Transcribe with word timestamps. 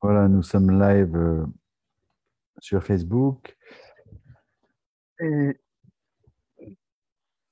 Voilà, 0.00 0.28
nous 0.28 0.42
sommes 0.42 0.70
live 0.70 1.16
euh, 1.16 1.44
sur 2.60 2.84
Facebook. 2.84 3.56
Et 5.18 5.58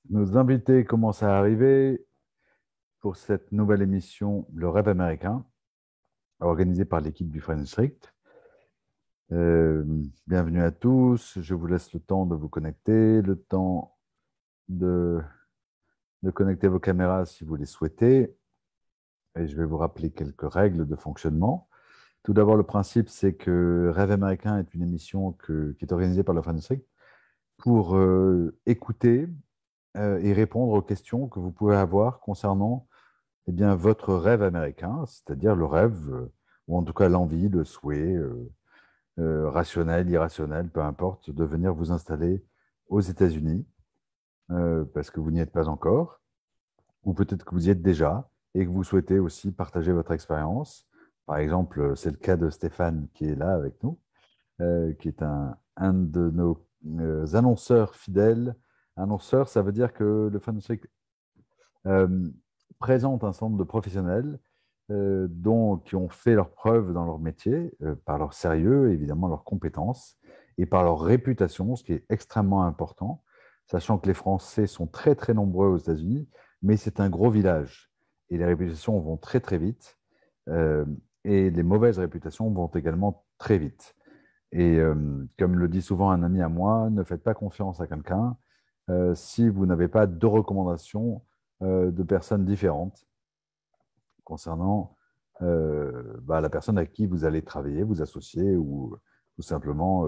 nos 0.09 0.37
invités 0.37 0.85
commencent 0.85 1.23
à 1.23 1.37
arriver 1.37 2.05
pour 3.01 3.17
cette 3.17 3.51
nouvelle 3.51 3.81
émission 3.81 4.47
Le 4.53 4.69
rêve 4.69 4.87
américain, 4.87 5.45
organisée 6.39 6.85
par 6.85 7.01
l'équipe 7.01 7.29
du 7.29 7.41
Friend 7.41 7.59
District. 7.59 8.15
Euh, 9.33 9.83
bienvenue 10.25 10.63
à 10.63 10.71
tous. 10.71 11.37
Je 11.41 11.53
vous 11.53 11.67
laisse 11.67 11.93
le 11.93 11.99
temps 11.99 12.25
de 12.25 12.35
vous 12.35 12.47
connecter, 12.47 13.21
le 13.21 13.35
temps 13.35 13.97
de 14.69 15.21
connecter 16.33 16.69
vos 16.69 16.79
caméras 16.79 17.25
si 17.25 17.43
vous 17.43 17.57
les 17.57 17.65
souhaitez. 17.65 18.37
Et 19.37 19.47
je 19.47 19.57
vais 19.57 19.65
vous 19.65 19.77
rappeler 19.77 20.11
quelques 20.11 20.49
règles 20.49 20.87
de 20.87 20.95
fonctionnement. 20.95 21.67
Tout 22.23 22.33
d'abord, 22.33 22.57
le 22.57 22.63
principe, 22.63 23.09
c'est 23.09 23.33
que 23.33 23.91
Rêve 23.93 24.11
américain 24.11 24.59
est 24.59 24.73
une 24.73 24.81
émission 24.81 25.31
qui 25.45 25.77
est 25.81 25.91
organisée 25.91 26.23
par 26.23 26.35
le 26.35 26.41
Friend 26.41 26.57
District 26.57 26.85
pour 27.57 27.95
euh, 27.95 28.55
écouter 28.65 29.27
euh, 29.97 30.19
et 30.19 30.33
répondre 30.33 30.73
aux 30.73 30.81
questions 30.81 31.27
que 31.27 31.39
vous 31.39 31.51
pouvez 31.51 31.75
avoir 31.75 32.19
concernant 32.19 32.87
eh 33.47 33.51
votre 33.75 34.13
rêve 34.13 34.43
américain, 34.43 35.05
c'est-à-dire 35.07 35.55
le 35.55 35.65
rêve, 35.65 36.09
euh, 36.09 36.31
ou 36.67 36.77
en 36.77 36.83
tout 36.83 36.93
cas 36.93 37.09
l'envie, 37.09 37.49
le 37.49 37.63
souhait, 37.63 38.17
rationnel, 39.17 40.09
irrationnel, 40.09 40.69
peu 40.69 40.81
importe, 40.81 41.31
de 41.31 41.43
venir 41.43 41.73
vous 41.73 41.91
installer 41.91 42.43
aux 42.89 42.99
États-Unis, 42.99 43.65
parce 44.93 45.09
que 45.09 45.21
vous 45.21 45.31
n'y 45.31 45.39
êtes 45.39 45.51
pas 45.51 45.69
encore, 45.69 46.19
ou 47.03 47.13
peut-être 47.13 47.45
que 47.45 47.55
vous 47.55 47.67
y 47.67 47.69
êtes 47.69 47.81
déjà, 47.81 48.29
et 48.53 48.65
que 48.65 48.69
vous 48.69 48.83
souhaitez 48.83 49.17
aussi 49.17 49.51
partager 49.51 49.93
votre 49.93 50.11
expérience 50.11 50.86
par 51.27 51.37
exemple, 51.39 51.95
c'est 51.97 52.09
le 52.09 52.17
cas 52.17 52.37
de 52.37 52.49
Stéphane 52.49 53.09
qui 53.13 53.25
est 53.25 53.35
là 53.35 53.53
avec 53.53 53.83
nous, 53.83 53.99
euh, 54.61 54.93
qui 54.93 55.09
est 55.09 55.21
un, 55.21 55.57
de 55.93 56.31
nos 56.31 56.65
euh, 56.99 57.27
annonceurs 57.35 57.95
fidèles. 57.95 58.55
Annonceur, 58.95 59.49
ça 59.49 59.61
veut 59.61 59.73
dire 59.73 59.93
que 59.93 60.29
le 60.31 60.39
Fan 60.39 60.59
euh, 61.85 62.29
présente 62.79 63.25
un 63.25 63.33
centre 63.33 63.57
de 63.57 63.63
professionnels 63.63 64.39
dont, 64.89 65.75
qui 65.79 65.97
ont 65.97 66.07
fait 66.07 66.33
leur 66.33 66.49
preuve 66.49 66.93
dans 66.93 67.03
leur 67.03 67.19
métier, 67.19 67.77
par 68.05 68.17
leur 68.17 68.31
sérieux, 68.31 68.93
évidemment 68.93 69.27
leurs 69.27 69.43
compétences, 69.43 70.17
et 70.57 70.65
par 70.65 70.83
leur 70.83 71.01
réputation, 71.01 71.75
ce 71.75 71.83
qui 71.83 71.91
est 71.91 72.05
extrêmement 72.07 72.63
important, 72.63 73.21
sachant 73.65 73.97
que 73.97 74.07
les 74.07 74.13
Français 74.13 74.65
sont 74.65 74.87
très 74.87 75.13
très 75.13 75.33
nombreux 75.33 75.67
aux 75.67 75.77
États-Unis, 75.77 76.29
mais 76.61 76.77
c'est 76.77 77.01
un 77.01 77.09
gros 77.09 77.29
village, 77.29 77.91
et 78.29 78.37
les 78.37 78.45
réputations 78.45 78.97
vont 79.01 79.17
très 79.17 79.41
très 79.41 79.57
vite 79.57 79.97
et 81.27 81.49
les 81.49 81.63
mauvaises 81.63 81.99
réputations 81.99 82.49
vont 82.49 82.67
également 82.67 83.25
très 83.37 83.57
vite. 83.57 83.95
Et 84.53 84.77
euh, 84.77 84.95
comme 85.37 85.59
le 85.59 85.67
dit 85.67 85.81
souvent 85.81 86.09
un 86.09 86.23
ami 86.23 86.41
à 86.41 86.47
moi, 86.47 86.89
ne 86.89 87.03
faites 87.03 87.21
pas 87.21 87.33
confiance 87.33 87.81
à 87.81 87.87
quelqu'un 87.87 88.37
euh, 88.89 89.13
si 89.13 89.49
vous 89.49 89.65
n'avez 89.65 89.89
pas 89.89 90.07
deux 90.07 90.27
recommandations 90.27 91.21
euh, 91.61 91.91
de 91.91 92.03
personnes 92.03 92.45
différentes 92.45 93.05
concernant 94.23 94.95
bah, 95.39 96.41
la 96.41 96.49
personne 96.49 96.79
à 96.79 96.87
qui 96.87 97.05
vous 97.05 97.23
allez 97.23 97.43
travailler, 97.43 97.83
vous 97.83 98.01
associer 98.01 98.55
ou 98.57 98.97
tout 99.35 99.43
simplement 99.43 100.03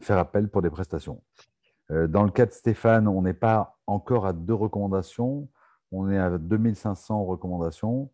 faire 0.00 0.18
appel 0.18 0.48
pour 0.48 0.62
des 0.62 0.68
prestations. 0.68 1.22
dans 1.88 2.24
le 2.24 2.32
cas 2.32 2.46
de 2.46 2.50
Stéphane, 2.50 3.06
on 3.06 3.22
n'est 3.22 3.32
pas 3.32 3.78
encore 3.86 4.26
à 4.26 4.32
deux 4.32 4.54
recommandations, 4.54 5.48
on 5.92 6.10
est 6.10 6.18
à 6.18 6.38
2500 6.38 7.24
recommandations. 7.24 8.10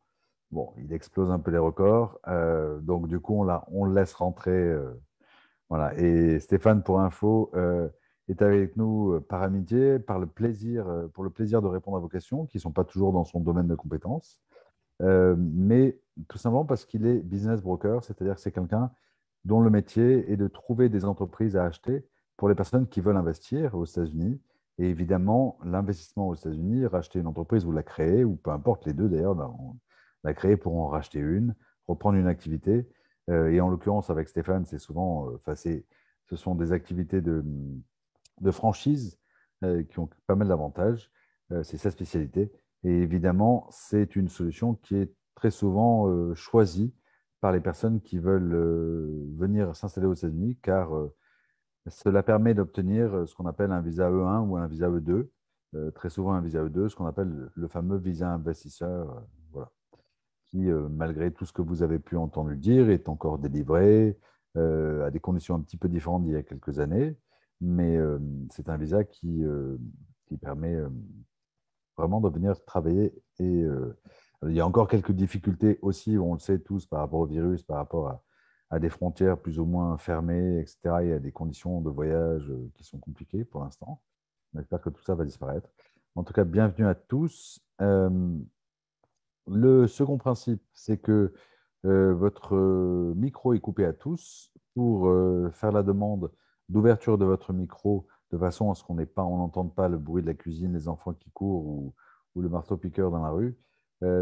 Bon, 0.51 0.73
il 0.79 0.93
explose 0.93 1.31
un 1.31 1.39
peu 1.39 1.51
les 1.51 1.59
records. 1.59 2.19
Euh, 2.29 2.79
donc, 2.81 3.09
du 3.09 3.21
coup, 3.21 3.35
on, 3.35 3.61
on 3.69 3.85
le 3.85 3.95
laisse 3.95 4.15
rentrer. 4.15 4.53
Euh, 4.53 4.93
voilà. 5.69 5.95
Et 5.99 6.39
Stéphane, 6.41 6.83
pour 6.83 7.01
info, 7.01 7.51
euh, 7.55 7.89
est 8.29 8.43
avec 8.43 8.77
nous 8.77 9.21
par 9.29 9.43
amitié, 9.43 9.99
par 9.99 10.19
le 10.19 10.27
plaisir, 10.27 10.87
pour 11.15 11.25
le 11.25 11.31
plaisir 11.31 11.63
de 11.63 11.69
répondre 11.69 11.97
à 11.97 12.01
vos 12.01 12.09
questions, 12.09 12.47
qui 12.47 12.59
ne 12.59 12.63
sont 12.63 12.73
pas 12.73 12.85
toujours 12.85 13.13
dans 13.13 13.25
son 13.25 13.41
domaine 13.41 13.69
de 13.69 13.77
compétences, 13.77 14.41
mais 15.01 15.97
tout 16.27 16.37
simplement 16.37 16.65
parce 16.65 16.85
qu'il 16.85 17.07
est 17.07 17.21
business 17.21 17.63
broker, 17.63 18.03
c'est-à-dire 18.03 18.35
que 18.35 18.41
c'est 18.41 18.51
quelqu'un 18.51 18.91
dont 19.45 19.61
le 19.61 19.71
métier 19.71 20.31
est 20.33 20.37
de 20.37 20.49
trouver 20.49 20.89
des 20.89 21.05
entreprises 21.05 21.57
à 21.57 21.65
acheter 21.65 22.05
pour 22.37 22.49
les 22.49 22.57
personnes 22.57 22.89
qui 22.89 23.01
veulent 23.01 23.17
investir 23.17 23.77
aux 23.77 23.85
États-Unis. 23.85 24.41
Et 24.79 24.91
évidemment, 24.91 25.57
l'investissement 25.65 26.29
aux 26.29 26.35
États-Unis, 26.35 26.85
racheter 26.87 27.21
une 27.21 27.29
entreprise 27.29 27.65
ou 27.65 27.71
la 27.71 27.85
créer, 27.85 28.25
ou 28.25 28.35
peu 28.35 28.51
importe 28.51 28.87
les 28.87 28.93
deux 28.93 29.09
d'ailleurs, 29.09 29.37
la 30.27 30.35
créer 30.35 30.57
pour 30.57 30.77
en 30.77 30.89
racheter 30.89 31.21
une, 31.21 31.55
reprendre 31.87 32.19
une 32.19 32.27
activité. 32.27 32.87
Euh, 33.31 33.51
et 33.51 33.61
en 33.61 33.71
l'occurrence, 33.71 34.11
avec 34.11 34.29
Stéphane, 34.29 34.67
c'est 34.67 34.79
souvent, 34.79 35.31
euh, 35.31 35.55
ce 35.55 36.37
sont 36.37 36.57
des 36.57 36.73
activités 36.73 37.21
de, 37.21 37.45
de 38.41 38.51
franchise 38.51 39.19
euh, 39.63 39.85
qui 39.85 40.01
ont 40.01 40.11
pas 40.27 40.35
mal 40.35 40.49
d'avantages. 40.49 41.11
c'est 41.63 41.79
sa 41.79 41.93
spécialité. 41.93 42.53
Et 42.83 42.91
évidemment, 42.91 43.69
c'est 43.71 44.17
une 44.17 44.29
solution 44.29 44.75
qui 44.75 44.97
est 44.97 45.13
très 45.37 45.53
souvent 45.53 46.35
choisie 46.35 46.93
par 47.41 47.53
les 47.53 47.61
personnes 47.61 48.01
qui 48.01 48.19
veulent 48.19 48.57
venir 49.37 49.77
s'installer 49.77 50.09
aux 50.09 50.15
États-Unis, 50.15 50.59
car 50.61 50.91
cela 51.87 52.25
permet 52.25 52.55
d'obtenir 52.55 53.29
ce 53.29 53.35
qu'on 53.37 53.47
appelle 53.47 53.71
un 53.71 53.81
visa 53.81 54.11
E1 54.11 54.49
ou 54.49 54.57
un 54.57 54.67
visa 54.67 54.89
E2, 54.91 55.29
très 55.95 56.11
souvent 56.11 56.33
un 56.33 56.41
visa 56.41 56.65
E2, 56.65 56.89
ce 56.89 56.97
qu'on 56.97 57.07
appelle 57.07 57.49
le 57.55 57.69
fameux 57.69 57.99
visa 57.99 58.29
investisseur. 58.29 59.23
Euh, 60.65 60.89
malgré 60.89 61.31
tout 61.33 61.45
ce 61.45 61.53
que 61.53 61.63
vous 61.63 61.83
avez 61.83 61.99
pu 61.99 62.17
entendre 62.17 62.53
dire, 62.55 62.91
est 62.91 63.09
encore 63.09 63.39
délivré 63.39 64.19
euh, 64.57 65.07
à 65.07 65.11
des 65.11 65.21
conditions 65.21 65.55
un 65.55 65.61
petit 65.61 65.77
peu 65.77 65.89
différentes 65.89 66.25
d'il 66.25 66.33
y 66.33 66.37
a 66.37 66.43
quelques 66.43 66.79
années. 66.79 67.17
Mais 67.61 67.97
euh, 67.97 68.19
c'est 68.51 68.69
un 68.69 68.77
visa 68.77 69.05
qui, 69.05 69.45
permet 70.43 70.77
vraiment 71.97 72.21
de 72.21 72.29
venir 72.29 72.63
travailler. 72.65 73.15
Et 73.39 73.65
il 74.43 74.53
y 74.53 74.61
a 74.61 74.67
encore 74.67 74.89
quelques 74.89 75.13
difficultés 75.13 75.79
aussi, 75.83 76.19
on 76.19 76.35
le 76.35 76.39
sait 76.41 76.59
tous, 76.59 76.87
par 76.87 77.01
rapport 77.01 77.21
au 77.21 77.27
virus, 77.27 77.63
par 77.63 77.79
rapport 77.79 78.09
à, 78.09 78.23
à 78.71 78.79
des 78.79 78.91
frontières 78.91 79.39
plus 79.39 79.59
ou 79.59 79.65
moins 79.65 79.97
fermées, 79.97 80.61
etc. 80.61 80.79
Il 81.03 81.09
y 81.09 81.13
a 81.13 81.19
des 81.19 81.33
conditions 81.33 81.81
de 81.81 81.89
voyage 81.89 82.53
qui 82.75 82.85
sont 82.85 82.99
compliquées 82.99 83.45
pour 83.45 83.63
l'instant. 83.63 84.03
J'espère 84.55 84.81
que 84.81 84.91
tout 84.91 85.03
ça 85.03 85.15
va 85.15 85.25
disparaître. 85.25 85.71
En 86.17 86.25
tout 86.25 86.33
cas, 86.33 86.45
bienvenue 86.45 86.87
à 86.87 86.95
tous. 86.95 87.61
Le 89.49 89.87
second 89.87 90.19
principe, 90.19 90.63
c'est 90.73 90.99
que 90.99 91.33
euh, 91.85 92.15
votre 92.15 92.57
euh, 92.57 93.15
micro 93.17 93.55
est 93.55 93.61
coupé 93.61 93.85
à 93.85 93.93
tous 93.93 94.53
pour 94.75 95.09
euh, 95.09 95.51
faire 95.53 95.71
la 95.73 95.83
demande 95.83 96.33
d'ouverture 96.69 97.17
de 97.19 97.25
votre 97.25 97.53
micro 97.53 98.07
de 98.33 98.39
façon 98.39 98.71
à 98.73 98.75
ce 98.75 98.83
qu'on 98.83 98.97
n'entende 98.97 99.75
pas 99.75 99.89
le 99.89 99.99
bruit 99.99 100.23
de 100.23 100.27
la 100.27 100.35
cuisine, 100.35 100.73
les 100.75 100.89
enfants 100.89 101.15
qui 101.15 101.31
courent 101.31 101.67
ou, 101.67 101.95
le 102.37 102.49
marteau-piqueur 102.51 103.11
dans 103.11 103.23
la 103.23 103.31
rue. 103.31 103.57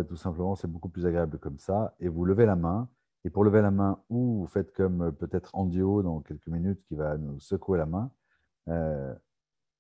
tout 0.09 0.17
simplement, 0.17 0.55
c'est 0.55 0.69
beaucoup 0.69 0.89
plus 0.89 1.05
agréable 1.05 1.39
comme 1.39 1.59
ça. 1.59 1.97
Et 1.99 2.09
vous 2.09 2.25
levez 2.25 2.47
la 2.47 2.55
main. 2.55 2.89
Et 3.25 3.31
pour 3.31 3.43
lever 3.45 3.61
la 3.61 3.73
main, 3.73 4.01
ou 4.09 4.41
vous 4.41 4.47
faites 4.47 4.73
comme 4.73 5.13
peut-être 5.13 5.51
Andy 5.55 5.83
O 5.83 6.03
dans 6.03 6.21
quelques 6.21 6.47
minutes 6.47 6.81
qui 6.87 6.95
va 6.95 7.19
nous 7.19 7.41
secouer 7.41 7.79
la 7.79 7.87
main. 7.87 8.11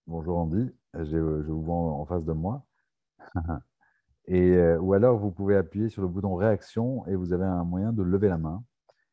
bonjour 0.07 0.39
Andy, 0.39 0.69
je 0.95 1.17
vous 1.19 1.63
vois 1.63 1.77
en 1.77 2.05
face 2.07 2.25
de 2.25 2.33
moi. 2.33 2.65
Et, 4.27 4.41
euh, 4.57 4.79
ou 4.79 4.95
alors, 4.95 5.19
vous 5.19 5.31
pouvez 5.31 5.57
appuyer 5.57 5.89
sur 5.89 6.03
le 6.03 6.09
bouton 6.09 6.35
réaction 6.35 7.07
et 7.07 7.15
vous 7.15 7.33
avez 7.33 7.45
un 7.45 7.65
moyen 7.65 7.93
de 7.93 8.03
lever 8.03 8.29
la 8.29 8.39
main. 8.39 8.65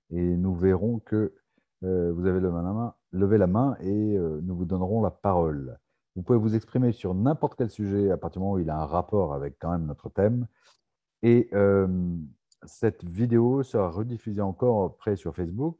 Et 0.10 0.22
nous 0.22 0.56
verrons 0.56 1.00
que 1.00 1.34
euh, 1.84 2.12
vous 2.14 2.26
avez 2.26 2.40
levé 2.40 2.56
la 2.56 2.74
main, 2.74 2.94
levé 3.12 3.38
la 3.38 3.48
main 3.48 3.76
et 3.82 4.18
euh, 4.18 4.40
nous 4.44 4.56
vous 4.56 4.66
donnerons 4.66 5.02
la 5.02 5.12
parole. 5.12 5.78
Vous 6.16 6.22
pouvez 6.24 6.40
vous 6.40 6.56
exprimer 6.56 6.92
sur 6.92 7.14
n'importe 7.14 7.56
quel 7.58 7.70
sujet 7.70 8.12
à 8.12 8.18
partir 8.18 8.40
du 8.40 8.44
moment 8.44 8.56
où 8.56 8.60
il 8.60 8.70
a 8.70 8.78
un 8.78 8.86
rapport 8.86 9.34
avec 9.34 9.58
quand 9.60 9.72
même 9.72 9.86
notre 9.86 10.10
thème. 10.10 10.48
Et 11.24 11.50
cette 12.66 13.06
vidéo 13.06 13.64
sera 13.64 13.90
rediffusée 13.90 14.42
encore 14.42 14.84
après 14.84 15.16
sur 15.16 15.36
Facebook, 15.36 15.78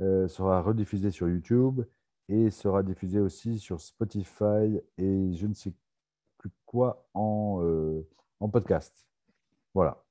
sera 0.00 0.60
rediffusée 0.60 1.10
sur 1.10 1.28
YouTube 1.28 1.82
et 2.28 2.50
sera 2.50 2.82
diffusée 2.82 3.20
aussi 3.20 3.58
sur 3.58 3.80
Spotify 3.80 4.80
et 4.98 5.32
je 5.32 5.46
ne 5.46 5.54
sais 5.54 5.72
plus 6.36 6.50
quoi 6.66 7.08
en 7.14 7.62
en 8.42 8.48
podcast. 8.48 9.06
Voilà. 9.74 10.02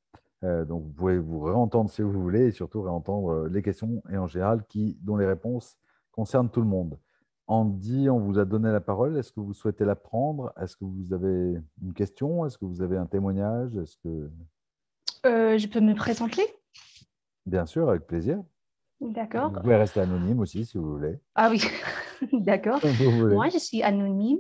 Euh, 0.44 0.66
donc, 0.66 0.84
vous 0.84 0.92
pouvez 0.92 1.20
vous 1.20 1.42
réentendre 1.42 1.90
si 1.90 2.02
vous 2.02 2.12
voulez 2.12 2.48
et 2.48 2.52
surtout 2.52 2.82
réentendre 2.82 3.32
euh, 3.32 3.50
les 3.50 3.62
questions 3.62 4.02
et 4.12 4.18
en 4.18 4.28
général 4.28 4.64
qui, 4.68 4.98
dont 5.02 5.18
les 5.18 5.28
réponses 5.28 5.78
concernent 6.12 6.50
tout 6.50 6.62
le 6.62 6.68
monde. 6.68 6.98
Andy, 7.48 8.10
on 8.10 8.20
vous 8.20 8.40
a 8.40 8.46
donné 8.46 8.72
la 8.72 8.80
parole. 8.80 9.18
Est-ce 9.18 9.32
que 9.32 9.42
vous 9.42 9.54
souhaitez 9.54 9.84
la 9.84 9.96
prendre? 9.96 10.54
Est-ce 10.60 10.78
que 10.78 10.86
vous 10.86 11.14
avez 11.14 11.60
une 11.84 11.94
question? 11.94 12.46
Est-ce 12.46 12.58
que 12.58 12.66
vous 12.66 12.82
avez 12.82 12.98
un 12.98 13.06
témoignage? 13.06 13.76
Est-ce 13.76 13.98
que 13.98 14.30
euh, 15.26 15.58
je 15.58 15.68
peux 15.68 15.82
me 15.82 15.94
présenter? 15.94 16.44
Bien 17.46 17.66
sûr, 17.66 17.90
avec 17.90 18.08
plaisir. 18.08 18.42
D'accord. 19.02 19.52
Vous 19.52 19.60
pouvez 19.60 19.76
rester 19.76 20.00
anonyme 20.00 20.40
aussi 20.40 20.66
si 20.66 20.78
vous 20.78 20.94
voulez. 20.94 21.20
Ah 21.36 21.50
oui, 21.52 21.62
d'accord. 22.34 22.80
Moi, 23.14 23.50
je 23.50 23.58
suis 23.58 23.84
anonyme. 23.84 24.40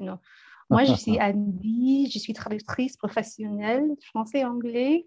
non. 0.00 0.18
Moi, 0.70 0.84
je 0.84 0.94
suis 0.94 1.20
Andy, 1.20 2.10
je 2.10 2.18
suis 2.18 2.32
traductrice 2.32 2.96
professionnelle 2.96 3.90
français-anglais. 4.12 5.06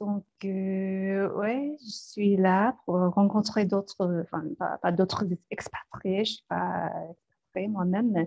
Donc, 0.00 0.24
ouais, 0.42 1.76
je 1.84 1.90
suis 1.90 2.36
là 2.36 2.74
pour 2.84 2.96
rencontrer 2.96 3.66
d'autres, 3.66 4.22
enfin, 4.22 4.44
pas, 4.80 4.92
d'autres 4.92 5.26
expatriés, 5.50 6.24
je 6.24 6.32
ne 6.32 6.34
suis 6.36 6.44
pas 6.48 6.90
expatriée 7.10 7.68
moi-même, 7.68 8.26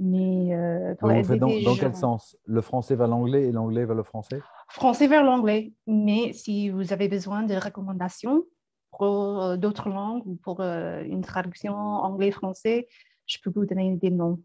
mais 0.00 0.96
pour 0.98 1.12
aider 1.12 1.38
dans, 1.38 1.46
dans 1.46 1.76
quel 1.76 1.94
sens? 1.94 2.36
Le 2.46 2.60
français 2.60 2.96
vers 2.96 3.06
l'anglais 3.06 3.44
et 3.44 3.52
l'anglais 3.52 3.84
vers 3.84 3.94
le 3.94 4.02
français? 4.02 4.40
Français 4.68 5.06
vers 5.06 5.22
l'anglais, 5.22 5.72
mais 5.86 6.32
si 6.32 6.70
vous 6.70 6.92
avez 6.92 7.06
besoin 7.06 7.44
de 7.44 7.54
recommandations 7.54 8.42
pour 8.90 9.56
d'autres 9.56 9.90
langues 9.90 10.26
ou 10.26 10.34
pour 10.34 10.62
une 10.62 11.20
traduction 11.20 11.74
anglais-français, 11.74 12.88
je 13.26 13.38
peux 13.40 13.50
vous 13.54 13.66
donner 13.66 13.94
des 13.94 14.10
noms. 14.10 14.40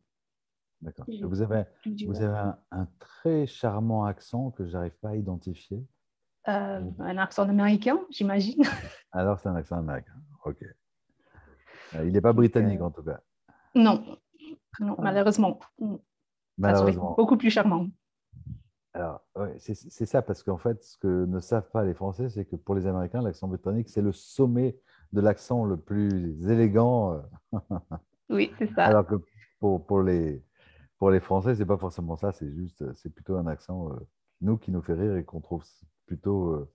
D'accord. 0.82 1.06
Vous 1.24 1.42
avez, 1.42 1.64
vous 2.08 2.22
avez 2.22 2.52
un, 2.72 2.88
très 3.00 3.46
charmant 3.46 4.06
accent 4.06 4.52
que 4.52 4.66
je 4.66 4.72
n'arrive 4.72 4.98
pas 5.02 5.10
à 5.10 5.16
identifier. 5.16 5.86
Euh, 6.48 6.82
un 7.00 7.18
accent 7.18 7.44
américain, 7.44 8.00
j'imagine. 8.10 8.64
Alors, 9.12 9.40
c'est 9.40 9.50
un 9.50 9.56
accent 9.56 9.78
américain. 9.78 10.14
OK. 10.46 10.64
Euh, 11.96 12.06
il 12.06 12.14
n'est 12.14 12.22
pas 12.22 12.34
britannique, 12.34 12.82
en 12.82 12.92
tout 12.92 13.04
cas. 13.04 13.20
Non, 13.76 14.04
non 14.80 14.96
ah. 14.98 15.02
malheureusement. 15.02 15.60
Malheureusement. 16.58 17.16
Beaucoup 17.18 17.38
plus 17.38 17.50
charmant. 17.50 17.88
Alors, 18.94 19.22
c'est 19.60 20.06
ça, 20.06 20.22
parce 20.22 20.44
qu'en 20.44 20.58
fait, 20.58 20.82
ce 20.84 20.98
que 20.98 21.26
ne 21.26 21.40
savent 21.40 21.70
pas 21.72 21.84
les 21.84 21.94
Français, 21.94 22.30
c'est 22.30 22.46
que 22.46 22.56
pour 22.56 22.74
les 22.74 22.88
Américains, 22.88 23.22
l'accent 23.22 23.48
britannique, 23.48 23.90
c'est 23.90 24.02
le 24.02 24.12
sommet 24.12 24.80
de 25.14 25.22
l'accent 25.22 25.66
le 25.66 25.78
plus 25.78 26.50
élégant. 26.50 27.22
oui, 28.30 28.52
c'est 28.58 28.74
ça. 28.74 28.86
Alors 28.86 29.06
que 29.06 29.16
pour, 29.60 29.86
pour, 29.86 30.02
les, 30.02 30.44
pour 31.00 31.10
les 31.12 31.22
Français, 31.22 31.56
c'est 31.56 31.66
pas 31.66 31.78
forcément 31.78 32.18
ça, 32.18 32.34
c'est 32.34 32.52
juste, 32.52 32.94
c'est 32.94 33.10
plutôt 33.10 33.38
un 33.38 33.48
accent, 33.48 33.90
euh, 33.90 33.96
nous, 34.42 34.58
qui 34.58 34.70
nous 34.70 34.82
fait 34.82 34.94
rire 34.94 35.16
et 35.16 35.24
qu'on 35.24 35.40
trouve 35.40 35.64
plutôt, 36.06 36.50
euh, 36.50 36.70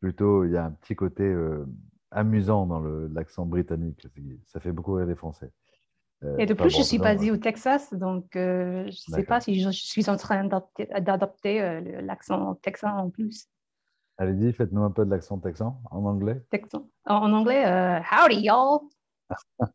plutôt, 0.00 0.44
il 0.44 0.50
y 0.50 0.56
a 0.56 0.64
un 0.64 0.72
petit 0.72 0.96
côté 0.96 1.22
euh, 1.22 1.64
amusant 2.10 2.66
dans 2.66 2.80
l'accent 2.80 3.46
britannique. 3.46 4.04
Ça 4.46 4.58
fait 4.58 4.72
beaucoup 4.72 4.94
rire 4.94 5.06
les 5.06 5.14
Français. 5.14 5.52
et 6.38 6.44
de 6.44 6.54
plus, 6.54 6.70
je 6.76 6.82
suis 6.82 6.98
basée 6.98 7.30
au 7.30 7.36
Texas, 7.36 7.94
donc 7.94 8.26
je 8.34 8.86
ne 8.86 8.90
sais 8.90 9.22
pas 9.22 9.40
si 9.40 9.60
je, 9.60 9.70
suis 9.70 10.10
en 10.10 10.16
train 10.16 10.44
d'adopter 10.44 11.80
l'accent 12.02 12.56
texan 12.56 12.98
en 12.98 13.10
plus. 13.10 13.46
Allez-y, 14.18 14.52
faites-nous 14.52 14.82
un 14.82 14.90
peu 14.90 15.04
de 15.04 15.10
l'accent 15.10 15.38
texan 15.38 15.80
en 15.90 16.04
anglais. 16.04 16.44
Texan. 16.50 16.88
En, 17.06 17.32
anglais, 17.32 17.64
howdy 18.10 18.42
y'all. 18.42 18.80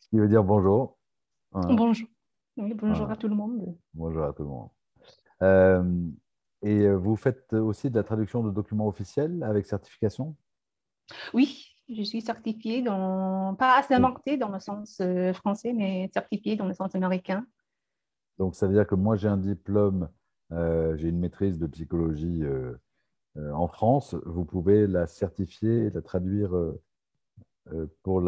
Ce 0.00 0.08
qui 0.10 0.18
veut 0.18 0.28
dire 0.28 0.44
bonjour. 0.44 0.98
Bonjour. 1.54 2.08
bonjour 2.56 3.10
à 3.10 3.16
tout 3.16 3.28
le 3.28 3.36
monde. 3.36 3.76
Bonjour 3.94 4.24
à 4.24 4.32
tout 4.32 4.42
le 4.42 4.48
monde. 4.48 4.70
Euh, 5.42 6.08
et 6.62 6.80
euh, 6.80 6.96
vous 6.96 7.14
faites 7.14 7.52
aussi 7.52 7.90
de 7.90 7.94
la 7.94 8.02
traduction 8.02 8.42
de 8.42 8.50
documents 8.50 8.88
officiels 8.88 9.40
avec 9.44 9.64
certification? 9.66 10.34
Oui, 11.32 11.64
je 11.88 12.02
suis 12.02 12.22
certifiée 12.22 12.82
dans, 12.82 13.54
pas 13.54 13.78
assermentée 13.78 14.36
dans 14.36 14.48
le 14.48 14.58
sens 14.58 14.98
euh, 15.00 15.32
français, 15.32 15.72
mais 15.72 16.10
certifiée 16.12 16.56
dans 16.56 16.66
le 16.66 16.74
sens 16.74 16.92
américain. 16.96 17.46
Donc, 18.38 18.56
ça 18.56 18.66
veut 18.66 18.74
dire 18.74 18.86
que 18.86 18.96
moi, 18.96 19.14
j'ai 19.14 19.28
un 19.28 19.36
diplôme, 19.36 20.08
j'ai 20.50 21.08
une 21.08 21.20
maîtrise 21.20 21.60
de 21.60 21.68
psychologie 21.68 22.42
en 23.36 23.68
France. 23.68 24.16
Vous 24.26 24.44
pouvez 24.44 24.88
la 24.88 25.06
certifier 25.06 25.84
et 25.84 25.90
la 25.90 26.02
traduire 26.02 26.50
pour 28.02 28.20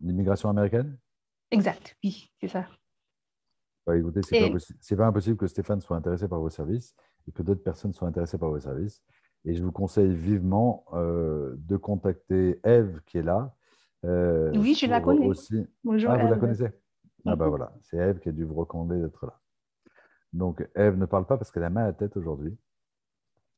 l'immigration 0.00 0.50
américaine? 0.50 0.98
Exact, 1.52 1.96
oui, 2.02 2.30
c'est 2.40 2.48
ça. 2.48 2.66
Bah, 3.86 3.96
écoutez, 3.96 4.22
ce 4.22 4.34
n'est 4.34 4.96
pas, 4.96 5.06
impossible 5.06 5.36
que 5.36 5.46
Stéphane 5.46 5.82
soit 5.82 5.96
intéressé 5.96 6.26
par 6.26 6.40
vos 6.40 6.48
services 6.48 6.96
et 7.28 7.32
que 7.32 7.42
d'autres 7.42 7.62
personnes 7.62 7.92
soient 7.92 8.08
intéressées 8.08 8.38
par 8.38 8.48
vos 8.48 8.58
services. 8.58 9.02
Et 9.44 9.54
je 9.54 9.62
vous 9.62 9.70
conseille 9.70 10.14
vivement 10.14 10.86
euh, 10.94 11.54
de 11.58 11.76
contacter 11.76 12.58
Eve 12.64 13.02
qui 13.04 13.18
est 13.18 13.22
là. 13.22 13.54
Euh, 14.04 14.50
oui, 14.56 14.74
je 14.74 14.86
la 14.86 15.00
connais. 15.00 15.28
Bonjour, 15.84 16.10
ah, 16.10 16.16
vous 16.16 16.30
la 16.30 16.38
connaissez? 16.38 16.68
Ah, 17.26 17.36
bah 17.36 17.48
voilà, 17.48 17.72
c'est 17.82 17.98
Eve 17.98 18.18
qui 18.20 18.30
a 18.30 18.32
dû 18.32 18.44
vous 18.44 18.54
recommander 18.54 18.98
d'être 19.00 19.26
là. 19.26 19.38
Donc, 20.32 20.66
Eve 20.74 20.96
ne 20.96 21.06
parle 21.06 21.26
pas 21.26 21.36
parce 21.36 21.50
qu'elle 21.50 21.64
a 21.64 21.70
mal 21.70 21.84
à 21.84 21.86
la 21.88 21.92
tête 21.92 22.16
aujourd'hui. 22.16 22.56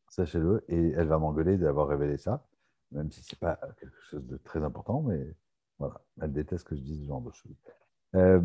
Sachez-le. 0.08 0.64
Et 0.69 0.90
elle 0.97 1.06
va 1.06 1.19
m'engueuler 1.19 1.58
d'avoir 1.58 1.87
révélé 1.87 2.19
ça, 2.19 2.44
même 2.90 3.12
si 3.12 3.23
ce 3.23 3.35
n'est 3.35 3.38
pas 3.38 3.61
quelque 3.79 4.00
chose 4.00 4.26
de 4.26 4.37
très 4.38 4.64
important, 4.64 5.02
mais 5.02 5.37
voilà, 5.79 6.00
elle 6.20 6.32
déteste 6.32 6.67
que 6.67 6.75
je 6.75 6.82
dise 6.82 7.02
ce 7.02 7.06
genre 7.06 7.20
de 7.20 7.31
choses. 7.31 7.56
Euh, 8.14 8.40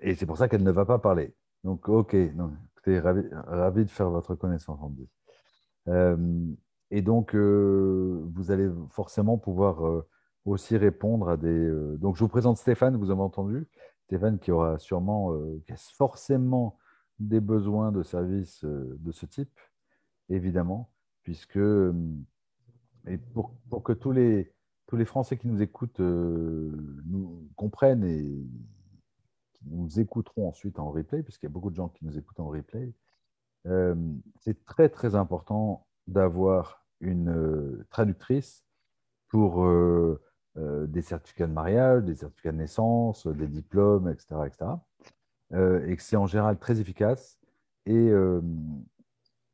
et 0.00 0.14
c'est 0.14 0.26
pour 0.26 0.36
ça 0.36 0.48
qu'elle 0.48 0.62
ne 0.62 0.70
va 0.70 0.84
pas 0.84 0.98
parler. 0.98 1.34
Donc, 1.64 1.88
OK, 1.88 2.14
donc, 2.34 2.52
écoutez, 2.72 2.98
ravi, 2.98 3.84
de 3.84 3.90
faire 3.90 4.10
votre 4.10 4.34
connaissance, 4.34 4.80
Andy. 4.80 5.08
Euh, 5.88 6.46
et 6.90 7.02
donc, 7.02 7.34
euh, 7.34 8.22
vous 8.34 8.50
allez 8.50 8.68
forcément 8.90 9.38
pouvoir 9.38 10.04
aussi 10.44 10.76
répondre 10.76 11.28
à 11.28 11.36
des. 11.36 11.70
donc, 11.98 12.16
je 12.16 12.20
vous 12.20 12.28
présente 12.28 12.56
Stéphane, 12.56 12.96
vous 12.96 13.10
avez 13.10 13.20
entendu. 13.20 13.68
Stéphane 14.04 14.38
qui 14.38 14.50
aura 14.50 14.78
sûrement, 14.78 15.32
qui 15.66 15.72
a 15.72 15.76
forcément 15.76 16.78
des 17.18 17.40
besoins 17.40 17.92
de 17.92 18.02
services 18.02 18.64
de 18.64 19.12
ce 19.12 19.26
type, 19.26 19.58
évidemment, 20.28 20.90
puisque. 21.22 21.58
et 23.06 23.18
pour, 23.32 23.54
pour 23.70 23.82
que 23.82 23.92
tous 23.92 24.12
les, 24.12 24.52
tous 24.86 24.96
les 24.96 25.04
Français 25.04 25.38
qui 25.38 25.46
nous 25.48 25.62
écoutent 25.62 26.00
nous 26.00 27.48
comprennent 27.56 28.04
et 28.04 28.44
nous 29.66 30.00
écouterons 30.00 30.48
ensuite 30.48 30.78
en 30.78 30.90
replay, 30.90 31.22
puisqu'il 31.22 31.46
y 31.46 31.48
a 31.48 31.52
beaucoup 31.52 31.70
de 31.70 31.76
gens 31.76 31.88
qui 31.88 32.04
nous 32.04 32.18
écoutent 32.18 32.40
en 32.40 32.48
replay, 32.48 32.92
euh, 33.66 33.94
c'est 34.40 34.64
très 34.64 34.88
très 34.88 35.14
important 35.14 35.86
d'avoir 36.06 36.84
une 37.00 37.30
euh, 37.30 37.86
traductrice 37.90 38.64
pour 39.28 39.64
euh, 39.64 40.20
des 40.56 41.00
certificats 41.00 41.46
de 41.46 41.52
mariage, 41.52 42.04
des 42.04 42.16
certificats 42.16 42.52
de 42.52 42.58
naissance, 42.58 43.26
des 43.26 43.46
diplômes, 43.46 44.10
etc. 44.10 44.42
etc. 44.46 44.70
et 45.88 45.96
que 45.96 46.02
c'est 46.02 46.16
en 46.16 46.26
général 46.26 46.58
très 46.58 46.78
efficace 46.78 47.38
et, 47.86 48.12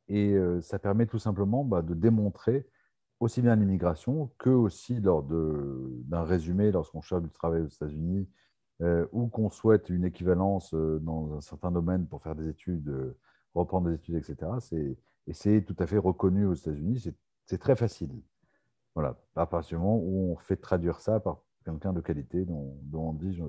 et 0.08 0.36
ça 0.60 0.80
permet 0.80 1.06
tout 1.06 1.20
simplement 1.20 1.62
bah, 1.64 1.82
de 1.82 1.94
démontrer 1.94 2.68
aussi 3.20 3.42
bien 3.42 3.54
l'immigration 3.54 4.32
que 4.38 4.50
aussi 4.50 5.00
lors 5.00 5.22
d'un 5.22 6.24
résumé 6.24 6.72
lorsqu'on 6.72 7.00
cherche 7.00 7.22
du 7.22 7.30
travail 7.30 7.62
aux 7.62 7.68
États-Unis 7.68 8.28
euh, 8.80 9.06
ou 9.10 9.26
qu'on 9.26 9.50
souhaite 9.50 9.90
une 9.90 10.04
équivalence 10.04 10.72
euh, 10.72 11.00
dans 11.00 11.34
un 11.34 11.40
certain 11.40 11.72
domaine 11.72 12.06
pour 12.06 12.22
faire 12.22 12.36
des 12.36 12.48
études, 12.48 12.88
euh, 12.88 13.18
reprendre 13.52 13.88
des 13.88 13.96
études, 13.96 14.14
etc. 14.14 14.36
Et 15.26 15.32
c'est 15.32 15.62
tout 15.62 15.74
à 15.80 15.86
fait 15.88 15.98
reconnu 15.98 16.46
aux 16.46 16.54
États-Unis. 16.54 17.12
C'est 17.44 17.58
très 17.58 17.74
facile. 17.74 18.12
Voilà, 18.94 19.16
à 19.34 19.46
partir 19.46 19.78
du 19.78 19.84
moment 19.84 19.98
où 19.98 20.32
on 20.32 20.36
fait 20.36 20.56
traduire 20.56 21.00
ça 21.00 21.18
par 21.18 21.42
quelqu'un 21.64 21.92
de 21.92 22.00
qualité 22.00 22.44
dont, 22.44 22.78
on 22.92 23.12
dit 23.14 23.34
je, 23.34 23.44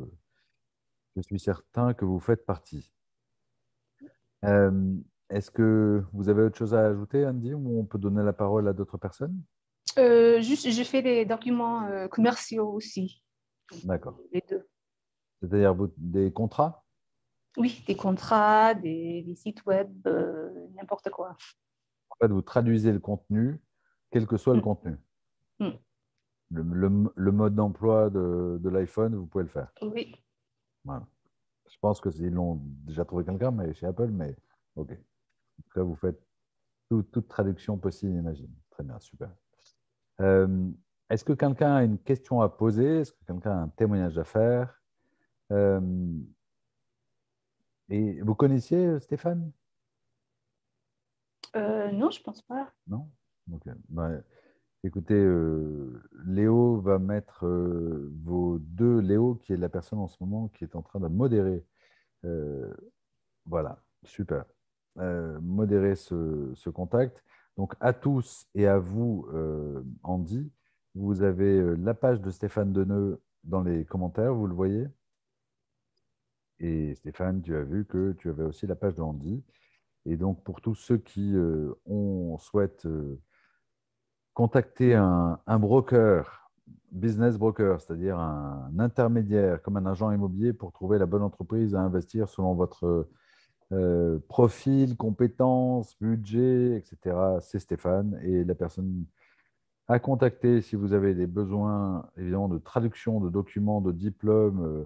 je, 1.15 1.21
suis 1.21 1.39
certain 1.39 1.93
que 1.93 2.05
vous 2.05 2.19
faites 2.19 2.45
partie. 2.45 2.91
Est-ce 4.41 5.51
que 5.51 6.03
vous 6.11 6.29
avez 6.29 6.41
autre 6.41 6.57
chose 6.57 6.73
à 6.73 6.87
ajouter, 6.87 7.25
Andy, 7.25 7.53
ou 7.53 7.79
on 7.79 7.85
peut 7.85 7.99
donner 7.99 8.23
la 8.23 8.33
parole 8.33 8.67
à 8.67 8.73
d'autres 8.73 8.97
personnes? 8.97 9.39
Juste, 9.95 10.69
je 10.69 10.83
fais 10.83 11.03
des 11.03 11.25
documents 11.25 12.07
commerciaux 12.09 12.71
aussi. 12.73 13.23
D'accord. 13.83 14.19
Les 14.31 14.43
deux. 14.49 14.67
C'est-à-dire 15.39 15.75
des 15.97 16.31
contrats? 16.31 16.85
Oui, 17.57 17.83
des 17.87 17.95
contrats, 17.95 18.73
des, 18.73 19.33
sites 19.35 19.65
web, 19.65 19.89
euh, 20.07 20.67
n'importe 20.75 21.09
quoi. 21.09 21.35
En 22.09 22.15
fait, 22.15 22.27
vous 22.27 22.41
traduisez 22.41 22.91
le 22.91 22.99
contenu, 22.99 23.59
quel 24.11 24.27
que 24.27 24.37
soit 24.37 24.53
le 24.53 24.59
mm. 24.59 24.63
contenu. 24.63 24.97
Mm. 25.59 25.69
Le, 26.51 27.31
mode 27.31 27.55
d'emploi 27.55 28.09
de, 28.09 28.69
l'iPhone, 28.69 29.15
vous 29.15 29.27
pouvez 29.27 29.43
le 29.43 29.49
faire. 29.49 29.71
Oui. 29.81 30.15
Voilà. 30.83 31.05
Je 31.69 31.77
pense 31.79 32.01
qu'ils 32.01 32.31
l'ont 32.31 32.59
déjà 32.85 33.05
trouvé 33.05 33.23
quelqu'un 33.23 33.51
mais 33.51 33.73
chez 33.73 33.85
Apple, 33.85 34.07
mais 34.07 34.35
OK. 34.75 34.91
En 34.91 35.61
tout 35.61 35.69
cas, 35.73 35.83
vous 35.83 35.95
faites 35.95 36.19
toute 36.89 37.27
traduction 37.27 37.77
possible, 37.77 38.13
imagine. 38.13 38.51
Très 38.71 38.83
bien, 38.83 38.99
super. 38.99 39.29
Euh, 40.21 40.71
est-ce 41.09 41.23
que 41.23 41.33
quelqu'un 41.33 41.75
a 41.75 41.83
une 41.83 41.99
question 41.99 42.41
à 42.41 42.49
poser? 42.49 43.01
Est-ce 43.01 43.11
que 43.11 43.23
quelqu'un 43.25 43.51
a 43.51 43.61
un 43.61 43.67
témoignage 43.69 44.17
à 44.17 44.23
faire? 44.23 44.78
Euh, 45.51 45.81
et 47.89 48.21
vous 48.21 48.35
connaissiez 48.35 48.85
euh, 48.85 48.99
Stéphane? 48.99 49.51
Euh, 51.55 51.91
Non, 51.91 52.11
je 52.11 52.21
pense 52.21 52.41
pas. 52.41 52.71
Non? 52.87 53.09
Bah, 53.89 54.11
Écoutez, 54.83 55.21
Léo 56.25 56.79
va 56.79 56.99
mettre 56.99 57.45
vos 58.23 58.59
deux, 58.59 58.99
Léo 58.99 59.35
qui 59.35 59.51
est 59.51 59.57
la 59.57 59.67
personne 59.67 59.99
en 59.99 60.07
ce 60.07 60.15
moment 60.21 60.47
qui 60.49 60.63
est 60.63 60.75
en 60.75 60.81
train 60.81 61.01
de 61.01 61.07
modérer. 61.09 61.65
voilà, 63.45 63.83
super. 64.05 64.45
modérer 64.95 65.95
ce, 65.95 66.53
ce, 66.55 66.69
contact. 66.69 67.25
Donc 67.57 67.73
à 67.81 67.91
tous 67.91 68.47
et 68.55 68.67
à 68.67 68.77
vous, 68.77 69.27
Andy, 70.03 70.49
vous 70.95 71.23
avez 71.23 71.75
la 71.75 71.93
page 71.93 72.21
de 72.21 72.29
Stéphane 72.29 72.71
Deneux 72.71 73.21
dans 73.43 73.63
les 73.63 73.83
commentaires, 73.83 74.33
vous 74.33 74.47
le 74.47 74.55
voyez? 74.55 74.87
Et 76.59 76.95
Stéphane, 76.95 77.41
tu 77.41 77.55
as 77.55 77.63
vu 77.63 77.85
que 77.85 78.13
tu 78.13 78.29
avais 78.29 78.43
aussi 78.43 78.67
la 78.67 78.75
page 78.75 78.95
de 78.95 79.01
Andy. 79.01 79.43
Et 80.05 80.17
donc, 80.17 80.43
pour 80.43 80.61
tous 80.61 80.75
ceux 80.75 80.97
qui 80.97 81.35
euh, 81.35 81.73
ont, 81.85 82.37
souhaitent 82.37 82.85
euh, 82.85 83.19
contacter 84.33 84.95
un, 84.95 85.39
broker, 85.47 86.49
business 86.91 87.37
broker, 87.37 87.81
c'est-à-dire 87.81 88.17
un, 88.17 88.71
intermédiaire 88.79 89.61
comme 89.61 89.77
un 89.77 89.85
agent 89.85 90.11
immobilier 90.11 90.53
pour 90.53 90.71
trouver 90.71 90.97
la 90.97 91.05
bonne 91.05 91.23
entreprise 91.23 91.75
à 91.75 91.81
investir 91.81 92.29
selon 92.29 92.55
votre 92.55 93.07
euh, 93.71 94.19
profil, 94.27 94.97
compétences, 94.97 95.95
budget, 95.99 96.77
etc., 96.77 97.15
c'est 97.41 97.59
Stéphane. 97.59 98.19
Et 98.23 98.43
la 98.43 98.55
personne 98.55 99.05
à 99.87 99.99
contacter 99.99 100.61
si 100.61 100.75
vous 100.75 100.93
avez 100.93 101.15
des 101.15 101.27
besoins, 101.27 102.09
évidemment, 102.17 102.47
de 102.47 102.59
traduction 102.59 103.19
de 103.19 103.29
documents, 103.29 103.81
de 103.81 103.91
diplômes, 103.91 104.85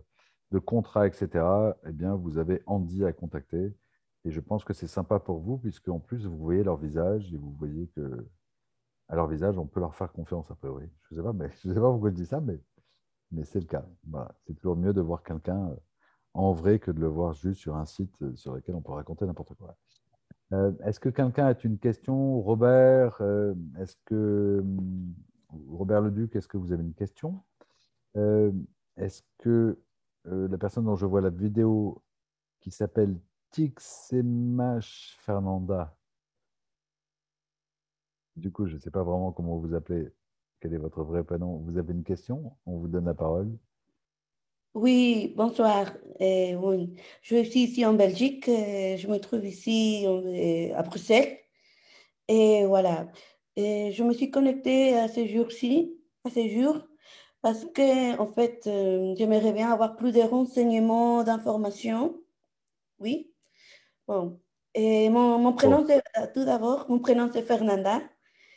de 0.54 0.60
contrats, 0.60 1.08
etc., 1.08 1.74
eh 1.88 1.92
bien, 1.92 2.14
vous 2.14 2.38
avez 2.38 2.62
Andy 2.68 3.04
à 3.04 3.12
contacter. 3.12 3.76
Et 4.24 4.32
je 4.32 4.40
pense 4.40 4.64
que 4.64 4.74
c'est 4.74 4.88
sympa 4.88 5.20
pour 5.20 5.40
vous, 5.40 5.58
puisque 5.58 5.90
en 5.90 6.00
plus, 6.00 6.28
vous 6.28 6.38
voyez 6.38 6.64
leur 6.64 6.78
visage 6.78 7.34
et 7.34 7.38
vous 7.38 7.52
voyez 7.54 7.88
que 7.96 8.28
à 9.10 9.16
leur 9.16 9.28
visage, 9.28 9.58
on 9.58 9.66
peut 9.66 9.80
leur 9.80 9.96
faire 9.96 10.12
confiance, 10.12 10.50
a 10.52 10.56
priori. 10.56 10.88
Je 11.10 11.16
ne 11.16 11.20
sais 11.20 11.24
pas, 11.24 11.34
mais 11.34 11.50
je 11.64 11.70
sais 11.70 11.74
pas 11.74 11.92
pourquoi 11.92 12.12
je 12.12 12.16
dis 12.16 12.28
ça, 12.28 12.40
mais, 12.40 12.60
mais 13.32 13.44
c'est 13.46 13.60
le 13.60 13.66
cas. 13.66 13.84
C'est 14.46 14.54
toujours 14.54 14.76
mieux 14.76 14.94
de 14.94 15.02
voir 15.02 15.24
quelqu'un 15.24 15.70
euh, 15.72 15.76
en 16.36 16.54
vrai 16.54 16.78
que 16.78 16.92
de 16.92 17.00
le 17.00 17.08
voir 17.08 17.34
juste 17.34 17.60
sur 17.60 17.76
un 17.76 17.86
site 17.86 18.16
euh, 18.22 18.36
sur 18.36 18.54
lequel 18.54 18.76
on 18.76 18.82
peut 18.82 18.94
raconter 18.94 19.26
n'importe 19.26 19.56
quoi. 19.56 19.76
Euh, 20.54 20.72
est-ce 20.86 21.00
que 21.00 21.10
quelqu'un 21.10 21.48
a 21.48 21.56
une 21.64 21.80
question? 21.80 22.40
Robert, 22.42 23.22
est-ce 23.80 23.96
que 24.06 24.60
hum, 24.62 25.16
Robert 25.68 26.02
Leduc, 26.02 26.36
est-ce 26.36 26.48
que 26.48 26.58
vous 26.58 26.72
avez 26.72 26.84
une 26.84 26.94
question? 26.94 27.44
Est-ce 28.16 29.24
que 29.40 29.80
la 30.26 30.58
personne 30.58 30.86
dont 30.86 30.96
je 30.96 31.06
vois 31.06 31.22
la 31.22 31.30
vidéo 31.30 32.02
qui 32.62 32.72
s'appelle 32.72 33.20
Tixemash 33.52 35.18
Fernanda. 35.20 35.96
Du 38.36 38.52
coup, 38.52 38.66
je 38.66 38.76
ne 38.76 38.80
sais 38.80 38.90
pas 38.90 39.04
vraiment 39.04 39.32
comment 39.32 39.58
vous 39.58 39.74
appelez. 39.76 40.10
Quel 40.60 40.74
est 40.74 40.78
votre 40.78 41.04
vrai 41.04 41.24
prénom 41.24 41.58
Vous 41.58 41.78
avez 41.78 41.94
une 41.94 42.04
question? 42.04 42.56
On 42.66 42.78
vous 42.78 42.88
donne 42.88 43.06
la 43.06 43.14
parole. 43.14 43.52
Oui, 44.74 45.34
bonsoir. 45.36 45.94
Euh, 46.20 46.54
oui. 46.56 46.96
Je 47.22 47.44
suis 47.44 47.66
ici 47.66 47.86
en 47.86 47.94
Belgique. 47.94 48.50
Euh, 48.50 48.98
je 48.98 49.08
me 49.08 49.18
trouve 49.20 49.46
ici 49.46 50.06
euh, 50.08 50.74
à 50.76 50.82
Bruxelles. 50.82 51.38
Et 52.28 52.66
voilà. 52.66 53.08
Je 53.56 54.04
me 54.04 54.14
suis 54.14 54.32
connectée 54.32 54.98
à 54.98 55.08
ce 55.08 55.28
jour-ci, 55.28 56.00
à 56.24 56.32
ces 56.32 56.50
jours, 56.50 56.88
parce 57.44 57.66
que, 57.66 58.18
en 58.18 58.26
fait, 58.26 58.62
j'aimerais 59.18 59.52
bien 59.52 59.70
avoir 59.70 59.98
plus 59.98 60.14
de 60.14 60.22
renseignements, 60.22 61.26
d'informations. 61.26 62.18
Oui. 63.00 63.34
Bon. 64.08 64.40
Et 64.74 65.10
mon, 65.10 65.38
mon 65.40 65.52
prénom, 65.52 65.86
c'est, 65.86 66.02
euh, 66.18 66.28
tout 66.34 66.46
d'abord, 66.46 66.86
mon 66.90 67.00
prénom, 67.00 67.30
c'est 67.32 67.44
Fernanda. 67.44 68.02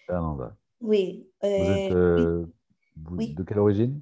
Fernanda. 0.06 0.56
Oui. 0.80 1.28
vous 1.42 1.48
êtes 1.48 1.92
euh, 1.92 2.46
oui. 3.10 3.34
de 3.34 3.42
quelle 3.42 3.58
origine? 3.58 4.00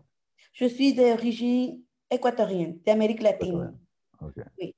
Je 0.53 0.67
suis 0.67 0.93
d'origine 0.93 1.83
équatorienne, 2.11 2.79
d'Amérique 2.85 3.23
latine. 3.23 3.73
Ok. 4.21 4.37
Oui. 4.61 4.75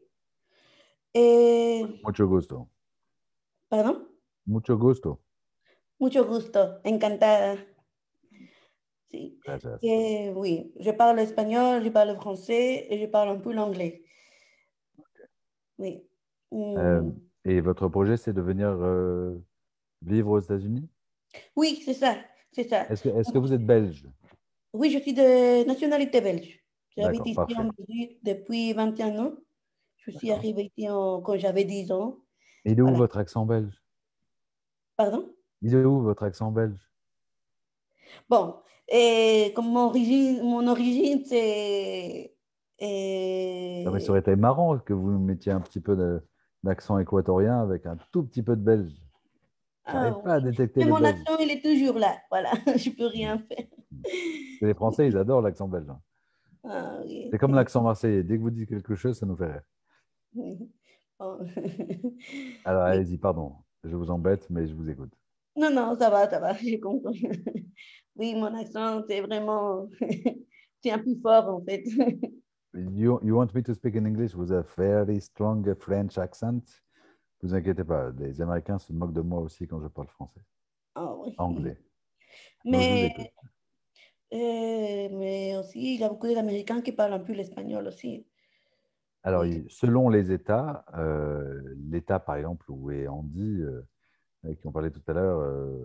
Et... 1.15 1.85
Mucho 2.05 2.29
gusto. 2.29 2.69
Pardon? 3.69 4.07
Mucho 4.47 4.79
gusto. 4.79 5.21
Mucho 5.99 6.25
gusto, 6.25 6.79
encantada. 6.85 7.57
Et, 9.13 10.33
oui, 10.35 10.73
je 10.81 10.91
parle 10.91 11.21
espagnol, 11.21 11.83
je 11.83 11.89
parle 11.89 12.15
français 12.17 12.87
et 12.91 12.99
je 13.01 13.07
parle 13.07 13.31
un 13.31 13.39
peu 13.39 13.53
l'anglais. 13.53 14.03
Oui. 15.79 16.03
Euh, 16.53 17.03
hmm. 17.03 17.19
et 17.45 17.61
votre 17.61 17.89
projet, 17.89 18.17
c'est 18.17 18.33
de 18.33 18.41
venir 18.41 18.69
euh, 18.69 19.37
vivre 20.03 20.31
aux 20.31 20.41
États-Unis? 20.41 20.89
Oui, 21.55 21.83
c'est 21.85 21.95
ça. 21.95 22.17
C'est 22.53 22.69
ça. 22.69 22.89
Est-ce 22.89 23.03
que, 23.03 23.09
est 23.09 23.33
que, 23.33 23.39
vous 23.39 23.53
êtes 23.53 23.65
belge? 23.65 24.07
Oui, 24.73 24.91
je 24.91 24.99
suis 24.99 25.13
de 25.13 25.67
nationalité 25.67 26.21
belge. 26.21 26.61
J'habite 26.97 27.27
ici 27.27 27.57
en 27.57 27.71
Belgique 27.77 28.19
depuis 28.23 28.73
21 28.73 29.19
ans. 29.19 29.33
Je 29.99 30.11
suis 30.13 30.31
arrivée 30.31 30.73
ici 30.77 30.87
quand 30.87 31.37
j'avais 31.37 31.65
10 31.65 31.93
ans. 31.93 32.19
Et 32.65 32.73
il 32.73 32.79
est 32.79 32.83
où 32.83 32.95
votre 32.95 33.19
accent 33.19 33.45
belge? 33.45 33.83
Pardon? 34.97 35.35
Il 35.63 35.75
est 35.75 35.85
où 35.85 36.01
votre 36.01 36.23
accent 36.23 36.51
belge? 36.51 36.81
Bon, 38.29 38.57
et 38.89 39.53
comme 39.55 39.69
mon 39.69 39.87
origine, 39.87 40.43
mon 40.43 40.67
origine 40.67 41.25
c'est. 41.25 42.33
Et... 42.79 43.87
mais 43.91 44.01
ça 44.01 44.11
aurait 44.11 44.21
été 44.21 44.37
marrant 44.37 44.79
que 44.79 44.93
vous 44.93 45.19
mettiez 45.19 45.51
un 45.51 45.61
petit 45.61 45.81
peu 45.81 45.97
de, 45.97 46.23
accent 46.67 46.99
équatorien 46.99 47.61
avec 47.61 47.87
un 47.87 47.97
tout 48.13 48.25
petit 48.25 48.43
peu 48.43 48.57
de 48.57 48.63
belge. 48.63 48.93
Ah, 49.85 50.11
pas 50.25 50.35
à 50.35 50.41
détecter 50.41 50.85
Mais 50.85 50.91
mon 50.91 51.05
accent, 51.05 51.39
il 51.39 51.51
est 51.51 51.63
toujours 51.63 51.99
là. 51.99 52.17
Voilà, 52.31 52.51
je 52.77 52.91
peux 52.91 53.07
rien 53.07 53.39
faire. 53.39 53.67
Les 54.61 54.75
Français, 54.75 55.07
ils 55.07 55.17
adorent 55.17 55.41
l'accent 55.43 55.69
belge. 55.69 55.89
Hein. 55.89 56.01
Ah, 56.65 56.99
C'est 57.31 57.39
comme 57.39 57.55
l'accent 57.55 57.83
marseillais. 57.83 58.25
Dès 58.25 58.37
que 58.37 58.43
vous 58.43 58.51
dites 58.51 58.69
quelque 58.69 58.97
chose, 58.97 59.17
ça 59.17 59.27
nous 59.27 59.37
fait 59.37 59.47
rire. 59.47 59.63
Alors, 62.65 62.83
allez-y, 62.83 63.17
pardon. 63.17 63.55
Je 63.85 63.95
vous 63.95 64.11
embête, 64.11 64.51
mais 64.51 64.67
je 64.67 64.75
vous 64.75 64.91
écoute. 64.91 65.13
Non, 65.57 65.71
non, 65.71 65.97
ça 65.99 66.11
va, 66.11 66.29
ça 66.29 66.39
va, 66.39 66.55
j'ai 66.63 66.81
compris. 66.81 67.23
Oui, 68.19 68.35
mon 68.35 68.55
accent, 68.55 69.03
c'est 69.07 69.21
vraiment... 69.21 69.91
c'est 70.83 70.91
un 70.91 70.99
peu 70.99 71.15
fort, 71.23 71.49
en 71.51 71.63
fait. 71.63 71.85
You, 72.75 73.19
you 73.23 73.35
want 73.35 73.55
me 73.55 73.63
to 73.63 73.75
speak 73.75 73.97
in 73.97 74.05
English 74.05 74.35
with 74.35 74.51
a 74.53 74.63
very 74.77 75.19
strong 75.21 75.65
French 75.79 76.19
accent? 76.19 76.63
Vous 77.43 77.55
inquiétez 77.55 77.85
pas, 77.85 78.11
les 78.19 78.41
Américains 78.41 78.79
se 78.79 78.93
moquent 78.93 79.15
de 79.15 79.23
moi 79.23 79.41
aussi 79.41 79.67
quand 79.67 79.81
je 79.81 79.89
parle 79.89 80.09
français. 80.09 80.43
Oh, 80.95 81.23
oui. 81.25 81.35
Anglais. 81.39 81.79
Mais, 82.65 83.15
euh, 84.33 85.09
mais 85.13 85.57
aussi, 85.57 85.95
il 85.95 86.01
y 86.01 86.05
a 86.05 86.09
beaucoup 86.09 86.27
d'Américains 86.27 86.83
qui 86.83 86.93
parlent 86.93 87.15
un 87.15 87.21
peu 87.21 87.33
l'espagnol 87.33 87.87
aussi. 87.87 88.27
Alors, 89.23 89.45
selon 89.69 90.09
les 90.09 90.31
États, 90.31 90.85
euh, 90.97 91.75
l'État, 91.91 92.21
par 92.21 92.37
exemple, 92.37 92.71
où 92.71 92.91
est 92.91 93.09
Andy, 93.09 93.61
euh, 93.61 93.83
qui 94.55 94.67
on 94.67 94.73
parlait 94.73 94.91
tout 94.91 95.03
à 95.09 95.13
l'heure, 95.13 95.41
euh, 95.41 95.85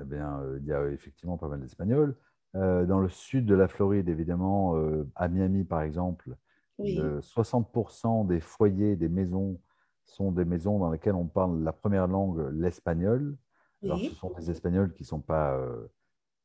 eh 0.00 0.04
bien, 0.04 0.40
il 0.58 0.66
y 0.66 0.72
a 0.72 0.86
effectivement 0.88 1.36
pas 1.36 1.48
mal 1.48 1.60
d'Espagnols. 1.60 2.16
Euh, 2.54 2.84
dans 2.84 3.00
le 3.00 3.08
sud 3.08 3.46
de 3.46 3.54
la 3.54 3.66
Floride, 3.66 4.08
évidemment, 4.10 4.76
euh, 4.76 5.08
à 5.14 5.28
Miami 5.28 5.64
par 5.64 5.82
exemple, 5.82 6.36
60% 6.78 8.26
des 8.26 8.40
foyers, 8.40 8.96
des 8.96 9.08
maisons 9.08 9.60
sont 10.04 10.32
des 10.32 10.44
maisons 10.44 10.78
dans 10.78 10.90
lesquelles 10.90 11.14
on 11.14 11.26
parle 11.26 11.62
la 11.62 11.72
première 11.72 12.08
langue, 12.08 12.50
l'espagnol. 12.52 13.36
Alors, 13.84 13.98
ce 13.98 14.10
sont 14.14 14.30
des 14.30 14.50
Espagnols 14.50 14.92
qui 14.92 15.04
sont, 15.04 15.20
pas, 15.20 15.54
euh, 15.54 15.86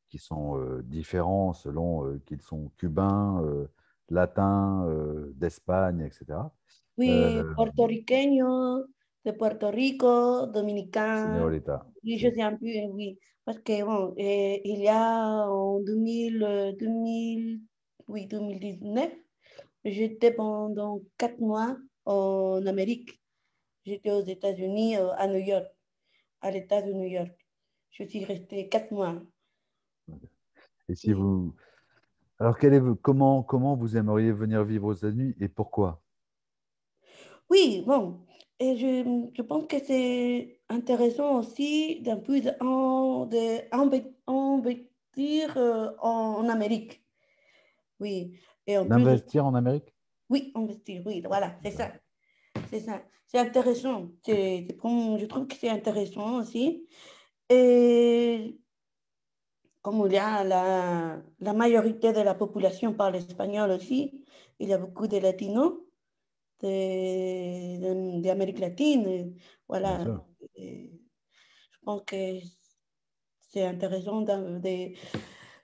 qui 0.08 0.18
sont 0.18 0.58
différents 0.84 1.52
selon 1.52 2.18
qu'ils 2.24 2.40
sont 2.40 2.70
cubains, 2.76 3.42
latins, 4.10 4.86
d'Espagne, 5.34 6.00
etc. 6.00 6.38
Oui, 6.96 7.40
portoricanos, 7.56 8.86
de 9.28 9.32
Puerto 9.36 9.70
Rico, 9.70 10.46
dominicains. 10.46 11.34
Señorita. 11.34 11.86
Oui, 12.02 12.18
je 12.18 12.30
sais 12.30 12.42
un 12.42 12.56
peu, 12.56 12.66
oui. 12.92 13.18
Parce 13.44 13.58
que, 13.60 13.84
bon, 13.84 14.14
eh, 14.16 14.60
il 14.64 14.80
y 14.80 14.88
a 14.88 15.46
en 15.48 15.80
2000, 15.80 16.76
2000, 16.78 17.60
oui, 18.08 18.26
2019, 18.26 19.12
j'étais 19.84 20.32
pendant 20.32 21.00
quatre 21.18 21.40
mois 21.40 21.76
en 22.06 22.64
Amérique. 22.66 23.20
J'étais 23.84 24.10
aux 24.10 24.24
États-Unis, 24.24 24.96
à 24.96 25.26
New 25.26 25.40
York, 25.40 25.66
à 26.40 26.50
l'État 26.50 26.82
de 26.82 26.92
New 26.92 27.08
York. 27.08 27.32
Je 27.90 28.04
suis 28.04 28.24
restée 28.24 28.68
quatre 28.68 28.90
mois. 28.92 29.22
Et 30.88 30.94
si 30.94 31.12
vous. 31.12 31.54
Alors, 32.38 32.56
quel 32.58 32.72
est, 32.72 32.82
comment, 33.02 33.42
comment 33.42 33.76
vous 33.76 33.96
aimeriez 33.96 34.32
venir 34.32 34.64
vivre 34.64 34.86
aux 34.86 34.94
États-Unis 34.94 35.34
et 35.40 35.48
pourquoi? 35.48 36.02
Oui, 37.50 37.82
bon, 37.86 38.20
et 38.60 38.76
je, 38.76 39.28
je 39.34 39.42
pense 39.42 39.66
que 39.66 39.78
c'est 39.78 40.60
intéressant 40.68 41.38
aussi 41.38 42.00
d'un 42.00 42.16
peu 42.16 42.40
d'investir 42.40 43.26
euh, 45.56 45.90
en, 46.00 46.48
Amérique. 46.48 47.04
Oui. 48.00 48.38
D'investir 48.66 49.46
en 49.46 49.54
Amérique? 49.54 49.94
Oui, 50.28 50.52
investir, 50.54 51.02
oui, 51.06 51.22
voilà, 51.26 51.56
c'est 51.62 51.70
ça. 51.70 51.92
C'est 52.68 52.80
ça. 52.80 53.00
C'est 53.26 53.38
intéressant. 53.38 54.08
je 54.26 55.24
trouve 55.26 55.46
que 55.46 55.56
c'est 55.56 55.70
intéressant 55.70 56.40
aussi. 56.40 56.86
Et 57.48 58.58
comme 59.80 60.02
il 60.06 60.12
y 60.12 60.18
a 60.18 60.44
la, 60.44 61.22
la 61.40 61.52
majorité 61.52 62.12
de 62.12 62.20
la 62.20 62.34
population 62.34 62.92
parle 62.92 63.16
espagnol 63.16 63.70
aussi, 63.70 64.22
il 64.58 64.68
y 64.68 64.72
a 64.72 64.78
beaucoup 64.78 65.06
de 65.06 65.16
latinos 65.18 65.74
d'Amérique 66.62 68.58
latine. 68.58 69.34
Voilà. 69.68 70.04
je 70.56 71.78
pense 71.84 72.02
que 72.02 72.38
c'est 73.40 73.64
intéressant 73.64 74.22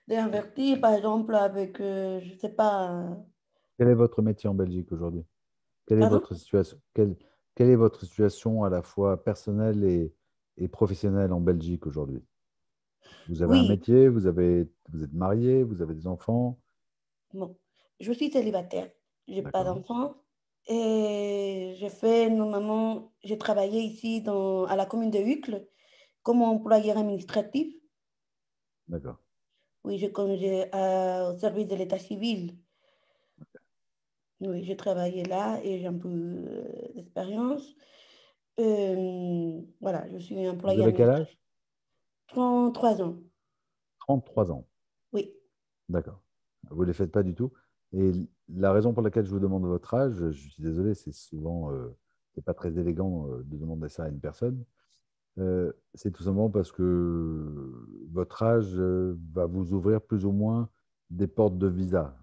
d'invertir, 0.07 0.81
par 0.81 0.93
exemple, 0.93 1.35
avec, 1.35 1.79
euh, 1.79 2.19
je 2.21 2.33
ne 2.33 2.37
sais 2.37 2.49
pas. 2.49 3.17
Quel 3.77 3.89
est 3.89 3.95
votre 3.95 4.21
métier 4.21 4.49
en 4.49 4.55
Belgique 4.55 4.91
aujourd'hui? 4.91 5.23
Quelle 5.85 6.01
est 6.01 6.09
votre 6.09 6.33
situation 6.33 6.79
quelle, 6.93 7.15
quelle 7.53 7.69
est 7.69 7.75
votre 7.75 8.03
situation 8.05 8.63
à 8.63 8.69
la 8.69 8.81
fois 8.81 9.23
personnelle 9.23 9.83
et, 9.83 10.13
et 10.57 10.67
professionnelle 10.67 11.31
en 11.31 11.41
Belgique 11.41 11.85
aujourd'hui? 11.85 12.23
Vous 13.29 13.43
avez 13.43 13.57
un 13.57 13.67
métier, 13.67 14.07
vous, 14.07 14.25
avez, 14.25 14.67
vous 14.89 15.03
êtes 15.03 15.13
marié, 15.13 15.63
vous 15.63 15.81
avez 15.81 15.93
des 15.93 16.07
enfants 16.07 16.59
Bon, 17.33 17.57
je 17.99 18.11
suis 18.11 18.31
célibataire, 18.31 18.89
je 19.27 19.33
n'ai 19.35 19.43
pas 19.43 19.63
d'enfants. 19.63 20.15
Et 20.67 21.75
je 21.79 21.87
fais 21.87 22.29
normalement, 22.29 23.13
j'ai 23.23 23.37
travaillé 23.37 23.81
ici 23.81 24.21
dans, 24.21 24.65
à 24.65 24.75
la 24.75 24.85
commune 24.85 25.11
de 25.11 25.19
Hucle 25.19 25.67
comme 26.23 26.41
employeur 26.41 26.97
administratif. 26.97 27.73
D'accord. 28.87 29.17
Oui, 29.83 29.99
je 29.99 30.07
connais 30.07 30.69
au 30.73 31.37
service 31.37 31.67
de 31.67 31.75
l'état 31.75 31.99
civil. 31.99 32.57
Oui, 34.41 34.63
j'ai 34.63 34.75
travaillé 34.75 35.23
là 35.23 35.59
et 35.63 35.79
j'ai 35.79 35.87
un 35.87 35.97
peu 35.97 36.09
euh, 36.09 36.93
d'expérience. 36.95 37.75
Euh, 38.59 39.61
voilà, 39.79 40.09
je 40.11 40.17
suis 40.17 40.47
employé. 40.47 40.77
Vous 40.77 40.83
avez 40.83 40.93
quel 40.93 41.09
âge 41.09 41.39
33 42.27 43.01
ans. 43.01 43.17
33 43.99 44.51
ans 44.51 44.67
Oui. 45.13 45.33
D'accord. 45.89 46.21
Vous 46.69 46.81
ne 46.81 46.87
les 46.87 46.93
faites 46.93 47.11
pas 47.11 47.23
du 47.23 47.35
tout? 47.35 47.53
Et 47.95 48.11
la 48.53 48.71
raison 48.71 48.93
pour 48.93 49.01
laquelle 49.01 49.25
je 49.25 49.31
vous 49.31 49.39
demande 49.39 49.65
votre 49.65 49.93
âge, 49.93 50.13
je 50.13 50.49
suis 50.49 50.61
désolé, 50.61 50.93
c'est 50.93 51.13
souvent, 51.13 51.71
euh, 51.71 51.95
c'est 52.33 52.43
pas 52.43 52.53
très 52.53 52.77
élégant 52.77 53.27
de 53.27 53.57
demander 53.57 53.89
ça 53.89 54.03
à 54.03 54.09
une 54.09 54.19
personne. 54.19 54.63
c'est 55.93 56.11
tout 56.11 56.23
simplement 56.23 56.49
parce 56.49 56.71
que 56.71 57.73
votre 58.11 58.43
âge 58.43 58.75
va 59.33 59.45
vous 59.45 59.73
ouvrir 59.73 60.01
plus 60.01 60.25
ou 60.25 60.31
moins 60.31 60.69
des 61.09 61.27
portes 61.27 61.57
de 61.57 61.67
visa. 61.67 62.15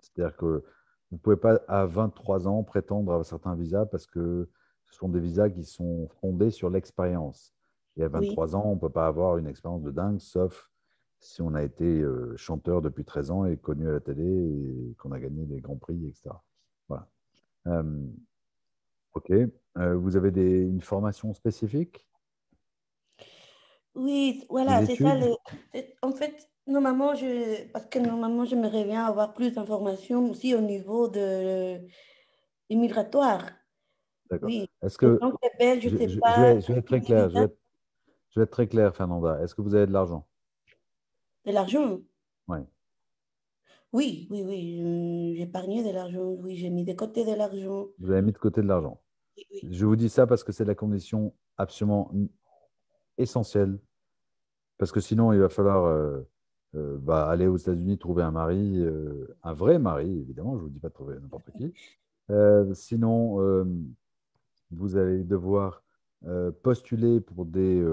C'est-à-dire 0.00 0.36
que 0.36 0.64
vous 1.10 1.16
ne 1.16 1.18
pouvez 1.18 1.36
pas, 1.36 1.60
à 1.68 1.86
23 1.86 2.48
ans, 2.48 2.62
prétendre 2.62 3.12
à 3.12 3.24
certains 3.24 3.54
visas 3.54 3.86
parce 3.86 4.06
que 4.06 4.48
ce 4.84 4.94
sont 4.94 5.08
des 5.08 5.20
visas 5.20 5.50
qui 5.50 5.64
sont 5.64 6.08
fondés 6.20 6.50
sur 6.50 6.70
l'expérience. 6.70 7.54
Et 7.96 8.04
à 8.04 8.08
23 8.08 8.56
ans, 8.56 8.64
on 8.66 8.74
ne 8.74 8.80
peut 8.80 8.90
pas 8.90 9.06
avoir 9.06 9.38
une 9.38 9.46
expérience 9.46 9.82
de 9.82 9.90
dingue, 9.90 10.18
sauf 10.20 10.70
si 11.18 11.42
on 11.42 11.54
a 11.54 11.62
été 11.62 11.84
euh, 11.84 12.36
chanteur 12.36 12.82
depuis 12.82 13.04
13 13.04 13.30
ans 13.30 13.44
et 13.46 13.56
connu 13.56 13.88
à 13.88 13.92
la 13.92 14.00
télé 14.00 14.24
et 14.24 14.94
qu'on 14.98 15.12
a 15.12 15.18
gagné 15.18 15.44
des 15.44 15.60
grands 15.60 15.76
prix, 15.76 16.06
etc. 16.06 16.30
Voilà. 16.88 17.08
Euh, 17.66 18.06
ok. 19.14 19.30
Euh, 19.30 19.96
vous 19.96 20.16
avez 20.16 20.30
des, 20.30 20.60
une 20.60 20.80
formation 20.80 21.32
spécifique? 21.34 22.06
Oui, 23.94 24.44
voilà, 24.50 24.84
c'est 24.84 24.96
ça. 24.96 25.14
En 26.02 26.12
fait, 26.12 26.48
Normalement, 26.66 27.14
je, 27.14 27.64
parce 27.70 27.86
que 27.86 28.00
normalement, 28.00 28.44
j'aimerais 28.44 28.84
bien 28.84 29.04
avoir 29.04 29.34
plus 29.34 29.52
d'informations 29.52 30.30
aussi 30.30 30.52
au 30.52 30.60
niveau 30.60 31.06
de 31.06 31.78
immigratoire. 32.68 33.44
D'accord. 34.28 34.48
Oui. 34.48 34.68
Est-ce 34.82 34.98
que 34.98 35.16
je, 35.20 35.88
je, 35.88 36.18
pas, 36.18 36.58
je, 36.58 36.72
vais, 36.72 36.78
être 36.80 36.84
très 36.84 37.00
clair. 37.00 37.30
Je 37.30 37.38
vais 37.38 38.42
être, 38.42 38.50
très 38.50 38.66
clair, 38.66 38.96
Fernanda. 38.96 39.40
Est-ce 39.42 39.54
que 39.54 39.62
vous 39.62 39.76
avez 39.76 39.86
de 39.86 39.92
l'argent? 39.92 40.26
De 41.46 41.52
l'argent 41.52 42.00
Oui. 42.48 42.58
Oui, 43.92 44.26
oui, 44.30 44.42
oui. 44.44 45.34
J'ai 45.36 45.42
épargné 45.44 45.84
de 45.84 45.94
l'argent. 45.94 46.34
Oui, 46.40 46.56
j'ai 46.56 46.70
mis 46.70 46.84
de 46.84 46.92
côté 46.92 47.24
de 47.24 47.34
l'argent. 47.34 47.86
Vous 48.00 48.10
avez 48.10 48.20
mis 48.22 48.32
de 48.32 48.38
côté 48.38 48.62
de 48.62 48.66
l'argent. 48.66 49.00
Je 49.62 49.86
vous 49.86 49.94
dis 49.94 50.08
ça 50.08 50.26
parce 50.26 50.42
que 50.42 50.50
c'est 50.50 50.64
la 50.64 50.74
condition 50.74 51.34
absolument 51.56 52.10
essentielle. 53.16 53.78
Parce 54.76 54.90
que 54.90 55.00
sinon, 55.00 55.32
il 55.32 55.38
va 55.38 55.48
falloir. 55.48 55.84
Euh, 55.84 56.20
euh, 56.74 56.98
bah, 56.98 57.28
aller 57.28 57.46
aux 57.46 57.56
États-Unis 57.56 57.96
trouver 57.96 58.24
un 58.24 58.32
mari, 58.32 58.80
euh, 58.80 59.34
un 59.44 59.54
vrai 59.54 59.78
mari, 59.78 60.10
évidemment, 60.18 60.56
je 60.56 60.58
ne 60.58 60.62
vous 60.64 60.68
dis 60.68 60.80
pas 60.80 60.88
de 60.88 60.94
trouver 60.94 61.14
n'importe 61.18 61.50
qui. 61.52 61.72
Sinon, 62.74 63.38
vous 64.72 64.96
allez 64.96 65.22
devoir 65.22 65.84
postuler 66.64 67.20
pour 67.20 67.46
des, 67.46 67.86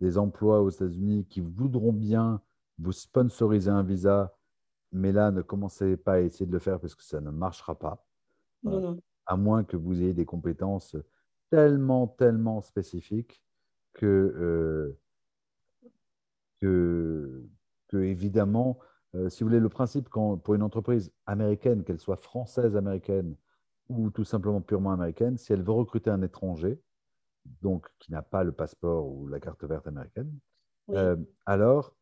des 0.00 0.16
emplois 0.16 0.62
aux 0.62 0.70
États-Unis 0.70 1.26
qui 1.28 1.40
voudront 1.42 1.92
bien 1.92 2.40
vous 2.78 2.92
sponsoriser 2.92 3.70
un 3.70 3.82
visa, 3.82 4.34
mais 4.92 5.12
là, 5.12 5.30
ne 5.30 5.42
commencez 5.42 5.96
pas 5.96 6.14
à 6.14 6.20
essayer 6.20 6.46
de 6.46 6.52
le 6.52 6.58
faire 6.58 6.80
parce 6.80 6.94
que 6.94 7.04
ça 7.04 7.20
ne 7.20 7.30
marchera 7.30 7.78
pas. 7.78 8.04
À 9.26 9.36
moins 9.36 9.64
que 9.64 9.76
vous 9.76 10.00
ayez 10.00 10.14
des 10.14 10.24
compétences 10.24 10.96
tellement, 11.50 12.06
tellement 12.06 12.60
spécifiques 12.60 13.42
que, 13.92 14.96
que 16.60 17.48
que, 17.88 17.96
évidemment, 17.96 18.78
euh, 19.14 19.28
si 19.28 19.42
vous 19.42 19.48
voulez, 19.48 19.60
le 19.60 19.68
principe 19.68 20.08
quand, 20.08 20.36
pour 20.36 20.54
une 20.54 20.62
entreprise 20.62 21.12
américaine, 21.26 21.82
qu'elle 21.82 21.98
soit 21.98 22.16
française 22.16 22.76
américaine 22.76 23.34
ou 23.88 24.10
tout 24.10 24.24
simplement 24.24 24.60
purement 24.60 24.92
américaine, 24.92 25.38
si 25.38 25.52
elle 25.52 25.62
veut 25.62 25.72
recruter 25.72 26.10
un 26.10 26.22
étranger, 26.22 26.80
donc 27.62 27.88
qui 27.98 28.12
n'a 28.12 28.22
pas 28.22 28.44
le 28.44 28.52
passeport 28.52 29.08
ou 29.08 29.26
la 29.26 29.40
carte 29.40 29.64
verte 29.64 29.86
américaine, 29.86 30.30
euh, 30.90 31.16
alors 31.46 31.94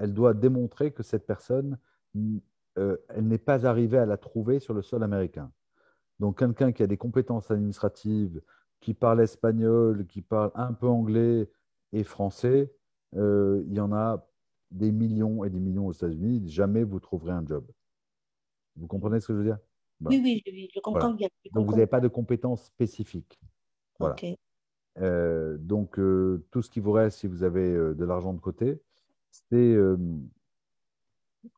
elle 0.00 0.12
doit 0.12 0.34
démontrer 0.34 0.90
que 0.90 1.02
cette 1.02 1.26
personne, 1.26 1.78
euh, 2.78 2.96
elle 3.08 3.28
n'est 3.28 3.38
pas 3.38 3.66
arrivée 3.66 3.98
à 3.98 4.06
la 4.06 4.16
trouver 4.16 4.58
sur 4.58 4.74
le 4.74 4.82
sol 4.82 5.04
américain. 5.04 5.52
Donc 6.18 6.40
quelqu'un 6.40 6.72
qui 6.72 6.82
a 6.82 6.86
des 6.86 6.96
compétences 6.96 7.50
administratives, 7.50 8.42
qui 8.80 8.94
parle 8.94 9.20
espagnol, 9.20 10.06
qui 10.06 10.22
parle 10.22 10.50
un 10.54 10.72
peu 10.72 10.88
anglais 10.88 11.48
et 11.92 12.02
français, 12.02 12.72
il 13.12 13.72
y 13.72 13.80
en 13.80 13.92
a 13.92 14.26
des 14.70 14.92
millions 14.92 15.44
et 15.44 15.50
des 15.50 15.60
millions 15.60 15.86
aux 15.86 15.92
États-Unis, 15.92 16.48
jamais 16.48 16.84
vous 16.84 17.00
trouverez 17.00 17.32
un 17.32 17.44
job. 17.46 17.64
Vous 18.76 18.86
comprenez 18.86 19.20
ce 19.20 19.28
que 19.28 19.32
je 19.34 19.38
veux 19.38 19.44
dire? 19.44 19.58
Oui, 20.02 20.42
oui, 20.46 20.70
je, 20.74 20.80
comprends 20.80 21.12
bien. 21.12 21.28
donc, 21.52 21.66
vous 21.66 21.72
n'avez 21.72 21.86
pas 21.86 22.00
de 22.00 22.08
compétences 22.08 22.64
spécifiques. 22.64 23.38
Voilà. 23.98 24.16
Euh, 24.98 25.58
donc, 25.58 25.98
euh, 25.98 26.46
tout 26.50 26.62
ce 26.62 26.70
qui 26.70 26.80
vous 26.80 26.92
reste, 26.92 27.18
si 27.18 27.26
vous 27.26 27.42
avez 27.42 27.68
euh, 27.68 27.94
de 27.94 28.04
l'argent 28.04 28.32
de 28.32 28.40
côté, 28.40 28.80
c'est 29.30 29.76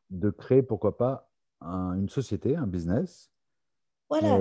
de 0.09 0.29
créer, 0.29 0.61
pourquoi 0.61 0.97
pas, 0.97 1.29
une 1.61 2.09
société, 2.09 2.55
un 2.55 2.67
business. 2.67 3.31
Voilà. 4.09 4.39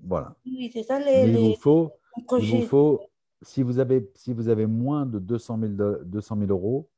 Voilà. 0.00 0.36
Oui, 0.44 0.70
c'est 0.72 0.82
ça 0.82 0.98
les, 0.98 1.30
il, 1.30 1.36
vous 1.36 1.54
faut, 1.56 1.92
il 2.38 2.50
vous 2.50 2.66
faut, 2.66 3.00
si 3.42 3.62
vous 3.62 3.78
avez, 3.78 4.10
si 4.14 4.32
vous 4.32 4.48
avez 4.48 4.66
moins 4.66 5.06
de 5.06 5.18
200 5.18 5.58
000, 5.76 6.04
200 6.04 6.38
000 6.38 6.50
euros, 6.50 6.90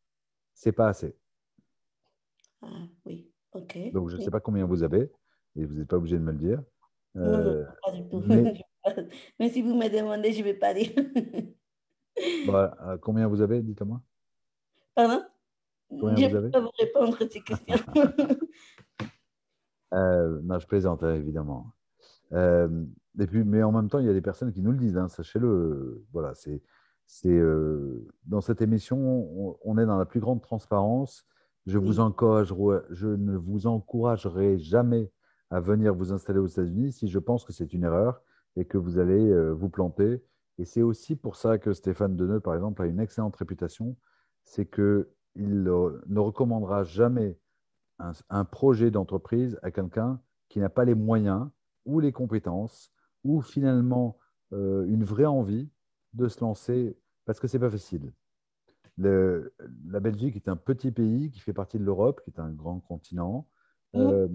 c'est 0.55 0.73
pas 0.73 0.89
assez. 0.89 1.17
Ah, 2.63 2.67
oui, 3.05 3.31
ok. 3.53 3.93
Donc, 3.93 4.09
je 4.09 4.17
ne 4.17 4.23
sais 4.23 4.31
pas 4.31 4.41
combien 4.41 4.67
vous 4.67 4.83
avez, 4.83 5.11
et 5.55 5.65
vous 5.65 5.75
n'êtes 5.75 5.89
pas 5.89 5.97
obligé 5.97 6.17
de 6.17 6.23
me 6.23 6.33
le 6.33 6.39
dire. 6.39 6.63
non, 7.15 7.25
non, 7.25 7.39
euh, 7.39 7.65
pas 7.85 7.93
du 7.93 8.09
tout. 8.09 8.23
Mais... 8.27 8.55
si 9.51 9.63
vous 9.63 9.75
me 9.75 9.89
demandez, 9.89 10.33
je 10.33 10.41
ne 10.41 10.45
vais 10.45 10.55
pas 10.55 10.75
dire. 10.75 10.93
Euh, 12.49 12.97
combien 13.03 13.29
vous 13.29 13.43
avez, 13.43 13.61
dites-moi 13.61 14.01
Pardon? 14.95 15.23
Je 15.91 15.97
ne 15.97 16.41
peux 16.41 16.51
pas 16.51 16.61
vous 16.61 16.71
répondre 16.79 17.17
à 17.21 17.29
ces 17.29 17.41
questions. 17.41 17.77
euh, 19.95 20.41
non, 20.43 20.59
je 20.59 20.67
plaisante, 20.67 21.03
hein, 21.03 21.15
évidemment. 21.15 21.73
Euh, 22.33 22.85
et 23.19 23.27
puis, 23.27 23.45
mais 23.45 23.63
en 23.63 23.73
même 23.73 23.89
temps, 23.89 23.99
il 23.99 24.07
y 24.07 24.11
a 24.11 24.15
des 24.15 24.21
personnes 24.21 24.53
qui 24.53 24.63
nous 24.63 24.73
le 24.73 24.79
disent, 24.79 24.97
hein, 24.97 25.09
sachez-le. 25.09 26.05
Voilà, 26.13 26.35
c'est 26.35 26.63
c'est 27.07 27.29
euh, 27.29 28.07
dans 28.27 28.41
cette 28.41 28.63
émission, 28.63 29.57
on, 29.65 29.79
est 29.79 29.87
dans 29.87 29.97
la 29.97 30.07
plus 30.07 30.21
grande 30.21 30.43
transparence. 30.43 31.25
Je, 31.67 31.79
vous 31.79 32.01
encourage, 32.01 32.53
je 32.91 33.09
ne 33.09 33.37
vous 33.37 33.67
encouragerai 33.67 34.59
jamais 34.59 35.11
à 35.51 35.61
venir 35.61 35.95
vous 35.95 36.13
installer 36.13 36.41
aux 36.41 36.47
États-Unis 36.47 36.93
si 36.93 37.09
je 37.09 37.19
pense 37.19 37.45
que 37.45 37.53
c'est 37.53 37.73
une 37.73 37.85
erreur 37.85 38.21
et 38.57 38.65
que 38.65 38.79
vous 38.79 38.99
allez 38.99 39.31
euh, 39.31 39.53
vous 39.53 39.69
planter. 39.69 40.23
Et 40.59 40.65
c'est 40.65 40.83
aussi 40.83 41.17
pour 41.17 41.37
ça 41.37 41.59
que 41.59 41.73
Stéphane 41.73 42.17
Deneux, 42.17 42.41
par 42.41 42.55
exemple, 42.55 42.83
a 42.83 42.87
une 42.87 43.01
excellente 43.01 43.37
réputation. 43.37 43.97
C'est 44.45 44.67
qu'il 45.37 45.63
ne 45.63 46.19
recommandera 46.19 46.85
jamais 46.85 47.39
un 48.29 48.45
projet 48.45 48.91
d'entreprise 48.91 49.59
à 49.63 49.71
quelqu'un 49.71 50.21
qui 50.49 50.61
n'a 50.61 50.69
pas 50.69 50.85
les 50.85 50.95
moyens 50.95 51.49
ou 51.85 52.01
les 52.01 52.13
compétences 52.13 52.93
ou 53.25 53.41
finalement 53.41 54.19
euh, 54.53 54.85
une 54.87 55.05
vraie 55.05 55.27
envie 55.27 55.69
de 56.13 56.29
se 56.29 56.41
lancer 56.41 56.97
parce 57.25 57.41
que 57.41 57.49
c'est 57.49 57.59
pas 57.59 57.71
facile. 57.71 58.13
la 58.99 60.01
Belgique 60.01 60.37
est 60.37 60.49
un 60.49 60.57
petit 60.57 60.91
pays 60.91 61.31
qui 61.31 61.41
fait 61.41 61.53
partie 61.53 61.79
de 61.79 61.85
l'Europe, 61.85 62.21
qui 62.25 62.31
est 62.31 62.41
un 62.41 62.51
grand 62.51 62.81
continent. 62.81 63.49
Mmh. 63.95 64.01
Euh, 64.01 64.29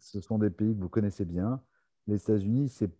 ce 0.00 0.20
sont 0.20 0.38
des 0.38 0.50
pays 0.50 0.74
que 0.74 0.80
vous 0.80 0.88
connaissez 0.88 1.24
bien. 1.24 1.62
Les 2.06 2.16
États-Unis, 2.16 2.68
c'est 2.68 2.90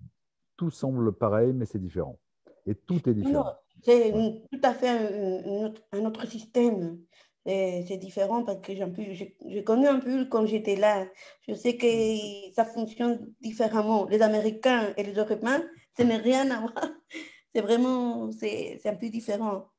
tout 0.57 0.71
semble 0.71 1.13
pareil, 1.13 1.53
mais 1.53 1.65
c'est 1.65 1.79
différent. 1.79 2.19
Et 2.67 2.75
tout 2.75 3.09
est 3.09 3.15
différent. 3.15 3.55
C'est 3.83 4.13
tout 4.53 4.61
à 4.63 4.75
fait 4.75 4.89
un, 4.89 5.73
un 5.93 6.05
autre 6.05 6.27
système. 6.27 6.99
C'est 7.49 7.97
différent 7.97 8.45
parce 8.45 8.61
que 8.61 8.75
j'ai 8.75 9.65
connu 9.65 9.87
un 9.87 10.01
peu 10.01 10.27
quand 10.27 10.45
j'étais 10.45 10.77
là. 10.77 11.07
Je 11.49 11.55
sais 11.55 11.77
que 11.79 11.87
mmh. 11.87 12.53
ça 12.53 12.67
fonctionne 12.67 13.33
différemment. 13.41 14.07
Les 14.07 14.21
Américains 14.21 14.93
et 14.99 15.03
les 15.03 15.15
Européens, 15.15 15.63
ce 15.97 16.03
n'est 16.03 16.19
rien 16.19 16.51
à 16.51 16.61
voir 16.61 16.75
c'est 17.55 17.63
vraiment, 17.63 18.31
c'est 18.33 18.81
un 18.85 18.95
peu 18.95 19.09
différent. 19.09 19.71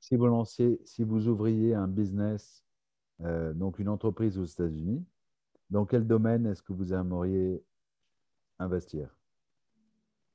Si 0.00 0.16
vous 0.16 0.26
lanciez, 0.26 0.80
si 0.84 1.02
vous 1.02 1.28
ouvriez 1.28 1.74
un 1.74 1.88
business, 1.88 2.64
euh, 3.20 3.52
donc 3.52 3.78
une 3.78 3.88
entreprise 3.88 4.38
aux 4.38 4.44
États-Unis, 4.44 5.04
dans 5.70 5.84
quel 5.84 6.06
domaine 6.06 6.46
est-ce 6.46 6.62
que 6.62 6.72
vous 6.72 6.94
aimeriez 6.94 7.62
investir? 8.58 9.14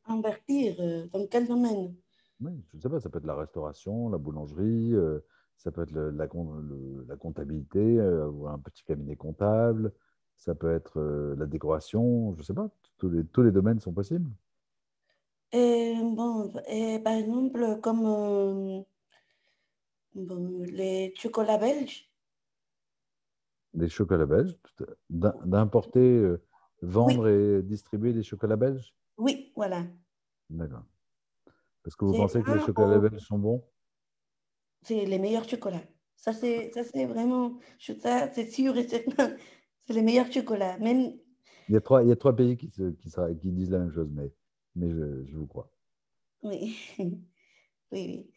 Invertir 0.06 0.75
euh, 0.79 1.08
Dans 1.08 1.25
quel 1.27 1.47
domaine? 1.47 1.95
Oui, 2.41 2.51
je 2.71 2.77
ne 2.77 2.82
sais 2.82 2.89
pas, 2.89 2.99
ça 2.99 3.10
peut 3.10 3.19
être 3.19 3.25
la 3.25 3.36
restauration, 3.36 4.10
la 4.10 4.17
boulangerie, 4.17 4.93
euh, 4.93 5.25
ça 5.63 5.71
peut 5.71 5.84
être 5.84 5.91
la, 5.91 6.12
la, 6.12 7.15
comptabilité, 7.15 7.99
avoir 7.99 8.54
un 8.54 8.60
petit 8.60 8.84
cabinet 8.84 9.15
comptable, 9.15 9.93
ça 10.36 10.56
peut 10.56 10.73
être 10.73 10.99
la 11.38 11.45
décoration, 11.45 12.34
je 12.34 12.39
ne 12.39 12.43
sais 12.43 12.54
pas, 12.54 12.69
tous 12.97 13.10
les, 13.10 13.26
tous 13.26 13.43
les 13.43 13.52
domaines 13.52 13.80
sont 13.80 13.93
possibles. 13.93 14.30
Et, 15.54 15.95
bon, 16.02 16.52
et 16.67 16.99
par 16.99 17.13
exemple, 17.13 17.80
comme 17.82 18.84
les 20.15 21.13
chocolats 21.15 21.58
belges. 21.58 22.12
Les 23.73 23.88
chocolats 23.88 24.26
belges 24.26 24.58
D'importer, 25.10 25.99
euh, 25.99 26.43
vendre 26.82 27.30
et 27.30 27.63
distribuer 27.63 28.12
des 28.12 28.23
chocolats 28.23 28.58
belges? 28.58 28.93
Oui, 29.17 29.54
voilà. 29.56 29.86
D'accord. 30.49 30.84
Parce 31.84 31.95
que 31.95 32.04
vous 32.04 32.13
pensez 32.13 32.43
que 32.43 32.52
les 32.52 32.60
chocolats 32.60 32.99
belges 32.99 33.21
sont 33.21 33.39
bons? 33.39 33.63
C'est 34.84 35.06
les 35.06 35.19
meilleurs 35.19 35.48
chocolats. 35.48 35.84
Ça, 36.15 36.32
c'est 36.34 36.72
vraiment, 37.06 37.60
c'est 37.80 38.50
sûr 38.50 38.78
et 38.78 38.88
certain. 38.88 39.36
C'est 39.86 39.91
les 39.91 40.02
meilleurs 40.02 40.32
chocolats. 40.32 40.78
Même... 40.78 41.17
Il, 41.67 41.74
y 41.74 41.76
a 41.76 41.82
trois, 41.82 42.04
il 42.04 42.08
y 42.08 42.12
a 42.13 42.15
trois 42.15 42.34
pays 42.34 42.56
qui, 42.56 42.69
qui, 42.69 43.10
qui 43.41 43.52
disent 43.52 43.72
la 43.72 43.80
même 43.80 43.91
chose, 43.91 44.08
mais, 44.13 44.32
mais 44.78 44.89
je, 44.91 45.26
je 45.26 45.36
vous 45.36 45.46
crois. 45.46 45.69
Oui, 46.41 46.78
oui, 47.00 47.19
oui. 47.91 48.32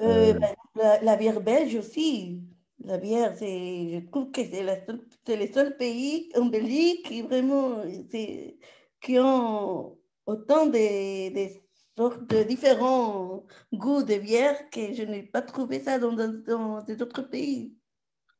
Euh, 0.00 0.34
euh. 0.34 0.98
la, 1.02 1.16
bière 1.16 1.42
belge 1.42 1.74
aussi. 1.74 2.42
La 2.82 2.96
bière, 2.96 3.34
c'est, 3.36 3.90
je 3.90 4.10
trouve 4.10 4.30
que 4.30 4.42
c'est, 4.42 4.62
la 4.62 4.76
c'est 5.26 5.36
le 5.36 5.52
seul 5.52 5.76
pays 5.76 6.30
en 6.34 6.46
Belgique 6.46 7.06
qui 7.06 7.20
vraiment, 7.20 7.82
qui 9.00 9.18
ont 9.18 9.98
autant 10.26 10.66
de, 10.66 11.63
sortes 11.96 12.28
de 12.28 12.42
différents 12.42 13.46
goûts 13.72 14.02
de 14.02 14.18
bière 14.18 14.68
que 14.70 14.92
je 14.92 15.02
n'ai 15.02 15.22
pas 15.22 15.42
trouvé 15.42 15.80
ça 15.80 15.98
dans, 15.98 16.12
dans, 16.12 16.82
des 16.82 17.00
autres 17.02 17.22
pays. 17.22 17.76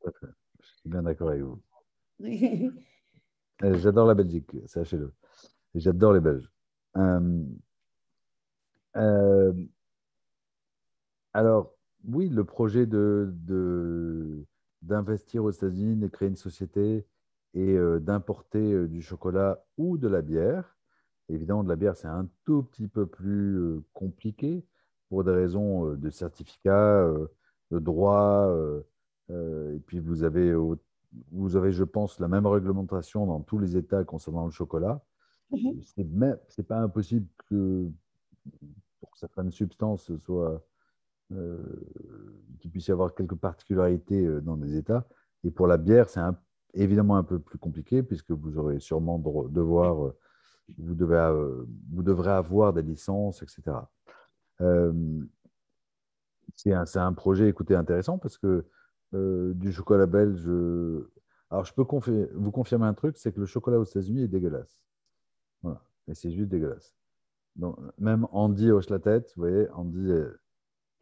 Je 0.05 0.67
suis 0.67 0.89
bien 0.89 1.03
d'accord 1.03 1.31
avec 1.31 1.43
vous. 1.43 1.63
Euh, 3.63 3.79
j'adore 3.79 4.07
la 4.07 4.15
Belgique, 4.15 4.51
sachez-le. 4.67 5.15
J'adore 5.77 6.13
les 6.13 6.21
Belges. 6.21 6.51
euh, 8.97 9.53
alors, 11.33 11.75
oui, 12.05 12.29
le 12.29 12.45
projet 12.45 12.87
de, 12.87 13.33
d'investir 14.83 15.45
aux 15.45 15.51
États-Unis, 15.51 15.97
de 15.97 16.09
créer 16.09 16.29
une 16.29 16.37
société 16.37 17.07
et 17.55 17.73
euh, 17.75 18.01
d'importer 18.01 18.73
euh, 18.73 18.89
du 18.89 19.03
chocolat 19.03 19.65
ou 19.77 19.99
de 19.99 20.09
la 20.09 20.23
bière. 20.23 20.74
Évidemment, 21.29 21.65
de 21.65 21.69
la 21.69 21.77
bière, 21.77 21.97
c'est 21.97 22.09
un 22.09 22.29
tout 22.45 22.63
petit 22.65 22.89
peu 22.89 23.07
plus 23.07 23.57
euh, 23.57 23.83
compliqué 23.93 24.65
pour 25.09 25.25
des 25.25 25.33
raisons 25.33 25.95
de 25.95 26.11
certificat, 26.11 27.09
de 27.71 27.79
droit. 27.79 28.53
et 29.31 29.79
puis, 29.87 30.01
vous 30.01 30.25
avez, 30.25 30.53
vous 31.31 31.57
avez, 31.57 31.73
je 31.73 31.85
pense, 31.85 32.19
la 32.19 32.27
même 32.27 32.47
réglementation 32.47 33.27
dans 33.27 33.41
tous 33.41 33.59
les 33.59 33.77
États 33.77 34.03
concernant 34.05 34.47
le 34.47 34.51
chocolat. 34.51 35.03
Mm-hmm. 35.53 35.83
Ce 35.83 36.61
n'est 36.61 36.67
pas 36.67 36.79
impossible 36.79 37.27
que 37.49 37.89
pour 39.01 39.17
certaines 39.17 39.53
substances 39.53 40.17
soit 40.17 40.65
euh, 41.33 41.57
qu'il 42.61 42.71
puisse 42.71 42.89
y 42.89 42.93
avoir 42.93 43.15
quelques 43.15 43.35
particularités 43.35 44.25
euh, 44.25 44.41
dans 44.41 44.57
des 44.57 44.77
États. 44.77 45.07
Et 45.43 45.51
pour 45.51 45.67
la 45.67 45.77
bière, 45.77 46.09
c'est 46.09 46.21
évidemment 46.75 47.17
un 47.17 47.23
peu 47.23 47.39
plus 47.39 47.59
compliqué 47.59 48.03
puisque 48.03 48.31
vous 48.31 48.59
aurez 48.59 48.79
sûrement 48.79 49.19
devoir, 49.49 50.07
euh, 50.07 50.17
vous, 50.79 50.95
devez, 50.95 51.65
vous 51.93 52.03
devrez 52.03 52.33
avoir 52.33 52.73
des 52.73 52.83
licences, 52.83 53.43
etc. 53.43 53.77
c'est 56.57 56.73
un, 56.73 56.85
un, 56.95 57.13
projet, 57.13 57.49
écoutez, 57.49 57.75
intéressant 57.75 58.19
parce 58.19 58.39
que 58.39 58.65
du 59.13 59.73
chocolat 59.73 60.07
belge. 60.07 60.49
Alors, 61.51 61.65
je 61.65 61.73
peux 61.75 61.85
vous 62.35 62.51
confirmer 62.51 62.87
un 62.87 62.95
truc, 62.95 63.17
c'est 63.17 63.33
que 63.33 63.41
le 63.41 63.47
chocolat 63.47 63.79
aux 63.79 63.85
États-Unis 63.85 64.23
est 64.23 64.29
dégueulasse. 64.29 64.79
Voilà. 65.63 65.83
Et 66.09 66.15
c'est 66.15 66.33
juste 66.33 66.49
dégueulasse. 66.49 66.95
Donc, 67.57 67.79
même 67.99 68.27
Andy 68.33 68.71
hoche 68.71 68.91
la 68.91 68.99
tête, 68.99 69.33
vous 69.37 69.43
voyez, 69.43 69.69
Andy 69.71 70.11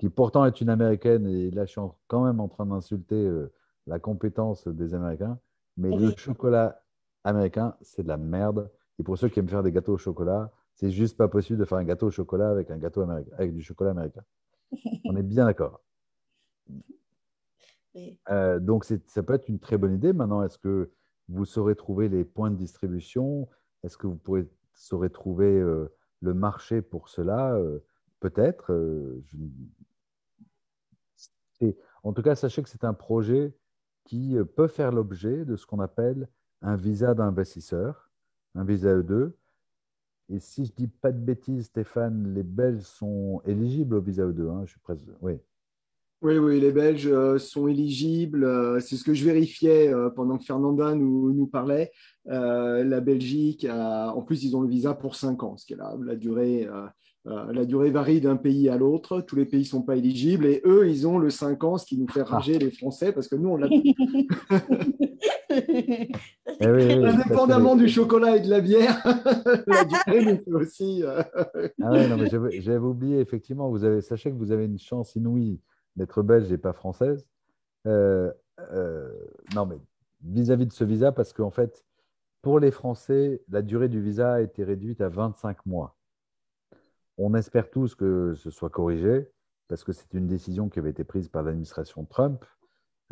qui 0.03 0.11
pourtant 0.11 0.45
est 0.45 0.61
une 0.61 0.69
américaine, 0.69 1.29
et 1.29 1.53
là 1.53 1.65
je 1.65 1.71
suis 1.71 1.81
quand 2.09 2.25
même 2.25 2.41
en 2.41 2.49
train 2.49 2.67
d'insulter 2.67 3.15
euh, 3.15 3.53
la 3.87 4.01
compétence 4.01 4.67
des 4.67 4.95
Américains, 4.95 5.39
mais 5.77 5.97
le 5.97 6.13
chocolat 6.17 6.83
américain, 7.23 7.77
c'est 7.83 8.03
de 8.03 8.09
la 8.09 8.17
merde. 8.17 8.69
Et 8.99 9.03
pour 9.03 9.19
ceux 9.19 9.29
qui 9.29 9.39
aiment 9.39 9.49
faire 9.49 9.63
des 9.63 9.73
gâteaux 9.73 9.95
au 9.95 9.99
chocolat, 9.99 10.51
c'est 10.75 10.91
juste 10.91 11.17
pas 11.17 11.29
possible 11.29 11.59
de 11.59 11.65
faire 11.65 11.79
un 11.79 11.85
gâteau 11.85 12.07
au 12.07 12.11
chocolat 12.11 12.51
avec 12.51 12.71
un 12.71 12.79
gâteau 12.79 13.03
américain, 13.03 13.31
avec 13.37 13.55
du 13.55 13.63
chocolat 13.63 13.91
américain. 13.91 14.23
On 15.05 15.17
est 15.17 15.23
bien 15.23 15.47
d'accord. 15.47 15.81
Euh, 18.31 18.59
donc 18.59 18.85
ça 18.85 19.23
peut 19.23 19.35
être 19.35 19.49
une 19.49 19.59
très 19.59 19.77
bonne 19.77 19.95
idée. 19.95 20.13
Maintenant, 20.13 20.43
est-ce 20.43 20.59
que 20.59 20.91
vous 21.29 21.45
saurez 21.45 21.75
trouver 21.75 22.09
les 22.09 22.25
points 22.25 22.51
de 22.51 22.57
distribution? 22.57 23.49
Est-ce 23.83 23.99
que 23.99 24.07
vous 24.07 24.17
pourrez, 24.17 24.49
saurez 24.73 25.11
trouver 25.11 25.61
euh, 25.61 25.93
le 26.21 26.35
marché 26.35 26.81
pour 26.83 27.09
cela? 27.09 27.59
Peut-être. 28.21 28.73
je 29.27 29.37
en 32.03 32.13
tout 32.13 32.23
cas, 32.23 32.35
sachez 32.35 32.63
que 32.63 32.69
c'est 32.69 32.85
un 32.85 32.95
projet 32.95 33.55
qui 34.05 34.37
euh, 34.37 34.45
peut 34.45 34.69
faire 34.69 34.93
l'objet 34.93 35.45
de 35.45 35.57
ce 35.57 35.67
qu'on 35.67 35.81
appelle 35.81 36.29
un 36.61 36.77
visa 36.77 37.15
d'investisseur, 37.15 38.11
un 38.55 38.65
visa 38.65 38.95
E2. 38.97 39.33
Et 40.29 40.39
si 40.39 40.65
je 40.65 40.71
ne 40.71 40.77
dis 40.77 40.89
pas 40.89 41.13
de 41.13 41.19
bêtises, 41.19 41.67
Stéphane, 41.67 42.33
les 42.35 42.43
Belges 42.43 42.83
sont 42.83 43.43
éligibles 43.45 43.97
au 43.97 44.01
visa 44.01 44.25
E2. 44.25 44.49
Hein, 44.51 44.63
je 44.65 44.71
suis 44.71 44.81
presque... 44.81 45.07
oui. 45.21 45.35
Oui, 46.23 46.39
oui, 46.39 46.61
les 46.61 46.71
Belges 46.71 47.09
euh, 47.09 47.37
sont 47.37 47.67
éligibles. 47.67 48.45
Euh, 48.45 48.79
c'est 48.79 48.95
ce 48.95 49.03
que 49.03 49.13
je 49.13 49.25
vérifiais 49.25 49.93
pendant 50.15 50.39
que 50.39 50.45
Fernanda 50.45 50.95
nous, 50.95 51.33
nous 51.33 51.49
parlait. 51.49 51.91
la 52.27 53.01
Belgique, 53.01 53.67
en 53.69 54.23
plus, 54.23 54.45
ils 54.45 54.57
ont 54.57 54.61
le 54.61 54.69
visa 54.69 54.95
pour 54.95 55.17
5 55.17 55.43
ans, 55.43 55.57
ce 55.57 55.67
qui 55.67 55.73
est 55.73 55.77
la, 55.77 55.97
la 56.01 56.15
durée 56.15 56.69
euh, 57.29 57.53
la 57.53 57.65
durée 57.65 57.91
varie 57.91 58.21
d'un 58.21 58.37
pays 58.37 58.69
à 58.69 58.77
l'autre. 58.77 59.21
Tous 59.21 59.37
les 59.37 59.45
pays 59.45 59.61
ne 59.61 59.67
sont 59.67 59.83
pas 59.83 59.97
éligibles. 59.97 60.47
Et 60.47 60.61
eux, 60.65 60.89
ils 60.89 61.07
ont 61.07 61.19
le 61.19 61.31
5 61.31 61.63
ans, 61.65 61.79
ce 61.79 61.87
qui 61.87 61.97
nous 61.97 62.09
fait 62.09 62.23
rager 62.23 62.59
les 62.59 62.71
Français, 62.71 63.13
parce 63.13 63.29
que 63.29 63.37
nous, 63.37 63.51
on 63.51 63.57
l'a. 63.57 63.69
Eh 66.61 66.67
Indépendamment 66.67 67.77
du 67.77 67.89
chocolat 67.89 68.37
et 68.37 68.41
de 68.41 68.51
la 68.51 68.61
bière, 68.61 69.03
la 69.67 69.85
durée 69.85 70.25
nous 70.25 70.43
fait 70.45 70.53
aussi. 70.53 71.03
Euh, 71.05 71.23
ah 71.83 71.91
ouais, 71.91 72.09
non, 72.09 72.17
mais 72.17 72.29
j'avais 72.61 72.79
oublié, 72.79 73.21
effectivement, 73.21 73.69
vous 73.69 73.85
avez, 73.85 74.01
sachez 74.01 74.31
que 74.31 74.37
vous 74.37 74.53
avez 74.53 74.67
une 74.67 74.79
chance 74.79 75.15
inouïe 75.17 75.61
d'être 75.97 76.23
belge 76.23 76.51
et 76.53 76.59
pas 76.59 76.73
française. 76.73 77.27
Euh, 77.87 78.33
non, 79.55 79.67
mais 79.67 79.77
vis-à-vis 80.23 80.65
-vis 80.65 80.69
de 80.69 80.73
ce 80.73 80.85
visa, 80.85 81.13
parce 81.13 81.33
qu'en 81.33 81.51
fait, 81.51 81.85
pour 82.43 82.59
les 82.59 82.71
Français, 82.71 83.41
la 83.49 83.63
durée 83.63 83.89
du 83.89 84.01
visa 84.01 84.35
a 84.35 84.41
été 84.41 84.65
réduite 84.65 85.01
à 85.01 85.09
25 85.09 85.65
mois. 85.67 85.97
On 87.17 87.35
espère 87.35 87.71
tous 87.71 87.95
que 87.95 88.35
ce 88.35 88.51
soit 88.51 88.71
corrigé, 88.71 89.29
parce 89.69 89.85
que 89.85 89.93
c'est 89.93 90.13
une 90.15 90.27
décision 90.27 90.69
qui 90.69 90.79
avait 90.79 90.91
été 90.91 91.05
prise 91.05 91.29
par 91.29 91.43
l'administration 91.43 92.05
Trump, 92.05 92.45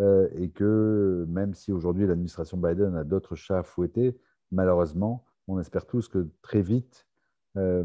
et 0.01 0.51
que 0.51 1.27
même 1.29 1.55
si 1.55 1.73
aujourd'hui 1.73 2.07
l'administration 2.07 2.57
Biden 2.57 2.95
a 2.95 3.05
d'autres 3.05 3.35
chats 3.35 3.59
à 3.59 3.63
fouetter, 3.63 4.19
malheureusement, 4.51 5.25
on 5.49 5.59
espère 5.59 5.87
tous 5.87 6.09
que 6.09 6.29
très 6.43 6.63
vite, 6.63 7.07
euh, 7.57 7.85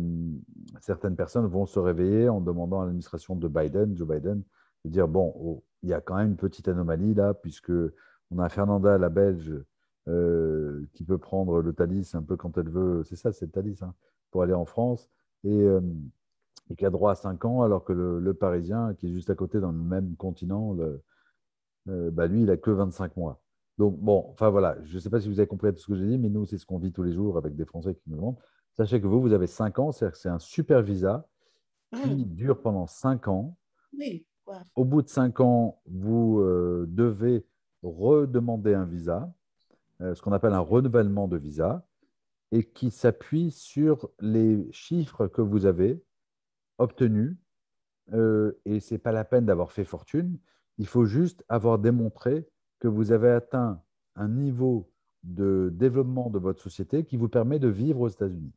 certaines 0.79 1.15
personnes 1.15 1.47
vont 1.47 1.65
se 1.65 1.79
réveiller 1.79 2.29
en 2.29 2.41
demandant 2.41 2.81
à 2.81 2.85
l'administration 2.85 3.35
de 3.35 3.47
Biden, 3.47 3.95
Joe 3.97 4.07
Biden, 4.07 4.43
de 4.83 4.89
dire, 4.89 5.07
bon, 5.07 5.33
oh, 5.37 5.63
il 5.81 5.89
y 5.89 5.93
a 5.93 6.01
quand 6.01 6.15
même 6.15 6.31
une 6.31 6.37
petite 6.37 6.67
anomalie 6.67 7.13
là, 7.13 7.33
puisque 7.33 7.71
on 8.31 8.39
a 8.39 8.49
Fernanda, 8.49 8.97
la 8.97 9.09
Belge, 9.09 9.53
euh, 10.07 10.85
qui 10.93 11.03
peut 11.03 11.17
prendre 11.17 11.61
le 11.61 11.73
Thalys 11.73 12.11
un 12.13 12.21
peu 12.21 12.37
quand 12.37 12.57
elle 12.57 12.69
veut, 12.69 13.03
c'est 13.03 13.15
ça, 13.15 13.31
c'est 13.31 13.45
le 13.45 13.51
Thalys, 13.51 13.81
hein, 13.81 13.93
pour 14.31 14.43
aller 14.43 14.53
en 14.53 14.65
France. 14.65 15.09
Et, 15.43 15.61
euh, 15.61 15.81
et, 16.69 16.75
qui 16.75 16.85
a 16.85 16.89
droit 16.89 17.11
à 17.11 17.15
5 17.15 17.45
ans, 17.45 17.61
alors 17.63 17.83
que 17.83 17.93
le, 17.93 18.33
Parisien, 18.33 18.93
qui 18.95 19.07
est 19.07 19.11
juste 19.11 19.29
à 19.29 19.35
côté 19.35 19.59
dans 19.59 19.71
le 19.71 19.77
même 19.77 20.15
continent, 20.15 20.75
euh, 21.87 22.11
bah 22.11 22.27
lui, 22.27 22.41
il 22.41 22.45
n'a 22.45 22.57
que 22.57 22.71
25 22.71 23.15
mois. 23.17 23.41
Donc, 23.77 23.97
bon, 23.99 24.25
enfin 24.29 24.49
voilà, 24.49 24.77
je 24.83 24.95
ne 24.95 24.99
sais 24.99 25.09
pas 25.09 25.19
si 25.19 25.27
vous 25.27 25.39
avez 25.39 25.47
compris 25.47 25.73
tout 25.73 25.79
ce 25.79 25.87
que 25.87 25.95
j'ai 25.95 26.07
dit, 26.07 26.17
mais 26.17 26.29
nous, 26.29 26.45
c'est 26.45 26.57
ce 26.57 26.65
qu'on 26.65 26.77
vit 26.77 26.91
tous 26.91 27.03
les 27.03 27.13
jours 27.13 27.37
avec 27.37 27.55
des 27.55 27.65
Français 27.65 27.95
qui 27.95 28.03
nous 28.07 28.15
demandent. 28.15 28.39
Sachez 28.73 29.01
que 29.01 29.07
vous, 29.07 29.21
vous 29.21 29.33
avez 29.33 29.47
5 29.47 29.79
ans, 29.79 29.91
c'est-à-dire 29.91 30.13
que 30.13 30.17
c'est 30.19 30.29
un 30.29 30.39
super 30.39 30.81
visa 30.81 31.27
qui 31.93 32.09
mmh. 32.09 32.35
dure 32.35 32.61
pendant 32.61 32.87
5 32.87 33.27
ans. 33.27 33.57
Oui. 33.97 34.25
Au 34.75 34.85
bout 34.85 35.01
de 35.01 35.09
5 35.09 35.39
ans, 35.39 35.81
vous 35.85 36.39
euh, 36.39 36.85
devez 36.87 37.45
redemander 37.83 38.73
un 38.73 38.85
visa, 38.85 39.33
ce 39.99 40.19
qu'on 40.21 40.33
appelle 40.33 40.53
un 40.53 40.59
renouvellement 40.59 41.27
de 41.27 41.37
visa 41.37 41.85
et 42.51 42.63
qui 42.63 42.91
s'appuie 42.91 43.51
sur 43.51 44.09
les 44.19 44.71
chiffres 44.71 45.27
que 45.27 45.41
vous 45.41 45.65
avez 45.65 46.03
obtenus. 46.77 47.37
Euh, 48.13 48.53
et 48.65 48.79
ce 48.79 48.93
n'est 48.93 48.97
pas 48.99 49.11
la 49.11 49.25
peine 49.25 49.45
d'avoir 49.45 49.71
fait 49.71 49.83
fortune. 49.83 50.37
Il 50.77 50.87
faut 50.87 51.05
juste 51.05 51.43
avoir 51.47 51.79
démontré 51.79 52.47
que 52.79 52.87
vous 52.87 53.11
avez 53.11 53.29
atteint 53.29 53.81
un 54.15 54.27
niveau 54.27 54.91
de 55.23 55.71
développement 55.73 56.29
de 56.29 56.39
votre 56.39 56.61
société 56.61 57.03
qui 57.05 57.17
vous 57.17 57.29
permet 57.29 57.59
de 57.59 57.67
vivre 57.67 58.01
aux 58.01 58.07
États-Unis. 58.07 58.53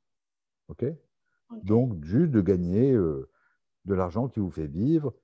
OK? 0.69 0.85
Donc, 1.63 2.05
juste 2.05 2.31
de 2.31 2.41
gagner 2.41 2.93
euh, 2.93 3.31
de 3.87 3.95
l'argent 3.95 4.29
qui 4.29 4.41
vous 4.41 4.51
fait 4.51 4.67
vivre 4.67 5.15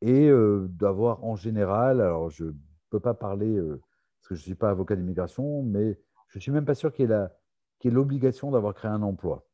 et 0.00 0.28
euh, 0.28 0.66
d'avoir 0.70 1.24
en 1.24 1.36
général, 1.36 2.00
alors 2.00 2.30
je 2.30 2.44
ne 2.44 2.52
peux 2.90 3.00
pas 3.00 3.14
parler, 3.14 3.54
euh, 3.54 3.80
parce 4.20 4.28
que 4.28 4.34
je 4.34 4.40
ne 4.40 4.44
suis 4.44 4.54
pas 4.54 4.70
avocat 4.70 4.96
d'immigration, 4.96 5.62
mais 5.62 5.98
je 6.28 6.38
ne 6.38 6.40
suis 6.40 6.52
même 6.52 6.64
pas 6.64 6.74
sûr 6.74 6.92
qu'il 6.92 7.10
y 7.10 7.88
ait 7.88 7.90
l'obligation 7.90 8.50
d'avoir 8.50 8.74
créé 8.74 8.90
un 8.90 9.02
emploi. 9.02 9.46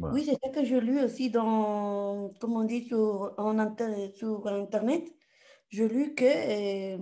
Oui, 0.00 0.24
c'est 0.24 0.38
ça 0.42 0.50
que 0.50 0.64
j'ai 0.64 0.80
lu 0.80 1.02
aussi 1.02 1.30
dans, 1.30 2.32
comme 2.40 2.54
on 2.54 2.64
dit, 2.64 2.84
sur, 2.84 3.34
en 3.38 3.76
sur 4.14 4.46
Internet. 4.48 5.12
J'ai 5.74 5.88
lu 5.88 6.14
que, 6.14 6.96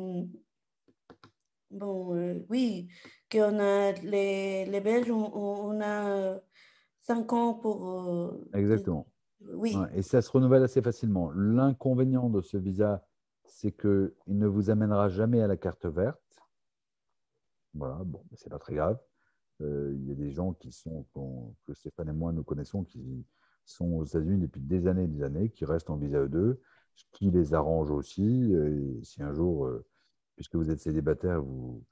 bon, 1.70 2.42
oui, 2.48 2.88
qu'on 3.30 3.58
a, 3.58 3.92
les, 3.92 4.64
les 4.64 4.80
Belges, 4.80 5.10
on, 5.10 5.78
a 5.82 6.40
cinq 7.02 7.34
ans 7.34 7.52
pour... 7.52 8.34
Exactement. 8.54 9.06
Oui. 9.42 9.76
et 9.92 10.00
ça 10.00 10.22
se 10.22 10.30
renouvelle 10.30 10.62
assez 10.62 10.80
facilement. 10.80 11.30
L'inconvénient 11.32 12.30
de 12.30 12.40
ce 12.40 12.56
visa, 12.56 13.06
c'est 13.44 13.72
qu'il 13.72 14.10
ne 14.28 14.46
vous 14.46 14.70
amènera 14.70 15.10
jamais 15.10 15.42
à 15.42 15.46
la 15.46 15.58
carte 15.58 15.84
verte. 15.84 16.18
Voilà, 17.74 18.00
bon, 18.06 18.24
c'est 18.36 18.48
pas 18.48 18.58
très 18.58 18.74
grave. 18.74 18.98
Euh, 19.60 19.92
il 19.94 20.08
y 20.08 20.12
a 20.12 20.14
des 20.14 20.30
gens 20.30 20.54
qui 20.54 20.72
sont, 20.72 21.04
que 21.66 21.74
Stéphane 21.74 22.08
et 22.08 22.14
moi 22.14 22.32
nous 22.32 22.42
connaissons, 22.42 22.84
qui 22.84 23.26
sont 23.66 23.92
aux 23.92 24.04
États-Unis 24.06 24.38
depuis 24.38 24.62
des 24.62 24.86
années 24.86 25.04
et 25.04 25.08
des 25.08 25.22
années, 25.22 25.50
qui 25.50 25.66
restent 25.66 25.90
en 25.90 25.96
visa 25.96 26.24
E2, 26.24 26.56
ce 26.94 27.04
qui 27.12 27.30
les 27.30 27.54
arrange 27.54 27.90
aussi. 27.90 28.52
Et 28.52 29.02
si 29.02 29.22
un 29.22 29.32
jour, 29.32 29.66
euh, 29.66 29.84
puisque 30.36 30.56
vous 30.56 30.70
êtes 30.70 30.80
célibataire, 30.80 31.42
vous, 31.42 31.84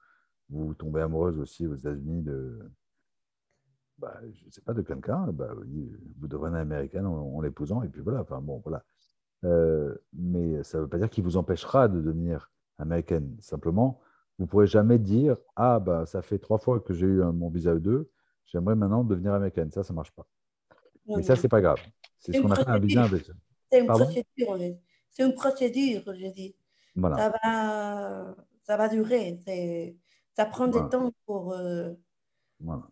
vous 0.51 0.75
tombez 0.75 1.01
amoureuse 1.01 1.39
aussi 1.39 1.67
aux 1.67 1.75
États-Unis 1.75 2.23
de, 2.23 2.59
bah, 3.99 4.19
je 4.33 4.47
ne 4.47 4.51
sais 4.51 4.63
pas, 4.63 4.73
de 4.75 4.83
quelqu'un, 4.83 5.27
bah, 5.33 5.53
vous 6.19 6.29
devenez 6.29 6.59
américaine 6.59 7.07
en, 7.07 7.37
en 7.37 7.41
l'épousant, 7.41 7.83
et 7.83 7.89
puis 7.89 8.01
voilà, 8.01 8.21
enfin 8.21 8.41
bon, 8.41 8.61
voilà. 8.65 8.83
Euh, 9.45 9.95
mais 10.13 10.63
ça 10.63 10.79
ne 10.79 10.83
veut 10.83 10.89
pas 10.89 10.99
dire 10.99 11.09
qu'il 11.11 11.25
vous 11.25 11.37
empêchera 11.37 11.89
de 11.89 12.01
devenir 12.01 12.51
américaine. 12.79 13.37
Simplement, 13.41 14.01
vous 14.39 14.45
ne 14.45 14.51
pourrez 14.51 14.67
jamais 14.67 14.99
dire 14.99 15.37
Ah, 15.57 15.79
bah, 15.81 16.07
ça 16.07 16.23
fait 16.23 16.39
trois 16.39 16.59
fois 16.59 16.81
que 16.81 16.93
j'ai 16.93 17.07
eu 17.07 17.23
mon 17.23 17.49
visa 17.49 17.75
E2, 17.75 18.07
j'aimerais 18.47 18.75
maintenant 18.75 19.05
devenir 19.05 19.35
américaine. 19.35 19.71
Ça, 19.71 19.83
ça 19.83 19.93
ne 19.93 19.97
marche 19.97 20.13
pas. 20.13 20.27
mais 21.07 21.23
ça, 21.23 21.37
ce 21.37 21.43
n'est 21.43 21.49
pas 21.49 21.61
grave. 21.61 21.81
C'est 22.19 22.33
ce 22.33 22.41
qu'on 22.41 22.51
appelle 22.51 22.69
un 22.69 22.79
visa 22.79 23.07
C'est 23.71 23.81
une 23.81 23.87
procédure, 23.87 24.57
c'est 25.11 25.25
une 25.25 25.35
procédure, 25.35 26.03
je 26.07 26.27
dis. 26.29 26.55
Voilà. 26.97 27.17
Ça, 27.17 27.29
va, 27.31 28.37
ça 28.63 28.77
va 28.77 28.89
durer. 28.89 29.41
Ça 30.35 30.47
prend 30.47 30.69
du 30.69 30.79
temps 30.91 31.13
pour. 31.27 31.53
Euh, 31.53 31.93
voilà. 32.61 32.89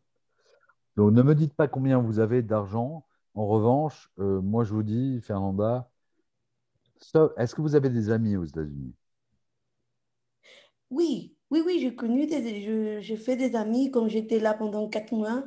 Donc, 0.97 1.13
ne 1.13 1.23
me 1.23 1.35
dites 1.35 1.55
pas 1.55 1.69
combien 1.69 1.99
vous 1.99 2.19
avez 2.19 2.43
d'argent. 2.43 3.05
En 3.35 3.47
revanche, 3.47 4.11
euh, 4.19 4.41
moi, 4.41 4.65
je 4.65 4.75
vous 4.75 4.83
dis, 4.83 5.21
Fernanda, 5.21 5.89
est-ce 7.37 7.55
que 7.55 7.63
vous 7.63 7.77
avez 7.77 7.89
des 7.89 8.11
amis 8.11 8.37
aux 8.37 8.45
États-Unis? 8.45 8.95
Oui, 10.91 11.37
oui, 11.51 11.63
oui, 11.65 11.79
j'ai 11.81 11.95
connu, 11.95 12.27
des, 12.27 13.01
j'ai 13.01 13.17
fait 13.17 13.37
des 13.37 13.55
amis 13.55 13.91
quand 13.91 14.09
j'étais 14.09 14.41
là 14.41 14.55
pendant 14.55 14.89
quatre 14.89 15.13
mois. 15.13 15.45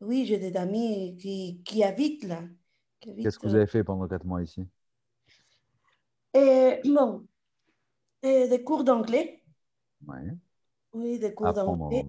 Oui, 0.00 0.24
j'ai 0.24 0.38
des 0.38 0.56
amis 0.56 1.16
qui, 1.20 1.62
qui 1.64 1.84
habitent 1.84 2.24
là. 2.24 2.42
Qu'est-ce 3.00 3.38
que 3.38 3.46
vous 3.46 3.54
avez 3.54 3.66
fait 3.66 3.84
pendant 3.84 4.08
quatre 4.08 4.24
mois 4.24 4.42
ici? 4.42 4.66
Et, 6.34 6.80
Bon, 6.84 7.26
des 8.22 8.62
cours 8.64 8.84
d'anglais. 8.84 9.42
Ouais. 10.06 10.36
Oui, 10.92 11.18
des 11.18 11.34
cours 11.34 11.52
d'anglais. 11.52 12.06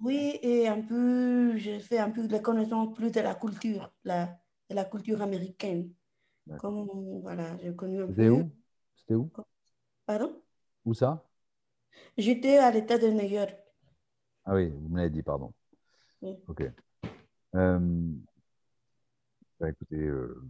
Oui, 0.00 0.38
et 0.42 0.66
un 0.66 0.80
peu, 0.80 1.56
j'ai 1.56 1.78
fait 1.78 1.98
un 1.98 2.10
peu 2.10 2.26
de 2.26 2.38
connaissance 2.38 2.94
plus 2.94 3.10
de 3.10 3.20
la 3.20 3.34
culture, 3.34 3.92
la, 4.04 4.26
de 4.68 4.74
la 4.74 4.84
culture 4.84 5.20
américaine. 5.22 5.92
Comme, 6.58 7.20
voilà, 7.22 7.56
j'ai 7.58 7.74
connu 7.74 8.02
un 8.02 8.08
C'était 8.08 8.28
où? 8.28 8.50
C'était 8.96 9.14
où? 9.14 9.30
Pardon? 10.06 10.34
Où 10.84 10.94
ça? 10.94 11.24
J'étais 12.16 12.56
à 12.56 12.70
l'État 12.70 12.98
de 12.98 13.08
New 13.08 13.28
York. 13.28 13.56
Ah 14.44 14.54
oui, 14.54 14.68
vous 14.68 14.88
me 14.88 14.96
l'avez 14.96 15.10
dit, 15.10 15.22
pardon. 15.22 15.52
Oui. 16.22 16.36
Ok. 16.48 16.64
Euh, 17.54 17.78
bah, 19.58 19.68
écoutez, 19.68 19.96
euh, 19.96 20.42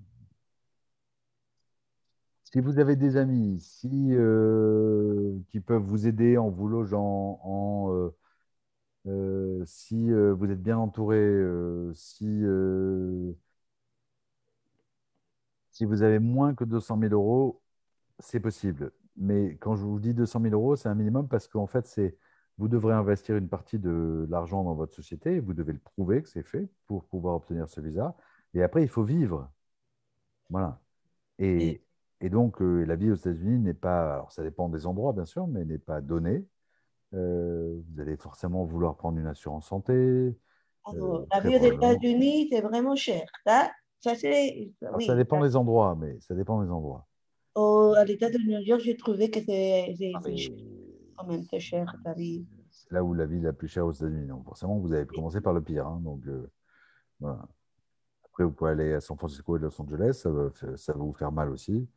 si 2.53 2.61
vous 2.61 2.79
avez 2.79 2.97
des 2.97 3.17
amis 3.17 3.61
si, 3.61 3.89
euh, 4.13 5.39
qui 5.49 5.61
peuvent 5.61 5.83
vous 5.83 6.07
aider 6.07 6.37
en 6.39 6.51
vous 6.51 6.69
logeant, 6.69 7.41
en, 7.45 7.93
euh, 7.95 8.17
euh, 9.09 9.65
si 9.67 10.11
vous 10.13 10.51
êtes 10.51 10.63
bien 10.63 10.79
entouré, 10.79 11.19
si, 11.95 12.45
si 15.71 15.85
vous 15.85 16.03
avez 16.03 16.19
moins 16.19 16.55
que 16.55 16.65
200 16.65 16.99
000 16.99 17.13
euros, 17.13 17.63
c'est 18.21 18.41
possible. 18.41 18.93
Mais 19.17 19.57
quand 19.59 19.77
je 19.77 19.85
vous 19.85 20.01
dis 20.01 20.15
200 20.15 20.41
000 20.43 20.55
euros, 20.55 20.77
c'est 20.77 20.89
un 20.89 20.95
minimum 20.95 21.29
parce 21.29 21.49
qu'en 21.49 21.67
fait, 21.67 21.87
c'est 21.87 22.17
vous 22.59 22.69
devrez 22.69 22.95
investir 22.95 23.37
une 23.37 23.49
partie 23.49 23.79
de 23.79 24.27
l'argent 24.31 24.65
dans 24.65 24.75
votre 24.75 24.93
société 24.95 25.41
vous 25.41 25.55
devez 25.55 25.73
le 25.73 25.79
prouver 25.79 26.23
que 26.23 26.29
c'est 26.29 26.43
fait 26.43 26.69
pour 26.87 27.05
pouvoir 27.07 27.37
obtenir 27.37 27.69
ce 27.71 27.81
visa. 27.81 28.17
Et 28.55 28.63
après, 28.63 28.83
il 28.83 28.89
faut 28.89 29.05
vivre. 29.05 29.51
Voilà. 30.51 30.81
Et, 31.39 31.83
et 32.21 32.29
donc, 32.29 32.61
euh, 32.61 32.85
la 32.85 32.97
vie 32.97 33.11
aux 33.11 33.15
États-Unis 33.15 33.59
n'est 33.59 33.75
pas, 33.75 34.15
alors 34.15 34.33
ça 34.33 34.43
dépend 34.43 34.69
des 34.69 34.87
endroits 34.87 35.13
bien 35.13 35.25
sûr, 35.25 35.47
mais 35.47 35.65
n'est 35.65 35.79
pas 35.79 36.01
donnée. 36.01 36.45
Euh, 37.15 37.81
vous 37.89 38.01
allez 38.01 38.17
forcément 38.17 38.65
vouloir 38.65 38.97
prendre 38.97 39.19
une 39.19 39.27
assurance 39.27 39.69
santé. 39.69 39.93
Euh, 39.93 41.27
la 41.33 41.41
vie 41.41 41.57
aux 41.57 41.75
États-Unis, 41.75 42.49
c'est 42.51 42.61
vraiment 42.61 42.95
cher. 42.95 43.27
Ça, 43.47 43.71
ça, 44.01 44.15
ça 44.15 45.15
dépend 45.17 45.41
des 45.41 45.57
endroits, 45.57 45.97
mais 45.99 46.19
ça 46.21 46.35
dépend 46.35 46.63
des 46.63 46.71
endroits. 46.71 47.07
à 47.57 48.05
l'État 48.05 48.29
de 48.29 48.39
New 48.39 48.61
York, 48.61 48.83
j'ai 48.83 48.97
trouvé 48.97 49.31
que 49.31 49.41
c'est 49.41 49.95
ah, 50.15 50.21
quand 51.17 51.27
même 51.27 51.47
très 51.47 51.61
cher, 51.61 51.97
la 52.05 52.13
vie. 52.13 52.45
C'est 52.71 52.93
là 52.93 53.03
où 53.03 53.15
la 53.15 53.27
vie 53.27 53.41
la 53.41 53.53
plus 53.53 53.69
chère 53.69 53.87
aux 53.87 53.93
États-Unis. 53.93 54.27
Donc, 54.27 54.45
forcément, 54.45 54.79
vous 54.79 54.93
avez 54.93 55.07
commencé 55.07 55.41
par 55.41 55.55
le 55.55 55.63
pire. 55.63 55.87
Hein, 55.87 56.01
donc, 56.05 56.23
voilà. 57.19 57.49
Après, 58.27 58.45
vous 58.45 58.53
pouvez 58.53 58.71
aller 58.71 58.93
à 58.93 59.01
San 59.01 59.17
Francisco 59.17 59.57
et 59.57 59.61
Los 59.61 59.81
Angeles, 59.81 60.21
ça 60.23 60.31
va, 60.31 60.51
ça 60.77 60.93
va 60.93 60.99
vous 60.99 61.15
faire 61.15 61.33
mal 61.33 61.51
aussi. 61.51 61.89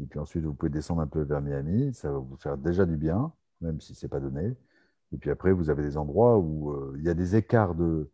Et 0.00 0.06
puis 0.06 0.18
ensuite, 0.18 0.44
vous 0.44 0.54
pouvez 0.54 0.70
descendre 0.70 1.02
un 1.02 1.06
peu 1.06 1.22
vers 1.22 1.40
Miami. 1.40 1.92
Ça 1.94 2.10
va 2.10 2.18
vous 2.18 2.36
faire 2.36 2.56
déjà 2.56 2.86
du 2.86 2.96
bien, 2.96 3.32
même 3.60 3.80
si 3.80 3.94
ce 3.94 4.06
n'est 4.06 4.10
pas 4.10 4.20
donné. 4.20 4.56
Et 5.12 5.18
puis 5.18 5.30
après, 5.30 5.52
vous 5.52 5.70
avez 5.70 5.82
des 5.82 5.96
endroits 5.96 6.38
où 6.38 6.70
euh, 6.72 6.94
il 6.98 7.04
y 7.04 7.08
a 7.08 7.14
des 7.14 7.36
écarts 7.36 7.74
de, 7.74 8.10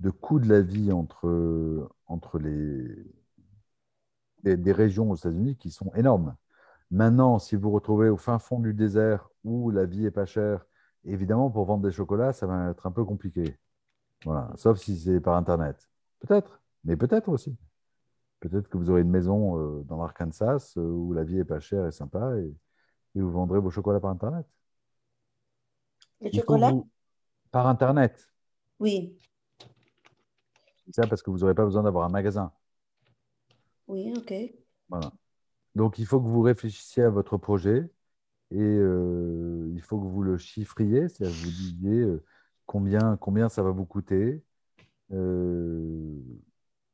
de 0.00 0.10
coût 0.10 0.40
de 0.40 0.48
la 0.48 0.60
vie 0.62 0.92
entre, 0.92 1.90
entre 2.06 2.38
les, 2.38 3.04
des, 4.44 4.72
régions 4.72 5.10
aux 5.10 5.16
États-Unis 5.16 5.56
qui 5.56 5.70
sont 5.70 5.92
énormes. 5.94 6.36
Maintenant, 6.90 7.38
si 7.38 7.56
vous 7.56 7.62
vous 7.62 7.70
retrouvez 7.72 8.08
au 8.08 8.16
fin 8.16 8.38
fond 8.38 8.60
du 8.60 8.74
désert 8.74 9.28
où 9.44 9.70
la 9.70 9.84
vie 9.86 10.06
est 10.06 10.10
pas 10.10 10.26
chère, 10.26 10.64
évidemment, 11.04 11.50
pour 11.50 11.64
vendre 11.66 11.84
des 11.84 11.92
chocolats, 11.92 12.32
ça 12.32 12.46
va 12.46 12.70
être 12.70 12.86
un 12.86 12.92
peu 12.92 13.04
compliqué. 13.04 13.58
Voilà. 14.24 14.50
Sauf 14.56 14.78
si 14.78 14.98
c'est 14.98 15.20
par 15.20 15.36
Internet. 15.36 15.88
Peut-être, 16.20 16.60
mais 16.84 16.96
peut-être 16.96 17.28
aussi. 17.28 17.56
Peut-être 18.40 18.68
que 18.68 18.76
vous 18.76 18.90
aurez 18.90 19.00
une 19.02 19.10
maison 19.10 19.58
euh, 19.58 19.82
dans 19.82 19.96
l'Arkansas 19.96 20.74
euh, 20.76 20.82
où 20.82 21.12
la 21.12 21.24
vie 21.24 21.38
est 21.38 21.44
pas 21.44 21.60
chère 21.60 21.86
et 21.86 21.92
sympa 21.92 22.36
et, 22.38 22.54
vous 23.14 23.32
vendrez 23.32 23.58
vos 23.58 23.70
chocolats 23.70 23.98
par 23.98 24.10
Internet. 24.10 24.46
Les 26.20 26.30
chocolats 26.30 26.72
Par 27.50 27.66
Internet. 27.66 28.28
Oui. 28.78 29.18
C'est 30.86 30.94
ça 30.94 31.06
parce 31.08 31.20
que 31.20 31.30
vous 31.30 31.38
n'aurez 31.38 31.54
pas 31.54 31.64
besoin 31.64 31.82
d'avoir 31.82 32.04
un 32.04 32.10
magasin. 32.10 32.52
Oui, 33.88 34.14
ok. 34.16 34.32
Voilà. 34.88 35.10
Donc, 35.74 35.98
il 35.98 36.06
faut 36.06 36.20
que 36.20 36.28
vous 36.28 36.42
réfléchissiez 36.42 37.02
à 37.02 37.10
votre 37.10 37.38
projet 37.38 37.90
et 38.52 38.60
euh, 38.60 39.68
il 39.74 39.82
faut 39.82 39.98
que 40.00 40.06
vous 40.06 40.22
le 40.22 40.38
chiffriez, 40.38 41.08
c'est-à-dire 41.08 41.36
que 41.36 41.44
vous 41.44 41.50
disiez 41.50 42.06
combien, 42.66 43.16
combien 43.16 43.48
ça 43.48 43.64
va 43.64 43.70
vous 43.70 43.86
coûter 43.86 44.44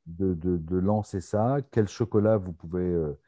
de, 0.07 0.77
lancer 0.79 1.21
ça 1.21 1.59
Quel 1.71 1.89
chocolat 1.89 2.37
vous 2.37 2.53
pouvez 2.53 2.83
euh, 2.83 3.19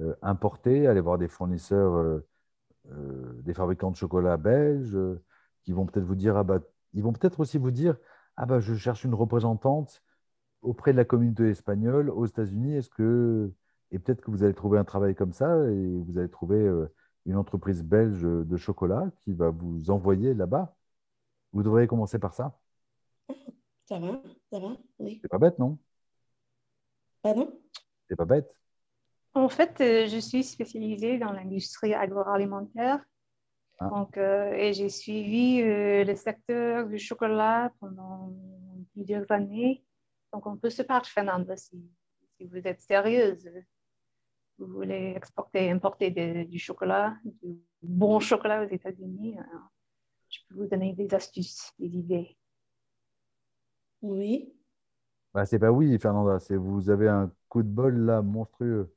euh, 0.00 0.14
importer 0.22 0.86
Aller 0.86 1.00
voir 1.00 1.18
des 1.18 1.28
fournisseurs, 1.28 1.94
euh, 1.94 3.42
des 3.42 3.54
fabricants 3.54 3.90
de 3.90 3.96
chocolat 3.96 4.36
belges 4.36 4.98
qui 5.62 5.72
vont 5.72 5.86
peut-être 5.86 6.04
vous 6.04 6.16
dire, 6.16 6.36
ah 6.36 6.44
bah, 6.44 6.60
ils 6.94 7.02
vont 7.02 7.12
peut-être 7.12 7.40
aussi 7.40 7.58
vous 7.58 7.70
dire, 7.70 7.96
ah 8.36 8.46
bah, 8.46 8.60
je 8.60 8.74
cherche 8.74 9.04
une 9.04 9.14
représentante 9.14 10.02
auprès 10.62 10.92
de 10.92 10.98
la 10.98 11.04
communauté 11.04 11.50
espagnole 11.50 12.10
aux 12.10 12.26
États-Unis. 12.26 12.76
Est-ce 12.76 12.90
que 12.90 13.52
et 13.92 13.98
peut-être 13.98 14.22
que 14.22 14.30
vous 14.30 14.42
allez 14.42 14.54
trouver 14.54 14.78
un 14.78 14.84
travail 14.84 15.14
comme 15.14 15.32
ça 15.32 15.68
et 15.70 15.98
vous 15.98 16.18
allez 16.18 16.30
trouver 16.30 16.66
une 17.26 17.36
entreprise 17.36 17.82
belge 17.82 18.22
de 18.22 18.56
chocolat 18.56 19.10
qui 19.20 19.34
va 19.34 19.50
vous 19.50 19.90
envoyer 19.90 20.32
là-bas. 20.34 20.74
Vous 21.52 21.62
devriez 21.62 21.86
commencer 21.86 22.18
par 22.18 22.32
ça. 22.34 22.58
Ça 23.84 23.98
va, 23.98 24.22
ça 24.50 24.58
va, 24.58 24.76
oui. 25.00 25.18
C'est 25.20 25.28
pas 25.28 25.38
bête, 25.38 25.58
non? 25.58 25.78
Pardon? 27.22 27.60
C'est 28.08 28.16
pas 28.16 28.24
bête. 28.24 28.50
En 29.34 29.48
fait, 29.48 29.80
euh, 29.80 30.06
je 30.08 30.18
suis 30.18 30.44
spécialisée 30.44 31.18
dans 31.18 31.32
l'industrie 31.32 31.94
agroalimentaire. 31.94 33.02
Ah. 33.78 33.88
Donc, 33.88 34.16
euh, 34.18 34.52
et 34.52 34.74
j'ai 34.74 34.90
suivi 34.90 35.62
euh, 35.62 36.04
le 36.04 36.14
secteur 36.14 36.86
du 36.86 36.98
chocolat 36.98 37.72
pendant 37.80 38.32
plusieurs 38.92 39.30
années. 39.30 39.84
Donc, 40.32 40.46
on 40.46 40.56
peut 40.56 40.70
se 40.70 40.82
parler, 40.82 41.08
Fernanda, 41.08 41.56
si, 41.56 41.82
si 42.36 42.44
vous 42.44 42.58
êtes 42.58 42.80
sérieuse. 42.80 43.48
Vous 44.58 44.66
voulez 44.66 45.14
exporter, 45.16 45.70
importer 45.70 46.10
du 46.44 46.58
chocolat, 46.58 47.16
du 47.24 47.58
bon 47.80 48.20
chocolat 48.20 48.62
aux 48.64 48.68
États-Unis. 48.68 49.36
Je 50.28 50.38
peux 50.48 50.54
vous 50.56 50.66
donner 50.66 50.92
des 50.92 51.12
astuces, 51.14 51.72
des 51.78 51.88
idées. 51.88 52.36
Oui. 54.02 54.54
Bah, 55.34 55.46
c'est 55.46 55.58
pas 55.58 55.72
oui, 55.72 55.98
Fernanda, 55.98 56.38
c'est 56.40 56.56
vous 56.56 56.90
avez 56.90 57.08
un 57.08 57.32
coup 57.48 57.62
de 57.62 57.68
bol 57.68 57.96
là 58.04 58.20
monstrueux. 58.22 58.94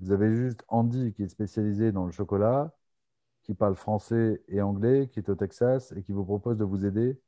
Vous 0.00 0.12
avez 0.12 0.34
juste 0.34 0.64
Andy 0.68 1.12
qui 1.14 1.24
est 1.24 1.28
spécialisé 1.28 1.92
dans 1.92 2.06
le 2.06 2.12
chocolat, 2.12 2.74
qui 3.44 3.54
parle 3.54 3.76
français 3.76 4.42
et 4.48 4.60
anglais, 4.62 5.08
qui 5.12 5.20
est 5.20 5.28
au 5.30 5.34
Texas 5.36 5.92
et 5.96 6.02
qui 6.02 6.12
vous 6.12 6.24
propose 6.24 6.58
de 6.58 6.64
vous 6.64 6.86
aider 6.86 7.20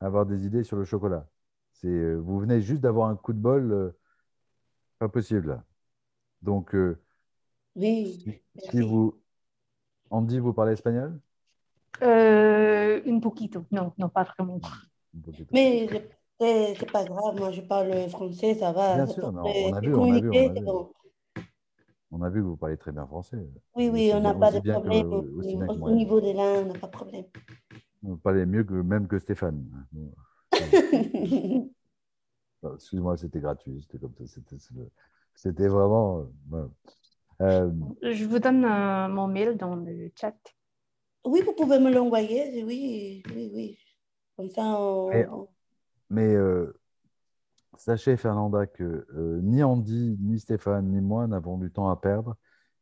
à 0.00 0.06
avoir 0.06 0.26
des 0.26 0.46
idées 0.46 0.64
sur 0.64 0.76
le 0.76 0.84
chocolat. 0.84 1.26
C'est, 1.72 1.88
euh, 1.88 2.16
vous 2.16 2.40
venez 2.40 2.60
juste 2.60 2.82
d'avoir 2.82 3.08
un 3.08 3.16
coup 3.16 3.32
de 3.32 3.38
bol, 3.40 3.72
euh, 3.72 3.90
pas 4.98 5.08
possible. 5.08 5.48
Là. 5.48 5.64
Donc, 6.42 6.74
euh, 6.74 7.00
oui, 7.76 8.42
si, 8.56 8.80
vous, 8.80 9.20
Andy, 10.10 10.38
vous 10.38 10.52
parlez 10.52 10.72
espagnol? 10.72 11.20
Euh, 12.02 13.00
Un 13.06 13.20
poquito, 13.20 13.64
non, 13.70 13.92
non, 13.98 14.08
pas 14.08 14.24
vraiment. 14.24 14.60
Mais 15.52 15.88
c'est 16.40 16.90
pas 16.90 17.04
grave, 17.04 17.36
moi 17.36 17.50
je 17.50 17.60
parle 17.62 18.08
français, 18.08 18.54
ça 18.54 18.72
va. 18.72 18.94
Bien 18.96 19.06
sûr, 19.06 19.24
on, 19.24 19.36
a 19.36 19.42
vu, 19.42 19.64
on, 19.64 19.74
a 19.74 19.80
vu, 19.80 19.94
on, 19.94 20.12
a 20.12 20.20
vu. 20.20 20.66
on 22.10 22.22
a 22.22 22.30
vu 22.30 22.40
que 22.40 22.46
vous 22.46 22.56
parlez 22.56 22.76
très 22.76 22.92
bien 22.92 23.06
français. 23.06 23.38
Oui, 23.74 23.88
oui, 23.92 24.10
on 24.14 24.20
n'a 24.20 24.34
pas 24.34 24.52
de 24.52 24.60
problème. 24.60 25.12
au, 25.12 25.90
niveau 25.90 26.20
de 26.20 26.32
là, 26.32 26.62
on 26.62 26.66
n'a 26.66 26.78
pas 26.78 26.86
de 26.86 26.92
problème. 26.92 27.24
Vous 28.02 28.16
parlez 28.16 28.46
mieux 28.46 28.64
que 28.64 28.74
même 28.74 29.08
que 29.08 29.18
Stéphane. 29.18 29.64
Excuse-moi, 32.74 33.16
c'était 33.16 33.40
gratuit. 33.40 33.80
C'était 33.82 33.98
comme 33.98 34.14
ça. 34.26 34.40
C'était 35.34 35.68
vraiment. 35.68 36.26
Euh, 36.52 36.66
euh, 37.40 37.70
Je 38.02 38.24
vous 38.24 38.38
donne 38.38 38.64
euh, 38.64 39.08
mon 39.08 39.28
mail 39.28 39.56
dans 39.56 39.76
le 39.76 40.10
chat. 40.14 40.36
Oui, 41.24 41.42
vous 41.44 41.52
pouvez 41.52 41.78
me 41.78 41.92
l'envoyer. 41.92 42.64
Oui, 42.64 43.22
oui, 43.34 43.50
oui. 43.54 43.78
Comme 44.36 44.50
ça, 44.50 44.62
on... 44.80 45.48
Mais 46.10 46.34
euh, 46.34 46.78
sachez, 47.76 48.16
Fernanda, 48.16 48.66
que 48.66 49.06
euh, 49.14 49.40
ni 49.42 49.62
Andy, 49.62 50.16
ni 50.20 50.38
Stéphane, 50.38 50.88
ni 50.88 51.00
moi 51.00 51.26
n'avons 51.26 51.58
du 51.58 51.70
temps 51.70 51.90
à 51.90 52.00
perdre 52.00 52.36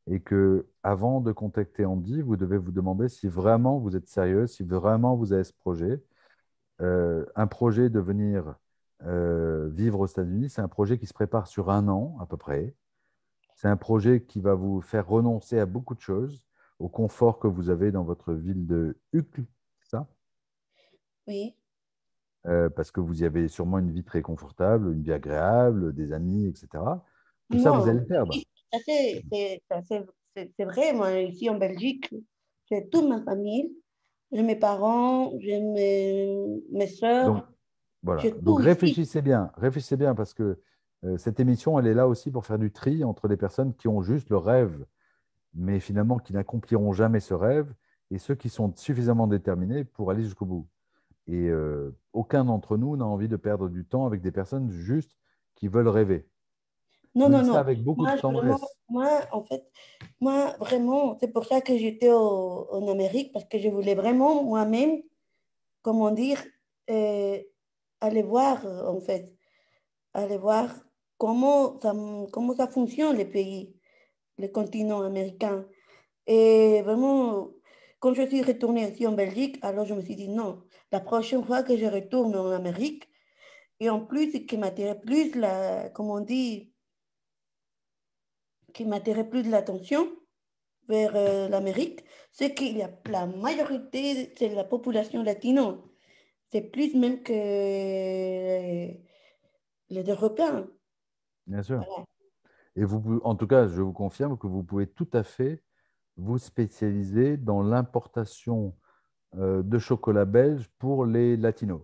et 0.08 0.20
que 0.20 0.66
avant 0.82 1.20
de 1.20 1.32
contacter 1.32 1.84
Andy, 1.84 2.22
vous 2.22 2.36
devez 2.36 2.58
vous 2.58 2.70
demander 2.72 3.08
si 3.08 3.26
vraiment 3.28 3.78
vous 3.78 3.96
êtes 3.96 4.08
sérieux, 4.08 4.46
si 4.46 4.62
vraiment 4.62 5.16
vous 5.16 5.32
avez 5.32 5.44
ce 5.44 5.52
projet. 5.52 6.02
Euh, 6.80 7.24
un 7.34 7.46
projet 7.46 7.90
de 7.90 8.00
venir 8.00 8.56
vivre 9.02 10.00
aux 10.00 10.06
États-Unis, 10.06 10.48
c'est 10.48 10.62
un 10.62 10.68
projet 10.68 10.98
qui 10.98 11.06
se 11.06 11.12
prépare 11.12 11.46
sur 11.46 11.70
un 11.70 11.86
an 11.88 12.16
à 12.18 12.26
peu 12.26 12.38
près. 12.38 12.74
C'est 13.56 13.68
un 13.68 13.76
projet 13.76 14.22
qui 14.22 14.40
va 14.40 14.54
vous 14.54 14.80
faire 14.80 15.06
renoncer 15.06 15.58
à 15.58 15.66
beaucoup 15.66 15.94
de 15.94 16.00
choses, 16.00 16.44
au 16.78 16.88
confort 16.88 17.38
que 17.38 17.46
vous 17.46 17.70
avez 17.70 17.90
dans 17.90 18.04
votre 18.04 18.32
ville 18.34 18.66
de 18.66 18.98
Hucle, 19.12 19.44
ça? 19.80 20.06
Oui. 21.26 21.54
Euh, 22.46 22.68
parce 22.70 22.92
que 22.92 23.00
vous 23.00 23.22
y 23.22 23.24
avez 23.24 23.48
sûrement 23.48 23.78
une 23.78 23.90
vie 23.90 24.04
très 24.04 24.22
confortable, 24.22 24.92
une 24.92 25.02
vie 25.02 25.12
agréable, 25.12 25.92
des 25.92 26.12
amis, 26.12 26.46
etc. 26.46 26.68
Tout 27.50 27.58
ça, 27.58 27.72
vous 27.72 27.88
allez 27.88 28.00
le 28.00 28.06
perdre. 28.06 28.32
C'est 28.86 30.64
vrai, 30.64 30.92
moi, 30.92 31.18
ici 31.20 31.50
en 31.50 31.56
Belgique, 31.56 32.14
j'ai 32.70 32.88
toute 32.88 33.08
ma 33.08 33.20
famille, 33.22 33.72
j'ai 34.30 34.42
mes 34.42 34.56
parents, 34.56 35.32
j'ai 35.40 35.60
mes, 35.60 36.62
mes 36.70 36.86
soeurs. 36.86 37.34
Donc, 37.34 37.44
voilà. 38.02 38.30
Donc 38.42 38.60
réfléchissez 38.60 39.22
bien, 39.22 39.50
réfléchissez 39.56 39.96
bien, 39.96 40.14
parce 40.14 40.32
que 40.32 40.60
euh, 41.04 41.16
cette 41.18 41.40
émission, 41.40 41.78
elle 41.80 41.88
est 41.88 41.94
là 41.94 42.06
aussi 42.06 42.30
pour 42.30 42.46
faire 42.46 42.58
du 42.58 42.70
tri 42.70 43.02
entre 43.02 43.26
les 43.26 43.36
personnes 43.36 43.74
qui 43.74 43.88
ont 43.88 44.02
juste 44.02 44.30
le 44.30 44.36
rêve, 44.36 44.84
mais 45.54 45.80
finalement 45.80 46.18
qui 46.18 46.32
n'accompliront 46.32 46.92
jamais 46.92 47.20
ce 47.20 47.34
rêve, 47.34 47.72
et 48.12 48.18
ceux 48.18 48.36
qui 48.36 48.50
sont 48.50 48.72
suffisamment 48.76 49.26
déterminés 49.26 49.82
pour 49.82 50.12
aller 50.12 50.22
jusqu'au 50.22 50.44
bout. 50.44 50.68
Et 51.28 51.48
euh, 51.48 51.96
aucun 52.12 52.44
d'entre 52.44 52.76
nous 52.76 52.96
n'a 52.96 53.06
envie 53.06 53.28
de 53.28 53.36
perdre 53.36 53.68
du 53.68 53.84
temps 53.84 54.06
avec 54.06 54.22
des 54.22 54.30
personnes 54.30 54.70
juste 54.70 55.16
qui 55.56 55.68
veulent 55.68 55.88
rêver. 55.88 56.28
Non, 57.14 57.28
non, 57.28 57.42
non. 57.42 57.54
Avec 57.54 57.82
beaucoup 57.82 58.02
moi, 58.02 58.16
de 58.16 58.20
tendresse. 58.20 58.60
moi, 58.88 59.20
en 59.32 59.42
fait, 59.42 59.64
moi, 60.20 60.54
vraiment, 60.60 61.16
c'est 61.18 61.32
pour 61.32 61.46
ça 61.46 61.60
que 61.60 61.76
j'étais 61.76 62.12
en 62.12 62.86
Amérique, 62.88 63.32
parce 63.32 63.46
que 63.46 63.58
je 63.58 63.68
voulais 63.68 63.94
vraiment 63.94 64.44
moi-même, 64.44 65.00
comment 65.82 66.10
dire, 66.10 66.38
euh, 66.90 67.38
aller 68.00 68.22
voir, 68.22 68.64
en 68.86 69.00
fait, 69.00 69.32
aller 70.12 70.36
voir 70.36 70.68
comment 71.18 71.80
ça, 71.80 71.94
comment 72.32 72.54
ça 72.54 72.66
fonctionne, 72.66 73.16
les 73.16 73.24
pays, 73.24 73.74
le 74.38 74.48
continent 74.48 75.02
américain. 75.02 75.64
Et 76.26 76.82
vraiment, 76.82 77.50
quand 78.00 78.14
je 78.14 78.26
suis 78.26 78.42
retournée 78.42 78.88
ici 78.88 79.06
en 79.06 79.12
Belgique, 79.12 79.58
alors 79.62 79.86
je 79.86 79.94
me 79.94 80.02
suis 80.02 80.16
dit 80.16 80.28
non, 80.28 80.62
la 80.96 81.00
prochaine 81.00 81.44
fois 81.44 81.62
que 81.62 81.76
je 81.76 81.84
retourne 81.84 82.34
en 82.34 82.50
Amérique, 82.52 83.06
et 83.80 83.90
en 83.90 84.00
plus, 84.00 84.32
ce 84.32 84.38
qui 84.38 84.56
m'attirait 84.56 84.98
plus, 84.98 85.34
la, 85.34 85.90
comme 85.90 86.10
on 86.10 86.20
dit, 86.20 86.72
qui 88.72 88.86
m'attirait 88.86 89.28
plus 89.28 89.42
de 89.42 89.50
l'attention 89.50 90.08
vers 90.88 91.14
euh, 91.14 91.48
l'Amérique, 91.48 92.02
c'est 92.32 92.54
qu'il 92.54 92.78
y 92.78 92.82
a 92.82 92.90
la 93.10 93.26
majorité, 93.26 94.32
c'est 94.38 94.54
la 94.54 94.64
population 94.64 95.22
latino. 95.22 95.92
C'est 96.50 96.62
plus 96.62 96.94
même 96.94 97.22
que 97.22 97.32
les 97.32 98.96
Européens. 100.14 100.66
Bien 101.46 101.62
sûr. 101.62 101.84
Et 102.74 102.84
vous, 102.84 103.20
en 103.22 103.34
tout 103.34 103.46
cas, 103.46 103.68
je 103.68 103.82
vous 103.82 103.92
confirme 103.92 104.38
que 104.38 104.46
vous 104.46 104.62
pouvez 104.62 104.86
tout 104.86 105.08
à 105.12 105.22
fait 105.22 105.62
vous 106.16 106.38
spécialiser 106.38 107.36
dans 107.36 107.62
l'importation 107.62 108.74
de 109.36 109.78
chocolat 109.78 110.24
belge 110.24 110.68
pour 110.78 111.06
les 111.06 111.36
latinos. 111.36 111.82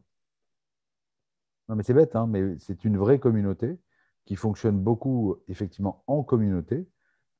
Non, 1.69 1.77
mais 1.77 1.83
c'est 1.83 1.95
bête, 1.95 2.17
hein, 2.17 2.27
mais 2.27 2.59
c'est 2.59 2.85
une 2.85 2.99
vraie 2.99 3.19
communauté 3.19 3.79
qui 4.25 4.37
fonctionne 4.37 4.79
beaucoup 4.79 5.37
effectivement 5.49 6.05
en 6.07 6.23
communauté. 6.23 6.88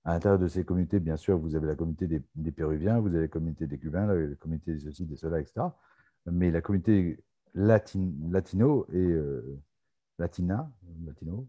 À 0.05 0.15
l'intérieur 0.15 0.39
de 0.39 0.49
ces 0.49 0.65
communautés, 0.65 1.01
bien 1.01 1.17
sûr, 1.17 1.39
vous 1.39 1.55
avez 1.55 1.67
la 1.67 1.77
communauté 1.77 2.07
des, 2.09 2.53
Péruviens, 2.53 2.99
vous 2.99 3.09
avez 3.09 3.23
la 3.23 3.29
communauté 3.29 3.67
des 3.67 3.79
Cubains, 3.79 4.07
la 4.07 4.35
communauté 4.37 4.75
des 4.75 4.81
ceci, 4.81 5.07
des 5.07 5.17
cela, 5.17 5.41
etc. 5.41 5.67
Mais 6.27 6.51
la 6.51 6.61
communauté 6.61 7.23
latino 7.55 8.87
et 8.93 8.97
euh, 8.97 9.61
latina, 10.19 10.71
latino, 11.05 11.47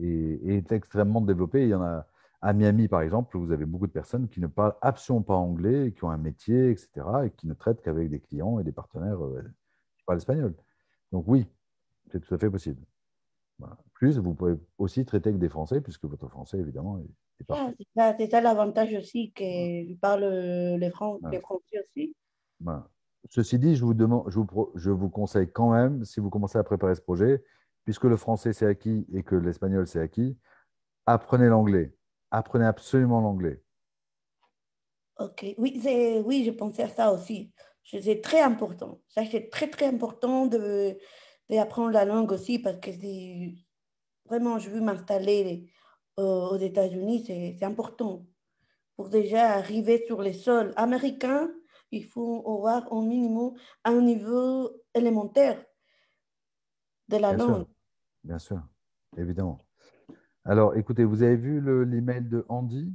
est, 0.00 0.40
est, 0.46 0.72
extrêmement 0.72 1.20
développée. 1.20 1.64
Il 1.64 1.68
y 1.68 1.74
en 1.74 1.82
a 1.82 2.06
à 2.40 2.52
Miami, 2.52 2.88
par 2.88 3.02
exemple, 3.02 3.36
vous 3.36 3.52
avez 3.52 3.64
beaucoup 3.64 3.86
de 3.86 3.92
personnes 3.92 4.28
qui 4.28 4.40
ne 4.40 4.46
parlent 4.46 4.76
absolument 4.80 5.22
pas 5.22 5.34
anglais, 5.34 5.92
qui 5.92 6.04
ont 6.04 6.10
un 6.10 6.18
métier, 6.18 6.70
etc., 6.70 6.88
et 7.24 7.30
qui 7.30 7.46
ne 7.46 7.54
traitent 7.54 7.82
qu'avec 7.82 8.10
des 8.10 8.20
clients 8.20 8.60
et 8.60 8.64
des 8.64 8.72
partenaires 8.72 9.24
euh, 9.24 9.42
qui 9.96 10.04
parlent 10.04 10.18
espagnol. 10.18 10.54
Donc 11.10 11.24
oui, 11.26 11.46
c'est 12.12 12.20
tout 12.20 12.32
à 12.34 12.38
fait 12.38 12.50
possible. 12.50 12.80
Plus, 13.92 14.18
vous 14.18 14.34
pouvez 14.34 14.54
aussi 14.78 15.04
traiter 15.04 15.30
avec 15.30 15.40
des 15.40 15.48
Français, 15.48 15.80
puisque 15.80 16.04
votre 16.04 16.28
français, 16.28 16.58
évidemment, 16.58 17.00
est, 17.00 17.44
parfait. 17.44 17.74
c'est 18.18 18.30
ça, 18.30 18.40
l'avantage 18.40 18.94
aussi, 18.94 19.32
que 19.32 19.94
parle 19.94 20.24
les, 20.78 20.90
Français 20.90 21.42
aussi. 21.80 22.14
Ceci 23.30 23.58
dit, 23.58 23.74
je 23.74 23.84
vous, 23.84 23.94
demande, 23.94 24.30
je, 24.30 24.38
vous, 24.38 24.70
je 24.76 24.90
vous 24.92 25.10
conseille 25.10 25.50
quand 25.50 25.72
même, 25.72 26.04
si 26.04 26.20
vous 26.20 26.30
commencez 26.30 26.56
à 26.56 26.62
préparer 26.62 26.94
ce 26.94 27.00
projet, 27.00 27.42
puisque 27.84 28.04
le 28.04 28.16
français 28.16 28.52
c'est 28.52 28.66
acquis 28.66 29.06
et 29.12 29.24
que 29.24 29.34
l'espagnol 29.34 29.88
c'est 29.88 29.98
acquis, 29.98 30.38
apprenez 31.04 31.48
l'anglais 31.48 31.97
apprenez 32.30 32.66
absolument 32.66 33.20
l'anglais. 33.20 33.62
Ok, 35.18 35.44
oui, 35.58 35.80
oui, 36.24 36.44
je 36.44 36.50
pensais 36.50 36.84
à 36.84 36.88
ça 36.88 37.12
aussi. 37.12 37.52
C'est 37.82 38.20
très 38.20 38.40
important. 38.40 39.00
Ça, 39.08 39.22
c'est 39.28 39.50
très, 39.50 39.68
très 39.68 39.86
important 39.86 40.46
d'apprendre 40.46 41.90
la 41.90 42.04
langue 42.04 42.30
aussi 42.32 42.58
parce 42.58 42.78
que 42.78 42.90
vraiment, 44.26 44.58
je 44.58 44.70
veux 44.70 44.80
m'installer 44.80 45.72
aux 46.16 46.56
États-Unis, 46.56 47.24
c'est 47.26 47.64
important. 47.64 48.26
Pour 48.96 49.08
déjà 49.08 49.52
arriver 49.52 50.04
sur 50.06 50.20
les 50.22 50.32
sols 50.32 50.72
américains, 50.76 51.50
il 51.90 52.04
faut 52.04 52.44
avoir 52.46 52.92
au 52.92 53.00
minimum 53.00 53.54
un 53.84 54.00
niveau 54.00 54.70
élémentaire 54.94 55.64
de 57.08 57.16
la 57.16 57.32
langue. 57.32 57.66
Bien 58.24 58.38
sûr, 58.38 58.60
évidemment. 59.16 59.58
Alors, 60.50 60.74
écoutez, 60.76 61.04
vous 61.04 61.22
avez 61.22 61.36
vu 61.36 61.60
l'email 61.84 62.22
de 62.22 62.46
Andy? 62.48 62.90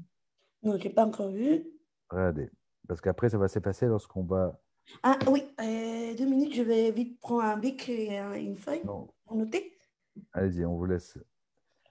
Non, 0.63 0.75
je 0.75 0.85
n'ai 0.85 0.89
pas 0.89 1.05
encore 1.05 1.29
vu. 1.29 1.63
Regardez, 2.09 2.49
parce 2.87 2.99
qu'après, 2.99 3.29
ça 3.29 3.37
va 3.37 3.47
s'effacer 3.47 3.85
lorsqu'on 3.85 4.23
va... 4.23 4.59
Ah 5.03 5.19
oui, 5.29 5.43
euh, 5.61 6.15
deux 6.17 6.25
minutes, 6.25 6.55
je 6.55 6.63
vais 6.63 6.89
vite 6.89 7.19
prendre 7.19 7.43
un 7.43 7.55
bic 7.57 7.87
et 7.89 8.17
une 8.17 8.57
feuille 8.57 8.81
pour 8.81 9.35
noter. 9.35 9.71
Allez-y, 10.31 10.65
on 10.65 10.75
vous 10.75 10.85
laisse. 10.87 11.19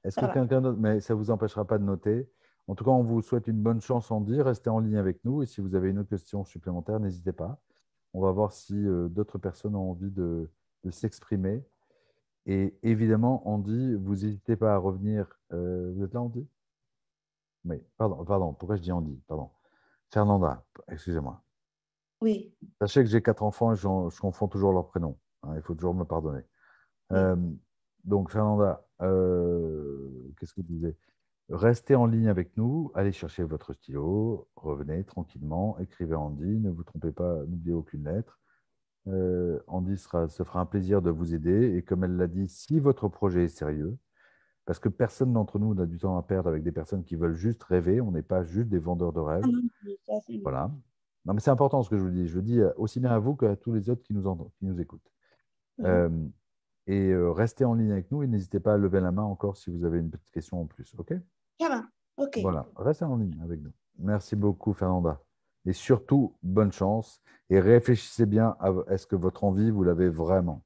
Est-ce 0.02 0.16
que 0.20 0.32
quelqu'un 0.32 0.60
d'autre, 0.60 0.80
mais 0.80 0.98
ça 0.98 1.14
ne 1.14 1.18
vous 1.20 1.30
empêchera 1.30 1.64
pas 1.64 1.78
de 1.78 1.84
noter. 1.84 2.28
En 2.66 2.74
tout 2.74 2.82
cas, 2.82 2.90
on 2.90 3.04
vous 3.04 3.22
souhaite 3.22 3.46
une 3.46 3.62
bonne 3.62 3.80
chance, 3.80 4.10
Andy. 4.10 4.42
Restez 4.42 4.68
en 4.68 4.80
ligne 4.80 4.96
avec 4.96 5.24
nous 5.24 5.44
et 5.44 5.46
si 5.46 5.60
vous 5.60 5.76
avez 5.76 5.90
une 5.90 6.00
autre 6.00 6.10
question 6.10 6.44
supplémentaire, 6.44 6.98
n'hésitez 6.98 7.32
pas. 7.32 7.62
On 8.14 8.20
va 8.20 8.32
voir 8.32 8.52
si 8.52 8.74
euh, 8.74 9.08
d'autres 9.08 9.38
personnes 9.38 9.76
ont 9.76 9.92
envie 9.92 10.10
de 10.10 10.50
s'exprimer. 10.90 11.62
Et 12.46 12.74
évidemment, 12.82 13.48
Andy, 13.48 13.94
vous 13.94 14.16
n'hésitez 14.16 14.56
pas 14.56 14.74
à 14.74 14.78
revenir. 14.78 15.38
Euh, 15.52 15.92
vous 15.94 16.02
êtes 16.02 16.14
là, 16.14 16.22
Andy 16.22 16.46
Oui, 17.64 17.82
pardon, 17.96 18.24
pardon. 18.24 18.52
Pourquoi 18.52 18.76
je 18.76 18.82
dis 18.82 18.92
Andy 18.92 19.20
Pardon. 19.28 19.50
Fernanda, 20.10 20.64
excusez-moi. 20.88 21.42
Oui. 22.20 22.54
Sachez 22.80 23.02
que 23.02 23.08
j'ai 23.08 23.22
quatre 23.22 23.42
enfants 23.42 23.72
et 23.72 23.76
je, 23.76 23.82
je 23.82 24.20
confonds 24.20 24.48
toujours 24.48 24.72
leurs 24.72 24.86
prénoms. 24.86 25.18
Hein, 25.42 25.54
il 25.56 25.62
faut 25.62 25.74
toujours 25.74 25.94
me 25.94 26.04
pardonner. 26.04 26.42
Euh, 27.12 27.36
donc, 28.04 28.30
Fernanda, 28.30 28.84
euh, 29.02 30.32
qu'est-ce 30.38 30.54
que 30.54 30.60
vous 30.60 30.66
disiez? 30.66 30.96
Restez 31.48 31.94
en 31.94 32.06
ligne 32.06 32.28
avec 32.28 32.56
nous, 32.56 32.90
allez 32.94 33.12
chercher 33.12 33.42
votre 33.42 33.72
stylo, 33.74 34.48
revenez 34.56 35.04
tranquillement, 35.04 35.78
écrivez 35.80 36.14
Andy, 36.14 36.60
ne 36.60 36.70
vous 36.70 36.84
trompez 36.84 37.12
pas, 37.12 37.44
n'oubliez 37.44 37.74
aucune 37.74 38.04
lettre. 38.04 38.40
Euh, 39.08 39.58
Andy 39.66 39.96
sera, 39.96 40.28
se 40.28 40.42
fera 40.42 40.60
un 40.60 40.66
plaisir 40.66 41.02
de 41.02 41.10
vous 41.10 41.34
aider. 41.34 41.76
Et 41.76 41.82
comme 41.82 42.04
elle 42.04 42.16
l'a 42.16 42.26
dit, 42.26 42.48
si 42.48 42.78
votre 42.78 43.08
projet 43.08 43.44
est 43.44 43.48
sérieux, 43.48 43.96
parce 44.64 44.78
que 44.78 44.88
personne 44.88 45.32
d'entre 45.32 45.58
nous 45.58 45.74
n'a 45.74 45.86
du 45.86 45.98
temps 45.98 46.16
à 46.16 46.22
perdre 46.22 46.48
avec 46.48 46.62
des 46.62 46.72
personnes 46.72 47.04
qui 47.04 47.16
veulent 47.16 47.34
juste 47.34 47.62
rêver, 47.64 48.00
on 48.00 48.12
n'est 48.12 48.22
pas 48.22 48.44
juste 48.44 48.68
des 48.68 48.78
vendeurs 48.78 49.12
de 49.12 49.20
rêves. 49.20 49.44
Ah 50.08 50.18
voilà. 50.42 50.70
Non, 51.24 51.34
mais 51.34 51.40
c'est 51.40 51.50
important 51.50 51.82
ce 51.82 51.90
que 51.90 51.96
je 51.96 52.02
vous 52.02 52.10
dis. 52.10 52.28
Je 52.28 52.36
le 52.36 52.42
dis 52.42 52.60
aussi 52.76 53.00
bien 53.00 53.10
à 53.10 53.18
vous 53.18 53.34
qu'à 53.34 53.56
tous 53.56 53.72
les 53.72 53.90
autres 53.90 54.02
qui 54.02 54.14
nous, 54.14 54.50
qui 54.58 54.66
nous 54.66 54.80
écoutent. 54.80 55.12
Euh, 55.80 56.10
et 56.86 57.10
euh, 57.10 57.30
restez 57.30 57.64
en 57.64 57.74
ligne 57.74 57.92
avec 57.92 58.10
nous 58.10 58.22
et 58.22 58.26
n'hésitez 58.26 58.60
pas 58.60 58.74
à 58.74 58.76
lever 58.76 59.00
la 59.00 59.12
main 59.12 59.22
encore 59.22 59.56
si 59.56 59.70
vous 59.70 59.84
avez 59.84 59.98
une 59.98 60.10
petite 60.10 60.30
question 60.30 60.60
en 60.60 60.66
plus. 60.66 60.94
OK? 60.98 61.12
Ça 61.60 61.68
va. 61.68 61.82
OK. 62.16 62.38
Voilà, 62.42 62.68
restez 62.76 63.04
en 63.04 63.16
ligne 63.16 63.40
avec 63.42 63.60
nous. 63.60 63.72
Merci 63.98 64.36
beaucoup, 64.36 64.72
Fernanda. 64.72 65.20
Et 65.66 65.72
surtout, 65.72 66.36
bonne 66.42 66.72
chance 66.72 67.22
et 67.50 67.60
réfléchissez 67.60 68.26
bien 68.26 68.56
à 68.60 68.72
est-ce 68.88 69.06
que 69.06 69.16
votre 69.16 69.44
envie, 69.44 69.70
vous 69.70 69.84
l'avez 69.84 70.08
vraiment. 70.08 70.64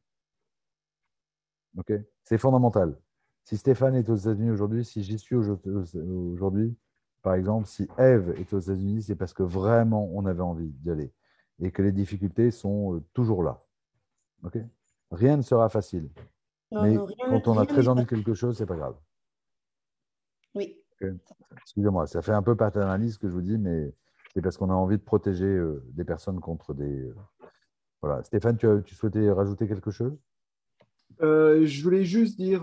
OK? 1.77 1.93
C'est 2.25 2.39
fondamental. 2.39 2.99
Si 3.45 3.57
Stéphane 3.57 3.95
est 3.95 4.09
aux 4.09 4.17
États-Unis 4.17 4.51
aujourd'hui, 4.51 4.85
si 4.85 5.03
j'y 5.03 5.19
suis 5.19 5.37
aujourd'hui, 5.37 6.77
par 7.23 7.35
exemple, 7.35 7.67
si 7.67 7.89
Eve 7.99 8.31
est 8.39 8.53
aux 8.53 8.59
États-Unis, 8.59 9.03
c'est 9.03 9.17
parce 9.17 9.35
que 9.35 9.43
vraiment 9.43 10.09
on 10.13 10.27
avait 10.27 10.43
envie 10.43 10.69
d'y 10.69 10.91
aller 10.91 11.13
et 11.61 11.71
que 11.71 11.83
les 11.83 11.93
difficultés 11.93 12.51
sont 12.51 12.97
euh, 12.97 13.05
toujours 13.15 13.43
là. 13.43 13.63
OK? 14.45 14.59
Rien 15.11 15.37
ne 15.37 15.43
sera 15.43 15.69
facile. 15.69 16.11
Mais 16.73 16.97
quand 16.97 17.49
on 17.49 17.59
a 17.59 17.67
très 17.67 17.89
envie 17.89 18.03
de 18.03 18.09
quelque 18.09 18.35
chose, 18.35 18.59
c'est 18.59 18.67
pas 18.67 18.77
grave. 18.77 18.97
Oui. 20.55 20.83
Excusez-moi, 21.63 22.07
ça 22.07 22.23
fait 22.23 22.33
un 22.33 22.43
peu 22.43 22.57
paternaliste 22.57 23.15
ce 23.15 23.19
que 23.21 23.29
je 23.29 23.35
vous 23.35 23.43
dis, 23.43 23.59
mais 23.59 23.93
c'est 24.37 24.43
parce 24.43 24.59
qu'on 24.59 24.69
a 24.69 24.75
envie 24.75 24.99
de 24.99 25.03
protéger 25.03 25.47
euh, 25.47 25.83
des 25.95 26.05
personnes 26.05 26.41
contre 26.41 26.75
des. 26.75 26.85
Euh, 26.85 27.15
voilà. 28.03 28.23
Stéphane, 28.23 28.59
tu, 28.59 28.67
tu 28.85 28.95
souhaitais 28.95 29.31
rajouter 29.31 29.67
quelque 29.67 29.91
chose? 29.91 30.13
Euh, 31.23 31.65
je 31.65 31.83
voulais 31.83 32.05
juste 32.05 32.37
dire 32.37 32.61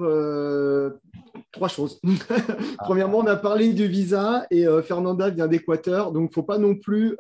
trois 1.51 1.69
choses. 1.69 1.99
Premièrement, 2.78 3.17
on 3.17 3.26
a 3.26 3.36
parlé 3.36 3.74
du 3.74 3.88
visa 3.88 4.45
et 4.51 4.67
Fernanda 4.84 5.32
vient 5.32 5.47
d'Équateur, 5.47 6.11
donc 6.11 6.21
il 6.21 6.30
ne 6.30 6.34
faut 6.34 6.43
pas 6.43 6.59
non 6.59 6.76
plus 6.76 7.17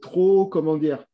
trop, 0.00 0.46
comment 0.46 0.76
dire, 0.76 1.04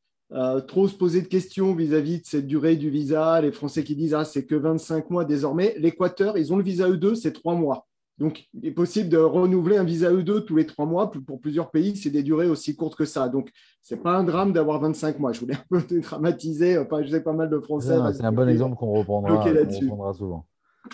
trop 0.69 0.89
se 0.89 0.95
poser 0.95 1.23
de 1.23 1.29
questions 1.29 1.75
vis-à-vis 1.75 2.21
de 2.21 2.27
cette 2.27 2.47
durée 2.47 2.77
du 2.77 2.91
visa. 2.91 3.41
Les 3.41 3.53
Français 3.53 3.85
qui 3.85 3.97
disent 3.97 4.13
ah 4.13 4.27
c'est 4.27 4.45
que 4.45 4.57
25 4.57 5.09
mois 5.09 5.25
désormais. 5.25 5.75
L'Équateur, 5.79 6.37
ils 6.37 6.53
ont 6.53 6.59
le 6.59 6.65
visa 6.65 6.91
E2, 6.91 7.15
c'est 7.15 7.33
trois 7.33 7.55
mois. 7.55 7.87
Donc, 8.23 8.47
il 8.55 8.65
est 8.65 8.71
possible 8.71 9.09
de 9.09 9.17
renouveler 9.17 9.79
un 9.79 9.83
visa 9.83 10.13
E2 10.13 10.45
tous 10.45 10.55
les 10.55 10.65
trois 10.65 10.87
mois. 10.87 11.11
Pour 11.11 11.41
plusieurs 11.41 11.73
pays, 11.73 11.97
c'est 11.97 12.09
des 12.09 12.23
durées 12.23 12.47
aussi 12.47 12.77
courtes 12.77 12.95
que 12.95 13.05
ça. 13.05 13.29
Donc, 13.29 13.51
ce 13.83 13.97
n'est 13.97 14.01
pas 14.01 14.17
un 14.17 14.23
drame 14.23 14.53
d'avoir 14.53 14.81
25 14.81 15.19
mois. 15.19 15.33
Je 15.33 15.41
voulais 15.41 15.57
un 15.57 15.81
peu 15.81 15.83
dramatiser. 16.01 16.79
Enfin, 16.79 17.03
je 17.03 17.11
sais 17.11 17.21
pas 17.21 17.33
mal 17.33 17.51
de 17.51 17.59
Français. 17.59 17.97
C'est 18.13 18.23
un 18.23 18.31
bon 18.31 18.49
exemple 18.49 18.77
qu'on 18.77 18.93
reprendra, 18.93 19.43
reprendra, 19.43 20.15
souvent. 20.15 20.47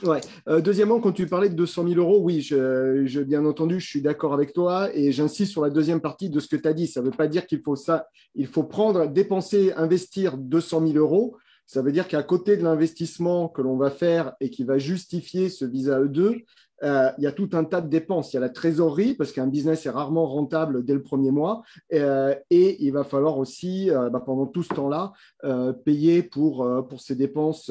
Ouais. 0.05 0.22
Euh, 0.49 0.62
deuxièmement, 0.62 1.01
quand 1.01 1.12
tu 1.12 1.26
parlais 1.26 1.51
de 1.51 1.55
200 1.55 1.89
000 1.89 2.01
euros, 2.01 2.18
oui, 2.22 2.41
je, 2.41 3.22
bien 3.24 3.45
entendu, 3.45 3.79
je 3.79 3.87
suis 3.87 4.01
d'accord 4.01 4.33
avec 4.33 4.55
toi 4.55 4.89
et 4.95 5.12
j'insiste 5.12 5.53
sur 5.53 5.61
la 5.61 5.68
deuxième 5.68 6.01
partie 6.01 6.31
de 6.31 6.41
ce 6.41 6.49
que 6.49 6.57
tu 6.57 6.66
as 6.66 6.72
dit. 6.72 6.87
Ça 6.87 7.01
ne 7.01 7.07
veut 7.07 7.11
pas 7.11 7.29
dire 7.29 7.47
qu'il 7.47 7.61
faut 7.61 7.76
ça, 7.76 8.07
il 8.37 8.47
faut 8.47 8.64
prendre, 8.64 9.07
dépenser, 9.07 9.74
investir 9.74 10.39
200 10.39 10.87
000 10.87 10.99
euros. 10.99 11.37
Ça 11.66 11.83
veut 11.83 11.93
dire 11.93 12.09
qu'à 12.09 12.22
côté 12.22 12.57
de 12.57 12.62
l'investissement 12.62 13.49
que 13.49 13.61
l'on 13.61 13.76
va 13.76 13.91
faire 13.91 14.33
et 14.41 14.49
qui 14.49 14.64
va 14.64 14.79
justifier 14.79 15.51
ce 15.51 15.66
visa 15.66 16.01
E2, 16.01 16.43
euh, 16.83 17.11
il 17.18 17.24
y 17.24 17.26
a 17.26 17.33
tout 17.33 17.51
un 17.53 17.64
tas 17.64 17.81
de 17.81 17.89
dépenses. 17.89 18.33
Il 18.33 18.37
y 18.37 18.37
a 18.37 18.41
la 18.41 18.49
trésorerie, 18.49 19.14
parce 19.14 19.33
qu'un 19.33 19.47
business 19.47 19.87
est 19.87 19.91
rarement 19.91 20.26
rentable 20.26 20.85
dès 20.85 20.95
le 20.95 21.03
premier 21.03 21.31
mois. 21.31 21.62
Euh, 21.93 22.35
et 22.51 22.83
il 22.85 22.93
va 22.93 23.05
falloir 23.05 23.39
aussi, 23.39 23.91
euh, 23.91 24.11
bah, 24.11 24.22
pendant 24.24 24.47
tout 24.47 24.62
ce 24.62 24.74
temps-là, 24.74 25.12
payer 25.85 26.22
pour, 26.22 26.66
ces 26.99 27.14
dépenses, 27.14 27.70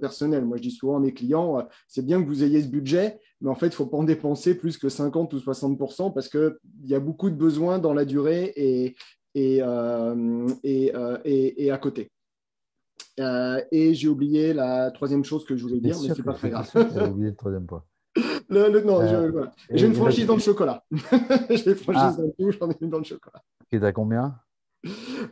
personnelles. 0.00 0.44
Moi, 0.44 0.56
je 0.56 0.62
dis 0.62 0.70
souvent 0.70 0.96
à 0.96 1.00
mes 1.00 1.12
clients, 1.12 1.66
c'est 1.88 2.04
bien 2.04 2.22
que 2.22 2.26
vous 2.26 2.44
ayez 2.44 2.62
ce 2.62 2.68
budget, 2.68 3.18
mais 3.40 3.50
en 3.50 3.54
fait, 3.54 3.66
il 3.66 3.70
ne 3.70 3.74
faut 3.74 3.86
pas 3.86 3.98
en 3.98 4.04
dépenser 4.04 4.54
plus 4.54 4.78
que 4.78 4.88
50 4.88 5.32
ou 5.34 5.38
60% 5.38 6.12
parce 6.12 6.28
qu'il 6.28 6.56
y 6.84 6.94
a 6.94 7.00
beaucoup 7.00 7.30
de 7.30 7.34
besoins 7.34 7.78
dans 7.78 7.92
la 7.92 8.04
durée 8.04 8.52
et 8.56 8.94
à 9.62 10.14
côté. 11.78 12.10
Euh, 13.18 13.60
et 13.70 13.94
j'ai 13.94 14.08
oublié 14.08 14.52
la 14.52 14.90
troisième 14.90 15.24
chose 15.24 15.44
que 15.44 15.56
je 15.56 15.62
voulais 15.62 15.80
dire, 15.80 15.96
mais 16.02 16.08
ce 16.08 16.18
n'est 16.18 16.24
pas 16.24 16.34
très 16.34 16.50
grave. 16.50 16.70
J'ai 16.74 17.02
oublié 17.02 17.30
le 17.30 17.36
troisième 17.36 17.66
point. 17.66 17.82
non, 18.50 19.02
euh, 19.02 19.46
j'ai 19.70 19.86
une 19.86 19.94
franchise 19.94 20.26
dans 20.26 20.34
le 20.34 20.40
chocolat. 20.40 20.84
j'ai 21.50 21.70
une 21.70 21.76
franchise 21.76 22.16
ah. 22.18 22.22
dans 22.22 22.30
tout, 22.30 22.50
j'en 22.50 22.70
ai 22.70 22.76
une 22.80 22.90
dans 22.90 22.98
le 22.98 23.04
chocolat. 23.04 23.42
Est 23.72 23.82
à 23.82 23.92
combien? 23.92 24.38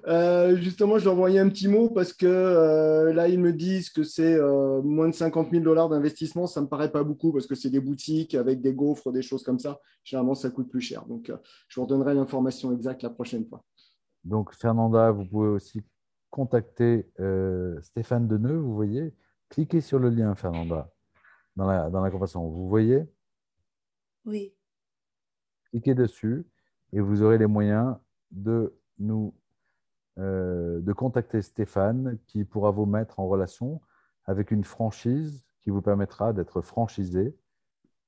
Euh, 0.08 0.56
justement, 0.56 0.98
je 0.98 1.04
leur 1.04 1.14
envoyé 1.14 1.38
un 1.38 1.48
petit 1.48 1.68
mot 1.68 1.88
parce 1.88 2.12
que 2.12 3.12
là, 3.14 3.28
ils 3.28 3.38
me 3.38 3.52
disent 3.52 3.90
que 3.90 4.02
c'est 4.02 4.38
moins 4.82 5.08
de 5.08 5.14
50 5.14 5.50
000 5.50 5.62
dollars 5.62 5.88
d'investissement. 5.88 6.46
Ça 6.46 6.60
ne 6.60 6.64
me 6.64 6.68
paraît 6.68 6.90
pas 6.90 7.04
beaucoup 7.04 7.32
parce 7.32 7.46
que 7.46 7.54
c'est 7.54 7.70
des 7.70 7.80
boutiques 7.80 8.34
avec 8.34 8.60
des 8.60 8.74
gaufres, 8.74 9.12
des 9.12 9.22
choses 9.22 9.44
comme 9.44 9.58
ça. 9.58 9.78
Généralement, 10.02 10.34
ça 10.34 10.50
coûte 10.50 10.68
plus 10.68 10.80
cher. 10.80 11.04
Donc, 11.06 11.32
je 11.68 11.80
vous 11.80 11.86
redonnerai 11.86 12.14
l'information 12.14 12.72
exacte 12.72 13.02
la 13.02 13.10
prochaine 13.10 13.46
fois. 13.46 13.62
Donc, 14.24 14.52
Fernanda, 14.54 15.10
vous 15.10 15.24
pouvez 15.24 15.48
aussi 15.48 15.82
contacter 16.34 17.08
euh, 17.20 17.80
Stéphane 17.82 18.26
Deneux, 18.26 18.56
vous 18.56 18.74
voyez, 18.74 19.14
cliquez 19.50 19.80
sur 19.80 20.00
le 20.00 20.08
lien, 20.08 20.34
Fernanda, 20.34 20.90
dans 21.54 21.64
la, 21.64 21.90
dans 21.90 22.00
la 22.00 22.10
conversation. 22.10 22.48
Vous 22.48 22.68
voyez? 22.68 23.08
Oui. 24.24 24.52
Cliquez 25.70 25.94
dessus 25.94 26.44
et 26.92 26.98
vous 26.98 27.22
aurez 27.22 27.38
les 27.38 27.46
moyens 27.46 27.96
de 28.32 28.76
nous 28.98 29.32
euh, 30.18 30.80
de 30.80 30.92
contacter 30.92 31.40
Stéphane 31.40 32.18
qui 32.26 32.42
pourra 32.42 32.72
vous 32.72 32.86
mettre 32.86 33.20
en 33.20 33.28
relation 33.28 33.80
avec 34.24 34.50
une 34.50 34.64
franchise 34.64 35.46
qui 35.62 35.70
vous 35.70 35.82
permettra 35.82 36.32
d'être 36.32 36.62
franchisé, 36.62 37.36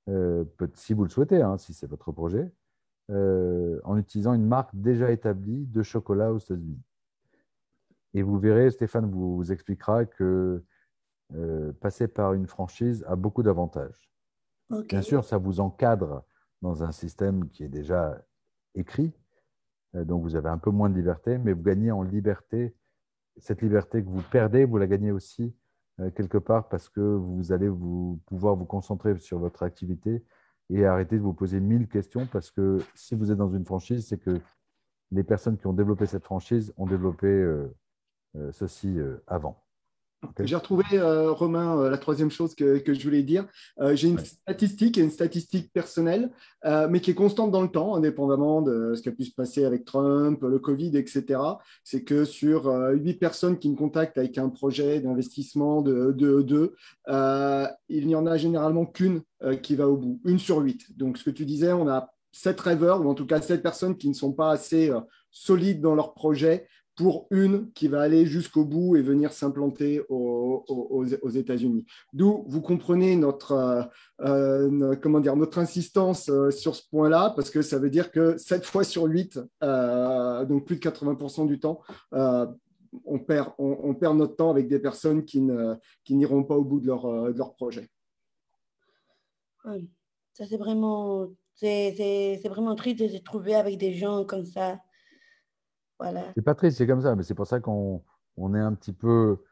euh, 0.09 0.45
si 0.75 0.95
vous 0.95 1.05
le 1.05 1.11
souhaitez, 1.11 1.43
hein, 1.43 1.59
si 1.59 1.75
c'est 1.75 1.87
votre 1.87 2.11
projet, 2.11 2.51
en 3.09 3.97
utilisant 3.97 4.35
une 4.35 4.49
marque 4.49 4.75
déjà 4.75 5.13
établie 5.13 5.65
de 5.67 5.85
chocolat 5.85 6.33
aux 6.33 6.39
États-Unis. 6.39 6.83
Et 8.17 8.23
vous 8.23 8.39
verrez, 8.39 8.71
Stéphane 8.71 9.11
vous, 9.11 9.53
expliquera 9.53 10.07
que 10.07 10.65
euh, 11.35 11.73
passer 11.83 12.09
par 12.09 12.33
une 12.33 12.47
franchise 12.47 13.05
a 13.07 13.15
beaucoup 13.15 13.43
d'avantages. 13.43 14.11
Bien 14.89 15.03
sûr, 15.03 15.23
ça 15.23 15.37
vous 15.37 15.61
encadre 15.61 16.25
dans 16.63 16.83
un 16.83 16.93
système 16.93 17.51
qui 17.51 17.63
est 17.63 17.69
déjà 17.69 18.19
écrit, 18.75 19.13
euh, 19.95 20.05
donc 20.07 20.23
vous 20.23 20.35
avez 20.35 20.49
un 20.49 20.57
peu 20.57 20.71
moins 20.71 20.89
de 20.89 20.95
liberté, 20.95 21.37
mais 21.37 21.53
vous 21.53 21.63
gagnez 21.63 21.91
en 21.91 22.03
liberté. 22.03 22.75
Cette 23.37 23.61
liberté 23.61 24.03
que 24.03 24.09
vous 24.09 24.23
perdez, 24.23 24.65
vous 24.65 24.79
la 24.79 24.87
gagnez 24.87 25.13
aussi 25.13 25.55
euh, 26.01 26.11
quelque 26.11 26.39
part 26.39 26.71
parce 26.71 26.89
que 26.89 27.03
vous 27.03 27.53
allez 27.53 27.69
vous, 27.69 28.19
pouvoir 28.25 28.57
vous 28.57 28.65
concentrer 28.65 29.19
sur 29.19 29.39
votre 29.39 29.63
activité 29.63 30.25
et 30.71 30.87
arrêter 30.87 31.17
de 31.17 31.23
vous 31.23 31.35
poser 31.35 31.61
mille 31.61 31.87
questions 31.87 32.25
parce 32.25 32.51
que 32.51 32.79
si 32.95 33.15
vous 33.15 33.31
êtes 33.31 33.37
dans 33.37 33.55
une 33.55 33.67
franchise, 33.67 34.07
c'est 34.09 34.19
que 34.19 34.41
les 35.11 35.23
personnes 35.23 35.59
qui 35.59 35.67
ont 35.67 35.75
développé 35.75 36.07
cette 36.07 36.25
franchise 36.25 36.73
ont 36.79 36.87
développé 36.87 37.29
ceci 38.53 38.99
euh, 38.99 39.23
avant. 39.27 39.63
J'ai 40.41 40.57
retrouvé, 40.57 40.85
euh, 40.95 41.31
Romain, 41.31 41.89
la 41.89 41.99
troisième 41.99 42.33
chose 42.33 42.55
que, 42.57 42.83
je 42.85 43.05
voulais 43.05 43.23
dire. 43.23 43.47
J'ai 43.93 44.09
une 44.09 44.19
statistique, 44.19 44.97
une 44.97 45.11
statistique 45.11 45.73
personnelle, 45.73 46.33
mais 46.65 47.01
qui 47.01 47.13
est 47.13 47.15
constante 47.15 47.53
dans 47.53 47.63
le 47.63 47.69
temps, 47.69 47.95
indépendamment 47.95 48.61
de 48.61 48.95
ce 48.97 49.03
qui 49.03 49.09
a 49.09 49.13
pu 49.13 49.25
se 49.25 49.35
passer 49.35 49.65
avec 49.65 49.85
Trump, 49.85 50.43
le 50.43 50.59
Covid, 50.59 50.97
etc. 50.97 51.39
C'est 51.85 52.03
que 52.03 52.25
sur 52.25 52.67
huit 52.95 53.15
personnes 53.21 53.59
qui 53.59 53.71
me 53.71 53.77
contactent 53.77 54.19
avec 54.19 54.37
un 54.39 54.49
projet 54.49 55.01
d'investissement 55.01 55.81
de, 55.83 56.11
de, 56.13 56.75
il 57.89 58.07
n'y 58.07 58.17
en 58.17 58.27
a 58.27 58.37
généralement 58.37 58.87
qu'une 58.87 59.21
qui 59.63 59.77
va 59.77 59.87
au 59.87 59.97
bout, 59.97 60.21
une 60.25 60.41
sur 60.41 60.59
huit. 60.59 60.97
Donc, 60.97 61.19
ce 61.19 61.25
que 61.25 61.31
tu 61.31 61.45
disais, 61.45 61.73
on 61.73 61.87
a 61.89 62.11
sept 62.33 62.59
rêveurs, 62.59 63.05
ou 63.05 63.09
en 63.09 63.15
tout 63.15 63.27
cas 63.27 63.41
sept 63.41 63.63
personnes 63.63 63.97
qui 63.97 64.09
ne 64.09 64.15
sont 64.15 64.33
pas 64.33 64.51
assez 64.51 64.91
solides 65.31 65.83
dans 65.83 65.95
leur 65.95 66.15
projet 66.15 66.67
pour 66.97 67.27
une 67.31 67.71
qui 67.73 67.89
va 67.89 68.01
aller 68.01 68.25
jusqu'au 68.25 68.65
bout 68.65 68.97
et 68.97 69.03
venir 69.03 69.33
s'implanter 69.33 70.03
aux, 70.09 71.05
États-Unis. 71.35 71.85
D'où 72.13 72.45
vous 72.49 72.63
comprenez 72.63 73.17
notre, 73.17 73.53
euh, 73.53 73.83
euh, 74.71 74.97
comment 74.97 75.21
dire, 75.21 75.37
notre 75.37 75.59
insistance 75.59 76.31
euh, 76.31 76.51
sur 76.51 76.75
ce 76.75 76.89
point-là, 76.89 77.35
parce 77.37 77.51
que 77.51 77.61
ça 77.61 77.79
veut 77.79 77.91
dire 77.91 78.11
que 78.11 78.39
7 78.39 78.65
fois 78.65 78.83
sur 78.83 79.05
8, 79.05 79.39
donc 80.49 80.65
plus 80.65 80.77
de 80.77 80.81
80% 80.81 81.47
du 81.47 81.61
temps, 81.61 81.81
on, 83.05 83.19
perd, 83.19 83.53
notre 84.17 84.37
temps 84.37 84.51
avec 84.51 84.67
des 84.67 84.79
personnes 84.79 85.25
qui, 85.25 85.43
n'iront 86.09 86.45
pas 86.45 86.57
au 86.57 86.65
bout 86.65 86.81
de 86.81 86.87
leur, 86.87 87.33
de 87.33 87.39
leur 87.39 87.55
projet. 87.55 87.91
Ça, 90.33 90.45
c'est 90.47 90.57
vraiment, 90.57 91.29
c'est, 91.55 92.41
vraiment 92.45 92.75
triste 92.75 93.01
de 93.01 93.09
se 93.09 93.17
trouver 93.19 93.55
avec 93.55 93.79
des 93.79 93.95
gens 93.95 94.25
comme 94.25 94.45
ça. 94.45 94.79
Voilà. 95.99 96.25
C'est 96.35 96.43
pas 96.43 96.55
triste, 96.55 96.79
c'est 96.79 96.87
comme 96.87 97.03
ça, 97.03 97.17
mais 97.17 97.23
c'est 97.23 97.35
pour 97.35 97.47
ça 97.47 97.61
qu'on 97.61 98.03
on 98.37 98.55
est 98.55 98.61
un 98.61 98.75
petit 98.75 98.93
peu 98.93 99.43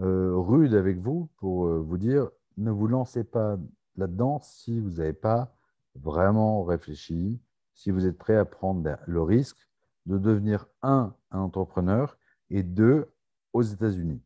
euh, 0.00 0.34
rude 0.36 0.74
avec 0.74 0.98
vous 0.98 1.28
pour 1.36 1.66
euh, 1.66 1.80
vous 1.80 1.98
dire 1.98 2.30
ne 2.56 2.70
vous 2.70 2.86
lancez 2.86 3.24
pas 3.24 3.58
là-dedans 3.96 4.40
si 4.40 4.80
vous 4.80 4.92
n'avez 4.92 5.12
pas 5.12 5.54
vraiment 5.94 6.64
réfléchi, 6.64 7.40
si 7.74 7.90
vous 7.90 8.06
êtes 8.06 8.16
prêt 8.16 8.36
à 8.36 8.44
prendre 8.44 8.98
le 9.06 9.22
risque 9.22 9.68
de 10.06 10.18
devenir 10.18 10.66
un, 10.82 11.14
un 11.30 11.40
entrepreneur 11.40 12.16
et 12.48 12.62
deux, 12.62 13.12
aux 13.52 13.62
États-Unis. 13.62 14.22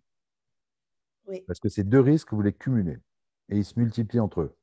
Oui. 1.27 1.43
Parce 1.47 1.61
que 1.61 1.69
ces 1.69 1.85
deux 1.85 2.01
risques, 2.01 2.33
vous 2.33 2.43
les 2.43 2.53
cumulez 2.53 2.99
et 3.49 3.59
ils 3.59 3.65
se 3.65 3.79
multiplient 3.79 4.21
entre 4.21 4.43
eux. 4.43 4.57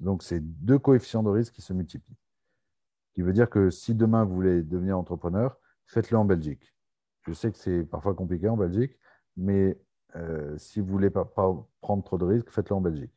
Donc, 0.00 0.22
c'est 0.22 0.40
deux 0.40 0.78
coefficients 0.78 1.22
de 1.22 1.30
risque 1.30 1.54
qui 1.54 1.62
se 1.62 1.72
multiplient. 1.72 2.16
Ce 3.10 3.14
qui 3.14 3.22
veut 3.22 3.32
dire 3.32 3.50
que 3.50 3.70
si 3.70 3.94
demain 3.96 4.24
vous 4.24 4.34
voulez 4.34 4.62
devenir 4.62 4.96
entrepreneur, 4.96 5.58
faites-le 5.86 6.16
en 6.16 6.24
Belgique. 6.24 6.72
Je 7.22 7.32
sais 7.32 7.50
que 7.50 7.58
c'est 7.58 7.82
parfois 7.82 8.14
compliqué 8.14 8.48
en 8.48 8.56
Belgique, 8.56 8.96
mais 9.36 9.76
euh, 10.14 10.56
si 10.58 10.78
vous 10.78 10.86
ne 10.86 10.92
voulez 10.92 11.10
pas, 11.10 11.24
prendre 11.24 12.04
trop 12.04 12.18
de 12.18 12.24
risques, 12.24 12.50
faites-le 12.50 12.76
en 12.76 12.80
Belgique. 12.80 13.12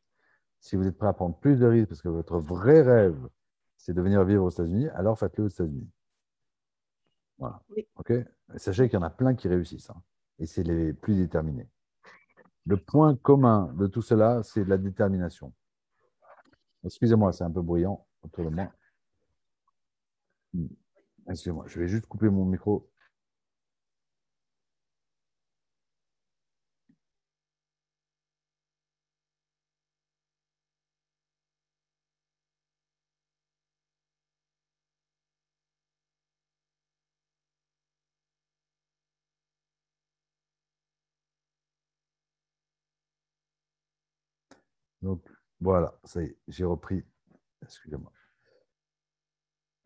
Si 0.60 0.76
vous 0.76 0.88
êtes 0.88 0.98
prêt 0.98 1.08
à 1.08 1.14
prendre 1.14 1.38
plus 1.38 1.60
de 1.60 1.68
risques 1.68 1.89
parce 1.89 2.02
que 2.02 2.10
votre 2.10 2.39
vrai 2.39 2.82
rêve, 2.82 3.30
c'est 3.78 3.94
de 3.94 4.02
venir 4.02 4.24
vivre 4.24 4.46
aux 4.46 4.50
États-Unis, 4.50 4.89
alors 4.89 5.20
faites-le 5.20 5.44
aux 5.44 5.50
États-Unis. 5.50 5.89
Voilà. 7.38 7.62
Sachez 8.56 8.89
qu'il 8.89 8.98
y 8.98 9.02
en 9.02 9.06
a 9.06 9.12
plein 9.12 9.36
qui 9.36 9.48
réussissent. 9.48 9.91
Hein, 9.91 10.02
et 10.39 10.48
c'est 10.48 10.64
les 10.64 10.94
plus 10.94 11.16
déterminés. 11.16 11.70
Le 12.66 12.78
point 12.78 13.16
commun 13.16 13.74
de 13.78 13.88
tout 13.88 14.02
cela, 14.02 14.41
c'est 14.41 14.64
la 14.64 14.78
détermination. 14.78 15.54
Excusez-moi, 16.86 17.34
c'est 17.34 17.44
un 17.44 17.52
peu 17.52 17.62
bruyant 17.62 18.06
autour 18.24 18.46
de 18.46 18.56
moi. 18.56 18.72
Hmm. 20.54 20.66
Excusez-moi, 21.30 21.66
je 21.68 21.80
vais 21.80 21.88
juste 21.89 22.08
couper 22.08 22.30
mon 22.30 22.45
micro. 22.45 22.89
Donc, 45.04 45.22
voilà, 45.62 45.93
ça 46.04 46.22
y 46.24 46.26
est, 46.26 46.38
j'ai 46.47 46.64
repris. 46.66 47.04
Excusez-moi. 47.64 48.12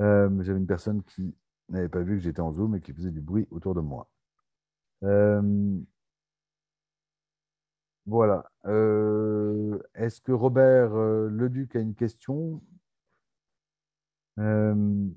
Euh, 0.02 0.30
j'avais 0.43 0.60
une 0.60 0.68
personne 0.68 1.04
qui 1.04 1.36
n'avait 1.70 1.89
pas 1.89 2.02
vu 2.02 2.18
que 2.18 2.24
j'étais 2.24 2.41
en 2.41 2.52
Zoom 2.52 2.76
et 2.76 2.82
qui 2.82 2.93
faisait 2.93 3.12
du 3.12 3.22
bruit 3.22 3.48
autour 3.52 3.76
de 3.76 3.82
moi. 3.82 4.10
Euh, 5.04 5.78
voilà. 8.06 8.50
Euh, 8.66 9.80
est-ce 9.95 10.22
que 10.22 10.32
Robert 10.32 10.95
Leduc 10.95 11.76
a 11.76 11.80
une 11.80 11.95
question? 11.95 12.62
Vous 14.38 15.16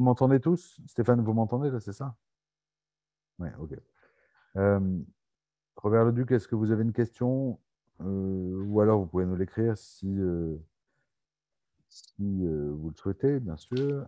m'entendez 0.00 0.40
tous? 0.40 0.80
Stéphane, 0.86 1.22
vous 1.22 1.32
m'entendez 1.32 1.70
là, 1.70 1.80
c'est 1.80 1.92
ça? 1.92 2.16
Oui, 3.38 3.48
ok. 3.58 3.74
Robert 5.76 6.04
Leduc, 6.04 6.30
est-ce 6.32 6.48
que 6.48 6.54
vous 6.54 6.70
avez 6.70 6.82
une 6.82 6.92
question? 6.92 7.58
Ou 8.00 8.80
alors 8.80 9.00
vous 9.00 9.06
pouvez 9.06 9.26
nous 9.26 9.36
l'écrire 9.36 9.76
si, 9.78 10.18
euh, 12.20 12.72
vous 12.76 12.90
le 12.90 12.96
souhaitez, 12.96 13.40
bien 13.40 13.56
sûr. 13.56 14.06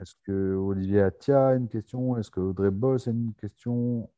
Est-ce 0.00 0.14
que 0.24 0.54
Olivier 0.54 1.02
Atia 1.02 1.48
a 1.48 1.54
une 1.56 1.68
question? 1.68 2.16
Est-ce 2.18 2.30
que 2.30 2.40
Audrey 2.40 2.70
Boss 2.70 3.08
a 3.08 3.10
une 3.12 3.34
question? 3.34 4.10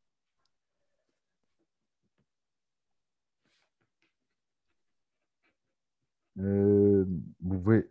Vous 6.36 7.06
pouvez 7.40 7.90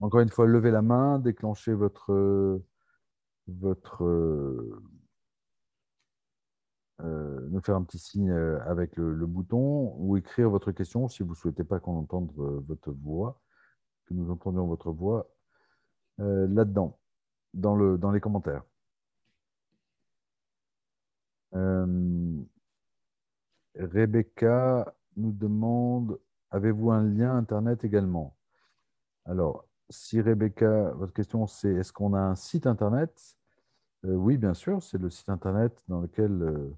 encore 0.00 0.20
une 0.20 0.28
fois 0.28 0.46
lever 0.46 0.70
la 0.70 0.82
main, 0.82 1.18
déclencher 1.18 1.72
votre, 1.72 2.60
votre 3.48 4.02
euh, 7.04 7.48
nous 7.50 7.60
faire 7.60 7.76
un 7.76 7.82
petit 7.82 7.98
signe 7.98 8.30
euh, 8.30 8.60
avec 8.64 8.96
le, 8.96 9.26
bouton 9.26 9.94
ou 9.98 10.16
écrire 10.16 10.48
votre 10.50 10.70
question 10.72 11.08
si 11.08 11.22
vous 11.22 11.30
ne 11.30 11.36
souhaitez 11.36 11.64
pas 11.64 11.80
qu'on 11.80 11.98
entende 11.98 12.30
euh, 12.38 12.60
votre 12.68 12.92
voix, 12.92 13.40
nous 14.12 14.30
entendions 14.30 14.66
votre 14.66 14.90
voix 14.90 15.28
là-dedans, 16.18 16.98
dans, 17.54 17.74
le, 17.74 17.98
dans 17.98 18.10
les 18.12 18.20
commentaires. 18.20 18.62
Rebecca 23.74 24.94
nous 25.16 25.32
demande 25.32 26.18
avez-vous 26.50 26.90
un 26.90 27.02
lien 27.02 27.34
Internet 27.36 27.84
également? 27.84 28.36
Alors, 29.24 29.66
si 29.88 30.20
Rebecca, 30.20 30.92
votre 30.92 31.12
question 31.12 31.46
c'est 31.46 31.72
est-ce 31.74 31.92
qu'on 31.92 32.14
a 32.14 32.20
un 32.20 32.34
site 32.34 32.66
Internet? 32.66 33.36
Oui, 34.04 34.36
bien 34.36 34.54
sûr, 34.54 34.82
c'est 34.82 34.98
le 34.98 35.10
site 35.10 35.28
Internet 35.28 35.82
dans 35.88 36.00
lequel 36.00 36.74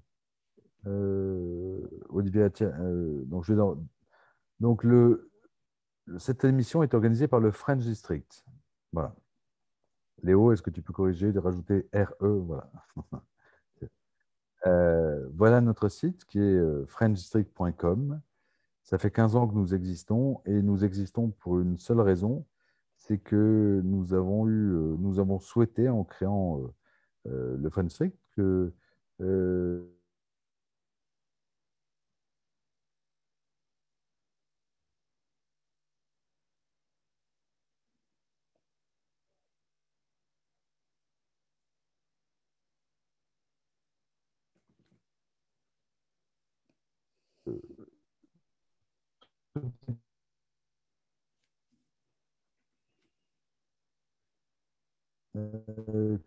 euh, 0.85 1.87
Olivier 2.09 2.47
euh, 2.61 3.23
donc, 3.25 3.51
donc 4.59 4.83
le, 4.83 5.31
cette 6.17 6.43
émission 6.43 6.83
est 6.83 6.93
organisée 6.93 7.27
par 7.27 7.39
le 7.39 7.51
French 7.51 7.83
District. 7.83 8.45
Voilà. 8.91 9.15
Léo, 10.23 10.51
est-ce 10.51 10.61
que 10.61 10.69
tu 10.69 10.81
peux 10.81 10.93
corriger, 10.93 11.31
de 11.31 11.39
rajouter 11.39 11.87
RE 11.93 12.27
Voilà. 12.27 12.71
Euh, 14.67 15.27
voilà 15.35 15.61
notre 15.61 15.89
site 15.89 16.25
qui 16.25 16.39
est 16.39 16.87
frenchdistrict.com. 16.87 18.19
Ça 18.81 18.97
fait 18.97 19.11
15 19.11 19.35
ans 19.35 19.47
que 19.47 19.53
nous 19.53 19.75
existons 19.75 20.41
et 20.47 20.59
nous 20.63 20.83
existons 20.83 21.29
pour 21.29 21.59
une 21.59 21.77
seule 21.77 21.99
raison, 21.99 22.47
c'est 22.97 23.19
que 23.19 23.81
nous 23.83 24.15
avons, 24.15 24.47
eu, 24.47 24.73
nous 24.97 25.19
avons 25.19 25.39
souhaité 25.39 25.87
en 25.87 26.03
créant 26.03 26.73
le 27.25 27.69
French 27.69 27.89
District 27.89 28.17
que 28.35 28.73
Euh, 29.21 29.94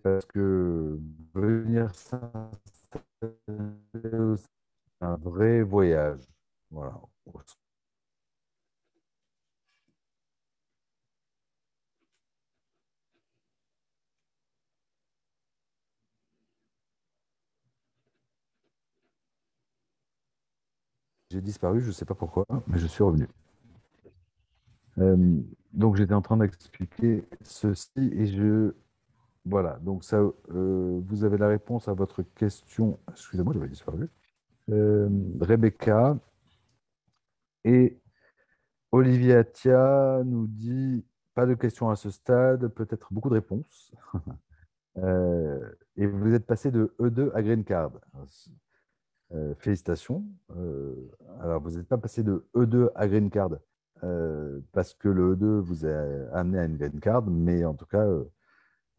parce 0.02 0.24
que 0.26 0.98
venir 1.34 1.94
s'installer, 1.94 2.50
c'est 4.36 4.48
un 5.02 5.16
vrai 5.16 5.62
voyage. 5.62 6.20
J'ai 21.30 21.42
disparu, 21.42 21.80
je 21.80 21.88
ne 21.88 21.92
sais 21.92 22.06
pas 22.06 22.14
pourquoi, 22.14 22.46
mais 22.66 22.78
je 22.78 22.86
suis 22.86 23.04
revenu. 23.04 23.28
Euh, 24.98 25.40
donc 25.74 25.96
j'étais 25.96 26.14
en 26.14 26.22
train 26.22 26.38
d'expliquer 26.38 27.24
ceci 27.42 28.10
et 28.12 28.26
je 28.26 28.74
voilà, 29.44 29.78
donc 29.82 30.04
ça, 30.04 30.18
euh, 30.18 31.00
vous 31.06 31.24
avez 31.24 31.38
la 31.38 31.48
réponse 31.48 31.88
à 31.88 31.94
votre 31.94 32.22
question. 32.22 32.98
Excusez-moi, 33.10 33.54
j'avais 33.54 33.68
disparu. 33.68 34.08
Euh, 34.70 35.08
Rebecca 35.40 36.18
et 37.64 37.98
Olivier 38.92 39.34
Atia 39.36 40.22
nous 40.24 40.46
dit 40.46 41.04
pas 41.34 41.46
de 41.46 41.54
questions 41.54 41.88
à 41.90 41.96
ce 41.96 42.10
stade, 42.10 42.68
peut-être 42.68 43.12
beaucoup 43.12 43.28
de 43.28 43.34
réponses. 43.34 43.92
Et 45.96 46.06
vous 46.06 46.34
êtes 46.34 46.44
passé 46.44 46.72
de 46.72 46.92
E2 46.98 47.30
à 47.32 47.42
Green 47.42 47.62
Card. 47.64 47.92
Félicitations. 49.58 50.24
alors, 51.40 51.60
vous 51.62 51.72
n'êtes 51.72 51.88
pas 51.88 51.98
passé 51.98 52.22
de 52.22 52.46
E2 52.54 52.90
à 52.94 53.06
Green 53.08 53.30
Card 53.30 53.58
parce 54.72 54.94
que 54.94 55.08
le 55.08 55.34
E2 55.34 55.60
vous 55.60 55.86
a 55.86 56.30
amené 56.32 56.58
à 56.58 56.64
une 56.64 56.76
Green 56.76 57.00
Card, 57.00 57.26
mais 57.26 57.64
en 57.64 57.74
tout 57.74 57.86
cas, 57.86 58.06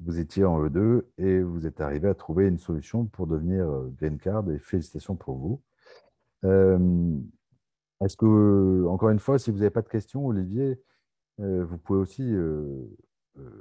vous 0.02 0.20
étiez 0.20 0.46
en 0.46 0.66
E2 0.66 1.04
et 1.18 1.42
vous 1.42 1.68
êtes 1.68 1.82
arrivé 1.82 2.08
à 2.08 2.14
trouver 2.14 2.48
une 2.48 2.58
solution 2.58 3.06
pour 3.06 3.28
devenir 3.28 3.68
green 3.98 4.18
card 4.18 4.50
et 4.50 4.58
félicitations 4.60 5.16
pour 5.16 5.38
vous. 5.38 5.62
Est-ce 8.02 8.16
que, 8.16 8.86
encore 8.88 9.10
une 9.10 9.20
fois, 9.20 9.38
si 9.40 9.52
vous 9.52 9.58
n'avez 9.58 9.72
pas 9.72 9.82
de 9.82 9.90
questions, 9.90 10.26
Olivier, 10.26 10.82
vous 11.38 11.78
pouvez 11.78 12.00
aussi 12.00 12.34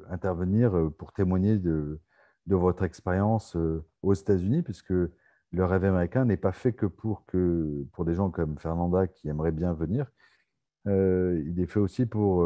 intervenir 0.09 0.91
pour 0.97 1.13
témoigner 1.13 1.59
de 1.59 1.99
votre 2.47 2.85
expérience 2.85 3.57
aux 4.03 4.15
États-Unis, 4.15 4.63
puisque 4.63 4.95
le 5.53 5.65
rêve 5.65 5.85
américain 5.85 6.25
n'est 6.25 6.37
pas 6.37 6.53
fait 6.53 6.73
que 6.73 6.87
pour, 6.87 7.25
que 7.27 7.85
pour 7.93 8.05
des 8.05 8.15
gens 8.15 8.31
comme 8.31 8.59
Fernanda 8.59 9.07
qui 9.07 9.29
aimeraient 9.29 9.53
bien 9.53 9.73
venir. 9.73 10.07
il 10.87 11.55
est 11.59 11.67
fait 11.67 11.81
aussi 11.81 12.07
pour 12.07 12.45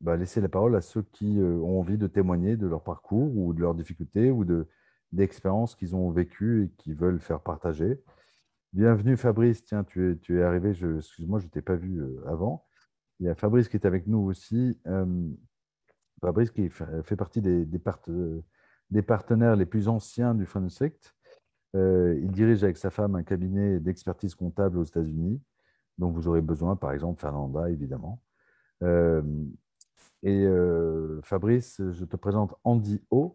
bah, 0.00 0.16
laisser 0.16 0.40
la 0.40 0.48
parole 0.48 0.76
à 0.76 0.80
ceux 0.80 1.02
qui 1.02 1.38
ont 1.40 1.78
envie 1.80 1.98
de 1.98 2.06
témoigner 2.06 2.56
de 2.56 2.66
leur 2.66 2.82
parcours 2.82 3.36
ou 3.36 3.52
de 3.52 3.60
leurs 3.60 3.74
difficultés 3.74 4.30
ou 4.30 4.44
d'expériences 5.12 5.74
qu'ils 5.76 5.94
ont 5.96 6.10
vécues 6.10 6.64
et 6.64 6.70
qui 6.82 6.94
veulent 6.94 7.20
faire 7.20 7.40
partager. 7.40 8.00
Bienvenue 8.72 9.16
Fabrice, 9.16 9.64
tiens, 9.64 9.84
tu 9.84 10.12
es, 10.12 10.16
tu 10.16 10.38
es 10.40 10.42
arrivé, 10.42 10.70
excuse-moi, 10.70 11.40
je 11.40 11.46
ne 11.46 11.50
t'ai 11.50 11.62
pas 11.62 11.76
vu 11.76 12.02
avant. 12.26 12.66
Il 13.20 13.26
y 13.26 13.28
a 13.28 13.34
Fabrice 13.34 13.68
qui 13.68 13.76
est 13.76 13.86
avec 13.86 14.06
nous 14.06 14.20
aussi. 14.20 14.78
Fabrice 16.20 16.50
qui 16.50 16.68
fait, 16.68 17.16
partie 17.16 17.40
des, 17.40 17.64
des, 17.64 19.02
partenaires 19.02 19.56
les 19.56 19.66
plus 19.66 19.88
anciens 19.88 20.34
du 20.34 20.46
Fund 20.46 20.68
Euh, 21.76 22.18
il 22.20 22.30
dirige 22.30 22.64
avec 22.64 22.76
sa 22.76 22.90
femme 22.90 23.14
un 23.14 23.22
cabinet 23.22 23.78
d'expertise 23.80 24.34
comptable 24.34 24.78
aux 24.78 24.84
États-Unis, 24.84 25.40
dont 25.98 26.10
vous 26.10 26.28
aurez 26.28 26.40
besoin, 26.40 26.76
par 26.76 26.92
exemple, 26.92 27.20
Fernanda, 27.20 27.70
évidemment. 27.70 28.20
et 30.22 30.46
Fabrice, 31.22 31.80
je 31.90 32.04
te 32.04 32.16
présente 32.16 32.54
Andy 32.64 33.02
O, 33.10 33.34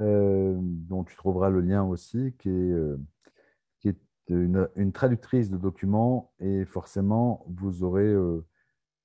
dont 0.00 1.04
tu 1.04 1.16
trouveras 1.16 1.50
le 1.50 1.60
lien 1.60 1.84
aussi, 1.84 2.34
qui 2.38 2.48
est 2.48 2.96
une, 4.28 4.92
traductrice 4.92 5.50
de 5.50 5.56
documents 5.56 6.32
et 6.40 6.64
forcément, 6.64 7.44
vous 7.48 7.82
aurez 7.82 8.06
euh, 8.06 8.44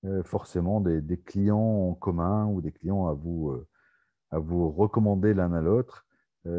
euh, 0.05 0.23
forcément 0.23 0.81
des, 0.81 1.17
clients 1.17 1.89
en 1.89 1.93
commun 1.93 2.47
ou 2.47 2.61
des 2.61 2.71
clients 2.71 3.07
à 3.07 3.13
vous, 3.13 3.51
euh, 3.51 3.67
à 4.31 4.39
vous 4.39 4.69
recommander 4.71 5.33
l'un 5.33 5.53
à 5.53 5.61
l'autre. 5.61 6.05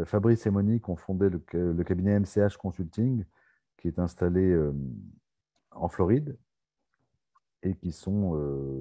Fabrice 0.07 0.47
et 0.47 0.51
Monique 0.51 0.89
ont 0.89 0.97
fondé 0.97 1.29
le, 1.29 1.85
cabinet 1.85 2.19
MCH 2.19 2.57
Consulting 2.57 3.25
qui 3.77 3.89
est 3.89 3.99
installé 3.99 4.59
en 5.73 5.89
Floride 5.89 6.39
et 7.63 7.75
qui 7.75 7.93
sont 7.93 8.35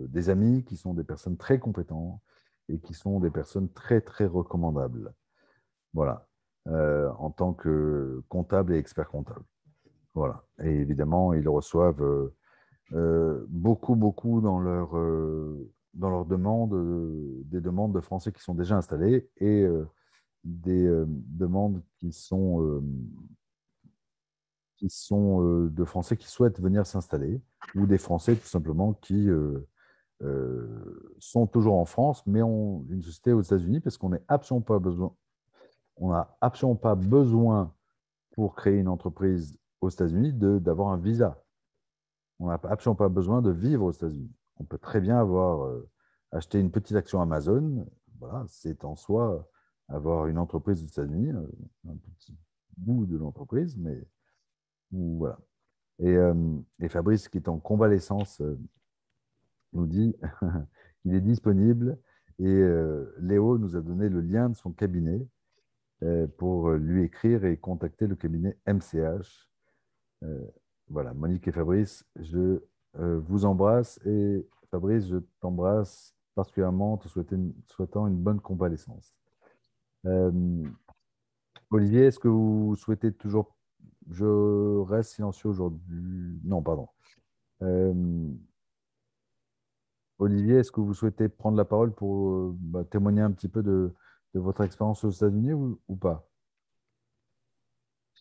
des 0.07 0.29
amis, 0.29 0.63
qui 0.63 0.77
sont 0.77 0.93
des 0.93 1.03
personnes 1.03 1.35
très 1.35 1.59
compétentes 1.59 2.21
et 2.69 2.79
qui 2.79 2.93
sont 2.93 3.19
des 3.19 3.31
personnes 3.31 3.69
très, 3.69 3.99
très 3.99 4.25
recommandables. 4.25 5.13
Voilà, 5.93 6.25
en 6.65 7.31
tant 7.31 7.53
que 7.53 8.23
comptable 8.29 8.73
et 8.73 8.77
expert 8.77 9.09
comptable. 9.09 9.43
Voilà. 10.13 10.43
Et 10.61 10.69
évidemment, 10.69 11.33
ils 11.33 11.47
reçoivent 11.49 12.03
euh, 12.03 12.35
euh, 12.93 13.45
beaucoup, 13.49 13.95
beaucoup 13.95 14.41
dans 14.41 14.59
leur, 14.59 14.95
euh, 14.97 15.71
dans 15.93 16.09
leur 16.09 16.25
demande, 16.25 16.71
des 17.45 17.61
demandes 17.61 17.93
de 17.93 18.01
Français 18.01 18.31
qui 18.31 18.41
sont 18.41 18.53
déjà 18.53 18.77
installés 18.77 19.29
et 19.37 19.65
des 20.43 20.87
demandes 21.07 21.81
qui 21.97 22.11
sont, 22.11 22.83
qui 24.77 24.89
sont 24.89 25.67
de 25.67 25.85
Français 25.85 26.17
qui 26.17 26.27
souhaitent 26.27 26.59
venir 26.59 26.85
s'installer 26.85 27.41
ou 27.75 27.85
des 27.85 27.97
Français 27.97 28.35
tout 28.35 28.47
simplement 28.47 28.93
qui 28.93 29.29
sont 31.19 31.47
toujours 31.47 31.75
en 31.75 31.85
France 31.85 32.25
mais 32.25 32.41
ont 32.41 32.85
une 32.89 33.01
société 33.01 33.31
aux 33.31 33.41
États-Unis 33.41 33.79
parce 33.79 33.97
qu'on 33.97 34.09
n'a 34.09 34.19
absolument 34.27 34.61
pas 34.61 34.79
besoin. 34.79 35.15
Absolument 36.41 36.75
pas 36.75 36.95
besoin 36.95 37.73
pour 38.33 38.55
créer 38.55 38.79
une 38.79 38.87
entreprise 38.87 39.57
aux 39.81 39.89
États-Unis 39.89 40.33
d'avoir 40.33 40.89
un 40.89 40.97
visa. 40.97 41.41
On 42.39 42.47
n'a 42.47 42.59
absolument 42.63 42.95
pas 42.95 43.09
besoin 43.09 43.41
de 43.41 43.51
vivre 43.51 43.85
aux 43.85 43.91
États-Unis. 43.91 44.31
On 44.57 44.65
peut 44.65 44.77
très 44.77 45.01
bien 45.01 45.17
avoir 45.17 45.65
euh, 45.65 45.89
acheté 46.31 46.59
une 46.59 46.71
petite 46.71 46.97
action 46.97 47.21
Amazon. 47.21 47.87
Voilà, 48.19 48.45
c'est 48.47 48.83
en 48.85 48.95
soi 48.95 49.47
avoir 49.89 50.27
une 50.27 50.37
entreprise 50.37 50.83
aux 50.83 50.87
États-Unis, 50.87 51.31
euh, 51.31 51.47
un 51.89 51.95
petit 51.95 52.35
bout 52.77 53.05
de 53.05 53.17
l'entreprise, 53.17 53.77
mais 53.77 54.03
voilà. 54.91 55.39
Et, 55.99 56.15
euh, 56.15 56.33
et, 56.79 56.89
Fabrice, 56.89 57.29
qui 57.29 57.37
est 57.37 57.47
en 57.47 57.59
convalescence, 57.59 58.41
nous 59.73 59.85
dit 59.85 60.15
qu'il 61.01 61.13
est 61.13 61.21
disponible 61.21 61.97
et 62.39 62.63
Léo 63.19 63.59
nous 63.59 63.75
a 63.75 63.81
donné 63.81 64.09
le 64.09 64.19
lien 64.19 64.49
de 64.49 64.55
son 64.55 64.71
cabinet 64.71 65.27
pour 66.37 66.71
lui 66.71 67.03
écrire 67.03 67.45
et 67.45 67.57
contacter 67.57 68.07
le 68.07 68.15
cabinet 68.15 68.57
MCH 68.67 69.53
euh, 70.23 70.51
voilà, 70.89 71.13
Monique 71.13 71.47
et 71.47 71.51
Fabrice, 71.51 72.05
je 72.19 72.59
euh, 72.99 73.19
vous 73.19 73.45
embrasse 73.45 73.99
et 74.05 74.45
Fabrice, 74.69 75.07
je 75.07 75.17
t'embrasse 75.39 76.15
particulièrement 76.35 76.93
en 76.93 76.97
te 76.97 77.07
souhaitant 77.07 78.07
une 78.07 78.17
bonne 78.17 78.39
convalescence. 78.39 79.13
Euh, 80.05 80.63
Olivier, 81.69 82.05
est-ce 82.05 82.19
que 82.19 82.27
vous 82.27 82.75
souhaitez 82.75 83.11
toujours... 83.13 83.55
Je 84.09 84.79
reste 84.81 85.13
silencieux 85.13 85.49
aujourd'hui. 85.49 86.39
Non, 86.43 86.61
pardon. 86.61 86.89
Olivier, 90.19 90.55
est-ce 90.57 90.71
que 90.71 90.81
vous 90.81 90.93
souhaitez 90.93 91.29
prendre 91.29 91.57
la 91.57 91.65
parole 91.65 91.93
pour 91.93 92.53
bah, 92.59 92.83
témoigner 92.85 93.21
un 93.21 93.31
petit 93.31 93.47
peu 93.49 93.63
de, 93.63 93.93
votre 94.33 94.61
expérience 94.61 95.03
aux 95.03 95.09
États-Unis 95.09 95.53
ou, 95.53 95.95
pas? 95.95 96.27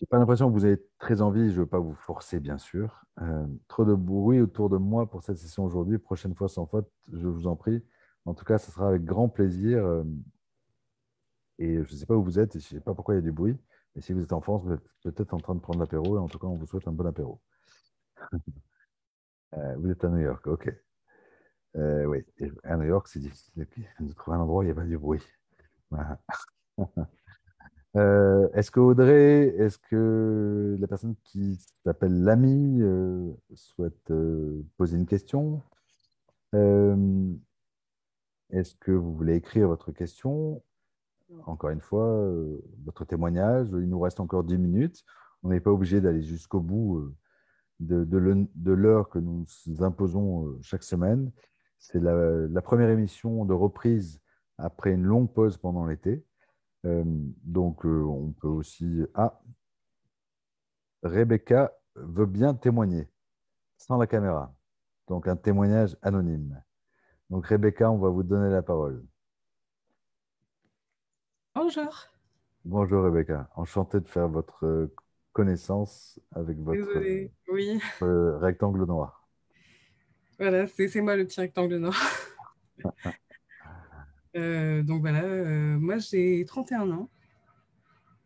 N'ai 0.01 0.07
pas 0.07 0.19
l'impression 0.19 0.49
que 0.49 0.55
vous 0.55 0.65
avez 0.65 0.83
très 0.99 1.23
envie, 1.23 1.51
je 1.51 1.55
ne 1.55 1.61
veux 1.61 1.67
pas 1.67 1.79
vous 1.79 1.95
forcer, 1.95 2.41
bien 2.41 2.59
sûr. 2.59 3.05
Euh, 3.21 3.47
trop 3.69 3.85
de 3.85 3.95
bruit 3.95 4.41
autour 4.41 4.69
de 4.69 4.77
moi 4.77 5.09
pour 5.09 5.23
cette 5.23 5.39
session 5.39 5.65
aujourd'hui. 5.65 5.99
Prochaine 5.99 6.35
fois 6.35 6.49
sans 6.49 6.67
faute, 6.67 6.91
je 7.13 7.29
vous 7.29 7.47
en 7.47 7.55
prie. 7.55 7.85
En 8.25 8.35
tout 8.35 8.45
cas, 8.45 8.59
ce 8.59 8.73
sera 8.73 8.89
avec 8.89 9.05
grand 9.05 9.29
plaisir. 9.29 9.85
Euh, 9.85 10.03
et 11.59 11.77
je 11.77 11.81
ne 11.93 11.99
sais 11.99 12.07
pas 12.07 12.15
où 12.15 12.23
vous 12.23 12.39
êtes, 12.39 12.57
et 12.57 12.61
je 12.61 12.67
ne 12.75 12.79
sais 12.79 12.85
pas 12.85 12.95
pourquoi 12.95 13.15
il 13.15 13.19
y 13.19 13.21
a 13.21 13.23
du 13.23 13.33
bruit. 13.33 13.57
Mais 13.95 14.03
si 14.03 14.13
vous 14.13 14.23
êtes 14.23 14.33
en 14.33 14.41
France, 14.41 14.63
vous 14.65 14.73
êtes 14.73 14.83
peut-être 15.03 15.35
en 15.35 15.39
train 15.39 15.55
de 15.55 15.61
prendre 15.61 15.81
l'apéro. 15.81 16.17
Et 16.17 16.21
en 16.21 16.29
tout 16.29 16.39
cas, 16.39 16.47
on 16.47 16.57
vous 16.57 16.67
souhaite 16.67 16.89
un 16.89 16.93
bon 16.93 17.07
apéro. 17.07 17.41
Euh, 19.55 19.77
vous 19.77 19.91
êtes 19.91 20.03
à 20.03 20.09
New 20.09 20.21
York, 20.21 20.47
ok. 20.47 20.73
oui, 21.75 22.25
à 22.65 22.77
New 22.79 22.85
York, 22.85 23.07
c'est 23.07 23.19
difficile 23.21 23.67
de 24.01 24.13
trouver 24.15 24.39
un 24.39 24.41
endroit 24.41 24.61
où 24.61 24.63
il 24.63 24.67
n'y 24.67 24.73
a 24.73 24.75
pas 24.75 24.85
du 24.85 24.97
bruit. 24.97 25.23
Euh, 27.97 28.49
est-ce 28.55 28.71
que 28.71 28.81
Audrey, 28.81 29.55
est-ce 29.59 29.79
que 29.79 30.77
la 30.81 30.87
personne 30.87 31.15
qui 31.25 31.59
s'appelle 31.85 32.23
l'ami 32.23 32.81
euh, 32.81 33.31
souhaite 33.55 34.11
euh, 34.11 34.65
poser 34.79 34.97
une 34.97 35.07
question? 35.07 35.63
Est-ce 38.51 38.75
que 38.77 38.93
vous 38.93 39.15
voulez 39.15 39.35
écrire 39.35 39.69
votre 39.69 39.93
question? 39.93 40.63
Encore 41.47 41.71
une 41.71 41.81
fois, 41.81 42.25
votre 42.85 43.05
témoignage. 43.05 43.69
Il 43.73 43.89
nous 43.89 44.01
reste 44.01 44.21
encore 44.21 44.45
10 44.45 44.59
minutes. 44.59 45.05
On 45.43 45.49
n'est 45.49 45.61
pas 45.61 45.71
obligé 45.71 46.01
d'aller 46.01 46.23
jusqu'au 46.23 46.61
bout 46.61 47.13
de, 47.81 48.73
l'heure 48.73 49.09
que 49.09 49.19
nous 49.19 49.47
imposons 49.81 50.59
chaque 50.63 50.85
semaine. 50.85 51.33
C'est 51.79 52.01
la 52.01 52.63
première 52.63 52.91
émission 52.91 53.45
de 53.45 53.55
reprise 53.55 54.21
après 54.59 54.93
une 54.93 55.05
longue 55.05 55.33
pause 55.33 55.57
pendant 55.57 55.85
l'été. 55.87 56.25
Euh, 56.85 57.05
donc, 57.43 57.85
euh, 57.85 58.05
on 58.05 58.33
peut 58.33 58.49
aussi. 58.49 59.03
Ah, 59.15 59.41
Rebecca 61.03 61.73
veut 61.95 62.27
bien 62.27 62.55
témoigner 62.55 63.09
sans 63.77 63.99
la 63.99 64.07
caméra. 64.07 64.55
Donc, 65.09 65.29
un 65.29 65.37
témoignage 65.37 65.97
anonyme. 66.03 66.63
Donc, 67.31 67.47
Rebecca, 67.47 67.91
on 67.91 67.99
va 67.99 68.09
vous 68.09 68.23
donner 68.23 68.51
la 68.51 68.63
parole. 68.63 69.05
Bonjour. 71.55 72.09
Bonjour, 72.65 73.05
Rebecca. 73.05 73.51
Enchanté 73.57 74.01
de 74.01 74.09
faire 74.09 74.29
votre 74.29 74.91
connaissance 75.33 76.19
avec 76.35 76.59
votre 76.59 76.99
oui. 77.49 77.81
rectangle 78.01 78.87
noir. 78.87 79.29
Voilà, 80.39 80.67
c'est 80.67 81.01
moi 81.01 81.15
le 81.15 81.27
petit 81.27 81.41
rectangle 81.41 81.77
noir. 81.77 81.97
Euh, 84.35 84.83
donc 84.83 85.03
voilà, 85.03 85.25
euh, 85.25 85.79
moi 85.79 85.99
j'ai 85.99 86.43
31 86.47 86.91
ans. 86.91 87.11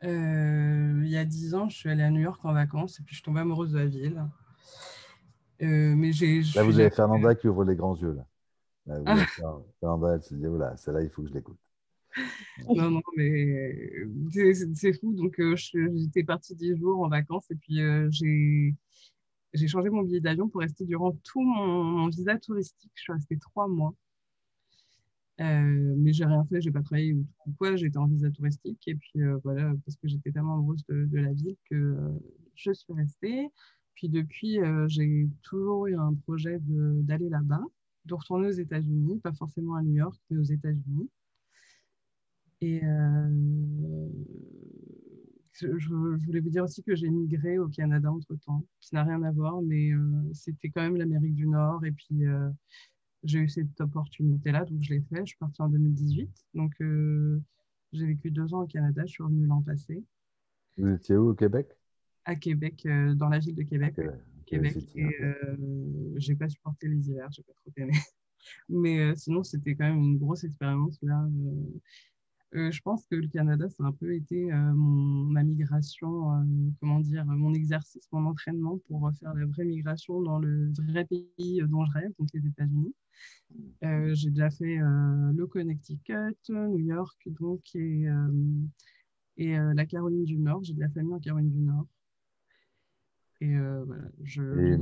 Euh, 0.05 1.01
il 1.03 1.09
y 1.09 1.17
a 1.17 1.25
10 1.25 1.57
ans, 1.57 1.69
je 1.69 1.77
suis 1.77 1.91
allée 1.91 2.05
à 2.05 2.11
New 2.11 2.21
York 2.21 2.39
en 2.45 2.53
vacances 2.53 3.01
et 3.01 3.03
puis 3.03 3.17
je 3.17 3.17
suis 3.17 3.25
tombée 3.25 3.41
amoureuse 3.41 3.73
de 3.73 3.79
la 3.81 3.87
ville. 3.87 4.25
mais 5.59 6.13
j'ai, 6.13 6.43
là, 6.55 6.63
vous 6.63 6.79
avez 6.79 6.91
Fernanda 6.91 7.35
qui 7.35 7.49
ouvre 7.49 7.65
les 7.65 7.75
grands 7.75 7.97
yeux. 7.97 8.17
Là. 8.87 9.01
là 9.01 9.27
Fernanda, 9.81 10.15
elle 10.15 10.23
se 10.23 10.37
dit, 10.37 10.47
voilà, 10.47 10.77
celle-là, 10.77 11.03
il 11.03 11.11
faut 11.11 11.23
que 11.23 11.29
je 11.29 11.35
l'écoute. 11.35 11.59
non, 12.69 12.91
non, 12.91 13.03
mais 13.17 14.07
c'est, 14.75 14.93
fou. 14.95 15.15
Donc, 15.15 15.41
j'étais 15.57 16.25
partie 16.25 16.55
10 16.55 16.77
jours 16.77 17.03
en 17.03 17.09
vacances 17.09 17.51
et 17.51 17.57
puis 17.57 17.79
j'ai, 18.11 18.75
j'ai 19.53 19.69
changé 19.69 19.91
mon 19.91 20.03
billet 20.03 20.21
d'avion 20.21 20.49
pour 20.49 20.61
rester 20.61 20.85
durant 20.85 21.13
tout 21.25 21.43
mon, 21.43 22.09
visa 22.09 22.39
touristique. 22.39 22.93
Je 22.95 23.03
suis 23.03 23.13
restée 23.13 23.39
trois 23.39 23.69
mois. 23.69 23.95
mais 25.39 26.13
j'ai 26.13 26.25
rien 26.25 26.45
fait, 26.47 26.61
j'ai 26.61 26.71
pas 26.71 26.83
travaillé 26.83 27.13
ou 27.15 27.27
quoi, 27.59 27.77
j'étais 27.77 27.99
en 27.99 28.07
visa 28.07 28.31
touristique 28.31 28.83
et 28.87 28.95
puis 28.95 29.21
voilà, 29.45 29.73
parce 29.85 29.97
que 29.97 30.09
j'étais 30.09 30.33
tellement 30.33 30.55
amoureuse 30.55 30.85
de, 30.89 31.05
de 31.05 31.19
la 31.19 31.33
ville 31.33 31.57
que 31.71 31.97
je 32.55 32.73
suis 32.73 32.93
restée. 32.93 33.51
Puis 33.97 34.09
depuis, 34.11 34.59
j'ai 34.89 35.27
toujours 35.43 35.87
eu 35.87 35.97
un 35.97 36.15
projet 36.15 36.59
d'aller 36.61 37.31
là-bas, 37.31 37.63
de 38.05 38.15
retourner 38.15 38.49
aux 38.49 38.53
États-Unis, 38.53 39.19
pas 39.21 39.33
forcément 39.33 39.75
à 39.75 39.83
New 39.83 39.95
York, 39.95 40.17
mais 40.31 40.39
aux 40.39 40.45
États-Unis. 40.45 41.11
Et 42.61 42.81
je, 45.53 45.93
voulais 46.27 46.41
vous 46.41 46.51
dire 46.51 46.65
aussi 46.65 46.83
que 46.83 46.95
j'ai 46.95 47.09
migré 47.09 47.59
au 47.59 47.69
Canada 47.69 48.11
entre-temps, 48.11 48.65
qui 48.81 48.95
n'a 48.95 49.05
rien 49.05 49.23
à 49.23 49.33
voir, 49.33 49.61
mais 49.63 49.91
c'était 50.33 50.71
quand 50.71 50.83
même 50.83 50.97
l'Amérique 50.97 51.35
du 51.35 51.47
Nord. 51.47 51.85
Et 51.85 51.93
puis, 51.93 52.23
j'ai 53.25 53.41
eu 53.41 53.49
cette 53.49 53.81
opportunité-là, 53.81 54.65
donc 54.65 54.83
je 54.83 54.95
l'ai 54.95 55.01
fait. 55.01 55.21
Je 55.21 55.31
suis 55.31 55.39
partie 55.39 55.63
en 55.63 55.69
2018. 55.69 56.31
Donc, 56.55 56.73
j'ai 57.93 58.07
vécu 58.07 58.31
deux 58.31 58.53
ans 58.55 58.63
au 58.63 58.67
Canada. 58.67 59.03
Je 59.07 59.13
suis 59.13 59.23
revenue 59.23 59.47
l'an 59.47 59.63
passé. 59.63 60.03
Vous 60.77 60.89
étiez 60.89 61.17
où 61.17 61.31
au 61.31 61.35
Québec? 61.35 61.69
À 62.25 62.37
Québec, 62.37 62.87
dans 63.15 63.29
la 63.29 63.39
ville 63.39 63.55
de 63.55 63.63
Québec. 63.63 63.95
Québec. 64.47 64.77
Et 64.95 65.11
j'ai 66.17 66.37
pas 66.37 66.49
supporté 66.49 66.89
les 66.89 67.11
hivers, 67.11 67.31
j'ai 67.33 67.43
pas 67.43 67.53
trop 67.53 67.73
aimé. 67.77 67.93
Mais 68.69 69.15
sinon, 69.17 69.43
c'était 69.43 69.75
quand 69.75 69.85
même 69.85 69.99
une 69.99 70.19
grosse 70.19 70.45
expérience 70.45 70.99
là. 71.03 71.27
Euh, 72.57 72.71
je 72.71 72.81
pense 72.81 73.05
que 73.07 73.17
le 73.17 73.29
Canada, 73.29 73.69
ça 73.69 73.85
a 73.85 73.89
un 73.89 73.93
peu 73.93 74.15
été 74.15 74.51
euh, 74.51 74.57
mon, 74.57 75.25
ma 75.31 75.43
migration, 75.43 76.33
euh, 76.33 76.45
comment 76.81 77.01
dire, 77.01 77.25
mon 77.27 77.53
exercice, 77.53 78.09
mon 78.13 78.25
entraînement 78.27 78.79
pour 78.89 79.11
faire 79.21 79.35
la 79.35 79.45
vraie 79.45 79.65
migration 79.65 80.23
dans 80.23 80.39
le 80.39 80.73
vrai 80.89 81.05
pays 81.05 81.63
dont 81.69 81.85
je 81.85 81.93
rêve, 81.93 82.13
donc 82.19 82.29
les 82.33 82.47
États-Unis. 82.47 82.95
j'ai 84.15 84.31
déjà 84.31 84.51
fait 84.51 84.79
le 84.79 85.47
Connecticut, 85.47 86.37
New 86.49 86.79
York, 86.79 87.17
donc, 87.27 87.75
et, 87.75 88.07
et 89.37 89.57
la 89.57 89.87
Caroline 89.87 90.25
du 90.25 90.39
Nord. 90.39 90.65
J'ai 90.65 90.75
de 90.75 90.81
la 90.81 90.89
famille 90.89 91.15
en 91.15 91.21
Caroline 91.21 91.51
du 91.51 91.61
Nord. 91.61 91.87
Et 93.43 93.55
voilà, 93.59 94.09
je, 94.23 94.79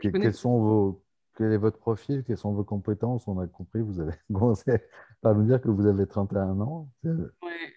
quels 0.00 0.34
sont 0.34 0.58
vos 0.58 1.04
quel 1.38 1.52
est 1.52 1.58
votre 1.58 1.78
profil 1.78 2.24
Quelles 2.26 2.36
sont 2.36 2.52
vos 2.52 2.64
compétences? 2.64 3.28
On 3.28 3.38
a 3.38 3.46
compris, 3.46 3.80
vous 3.80 4.00
avez 4.00 4.14
commencé 4.32 4.72
par 5.20 5.34
nous 5.34 5.44
dire 5.44 5.60
que 5.60 5.68
vous 5.68 5.86
avez 5.86 6.06
31 6.06 6.60
ans. 6.60 6.88
Oui, 7.04 7.12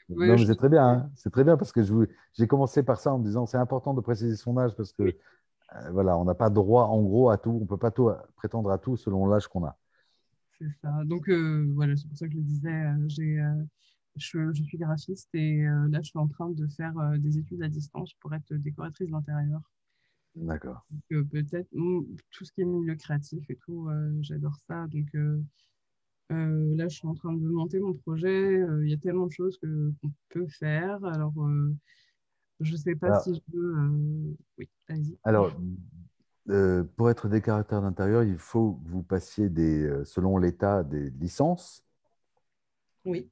non, 0.09 0.35
mais 0.35 0.45
c'est 0.45 0.55
très 0.55 0.69
bien. 0.69 0.87
Hein. 0.87 1.11
c'est 1.15 1.31
très 1.31 1.43
bien 1.43 1.57
parce 1.57 1.71
que 1.71 1.81
j'ai 2.33 2.47
commencé 2.47 2.83
par 2.83 2.99
ça 2.99 3.13
en 3.13 3.19
me 3.19 3.23
disant 3.23 3.45
c'est 3.45 3.57
important 3.57 3.93
de 3.93 4.01
préciser 4.01 4.35
son 4.35 4.57
âge 4.57 4.75
parce 4.75 4.91
que 4.91 5.03
euh, 5.03 5.91
voilà, 5.91 6.17
on 6.17 6.25
n'a 6.25 6.35
pas 6.35 6.49
droit 6.49 6.85
en 6.85 7.01
gros 7.01 7.29
à 7.29 7.37
tout. 7.37 7.51
On 7.51 7.61
ne 7.61 7.65
peut 7.65 7.77
pas 7.77 7.91
tout, 7.91 8.11
prétendre 8.35 8.71
à 8.71 8.77
tout 8.77 8.97
selon 8.97 9.27
l'âge 9.27 9.47
qu'on 9.47 9.65
a. 9.65 9.77
C'est 10.59 10.71
ça. 10.81 10.91
Donc 11.05 11.29
euh, 11.29 11.71
voilà, 11.73 11.95
c'est 11.95 12.07
pour 12.07 12.17
ça 12.17 12.27
que 12.27 12.33
je 12.33 12.37
le 12.37 12.43
disais. 12.43 12.69
Euh, 12.69 13.07
j'ai, 13.07 13.41
je, 14.17 14.53
je, 14.53 14.63
suis 14.63 14.77
graphiste 14.77 15.29
et 15.33 15.63
là, 15.63 15.99
je 16.01 16.09
suis 16.09 16.19
en 16.19 16.27
train 16.27 16.49
de 16.49 16.67
faire 16.67 16.93
des 17.17 17.37
études 17.37 17.63
à 17.63 17.69
distance 17.69 18.13
pour 18.19 18.33
être 18.33 18.53
décoratrice 18.53 19.09
d'intérieur. 19.09 19.61
D'accord. 20.35 20.85
peut-être 21.09 21.69
tout 21.71 22.45
ce 22.45 22.51
qui 22.53 22.61
est 22.61 22.65
milieu 22.65 22.95
créatif 22.95 23.49
et 23.49 23.57
tout, 23.57 23.89
euh, 23.89 24.17
j'adore 24.21 24.55
ça. 24.67 24.87
Donc 24.87 25.07
euh, 26.31 26.35
euh, 26.35 26.75
là, 26.75 26.87
je 26.87 26.97
suis 26.97 27.07
en 27.07 27.13
train 27.13 27.33
de 27.33 27.39
monter 27.39 27.79
mon 27.79 27.93
projet. 27.93 28.63
Il 28.83 28.89
y 28.89 28.93
a 28.93 28.97
tellement 28.97 29.27
de 29.27 29.31
choses 29.31 29.57
qu'on 29.57 30.11
peut 30.29 30.47
faire. 30.47 31.03
Alors, 31.05 31.33
je 32.59 32.71
ne 32.71 32.77
sais 32.77 32.95
pas 32.95 33.19
si 33.19 33.35
je 33.35 33.57
veux. 33.57 34.35
Oui, 34.57 34.69
allez-y. 34.87 35.17
Alors, 35.23 35.51
pour 36.95 37.09
être 37.09 37.27
décorateur 37.27 37.81
d'intérieur, 37.81 38.23
il 38.23 38.37
faut 38.37 38.73
que 38.73 38.89
vous 38.89 39.03
passiez 39.03 39.49
des, 39.49 40.03
selon 40.05 40.37
l'État 40.37 40.83
des 40.83 41.09
licences. 41.11 41.83
Oui. 43.03 43.27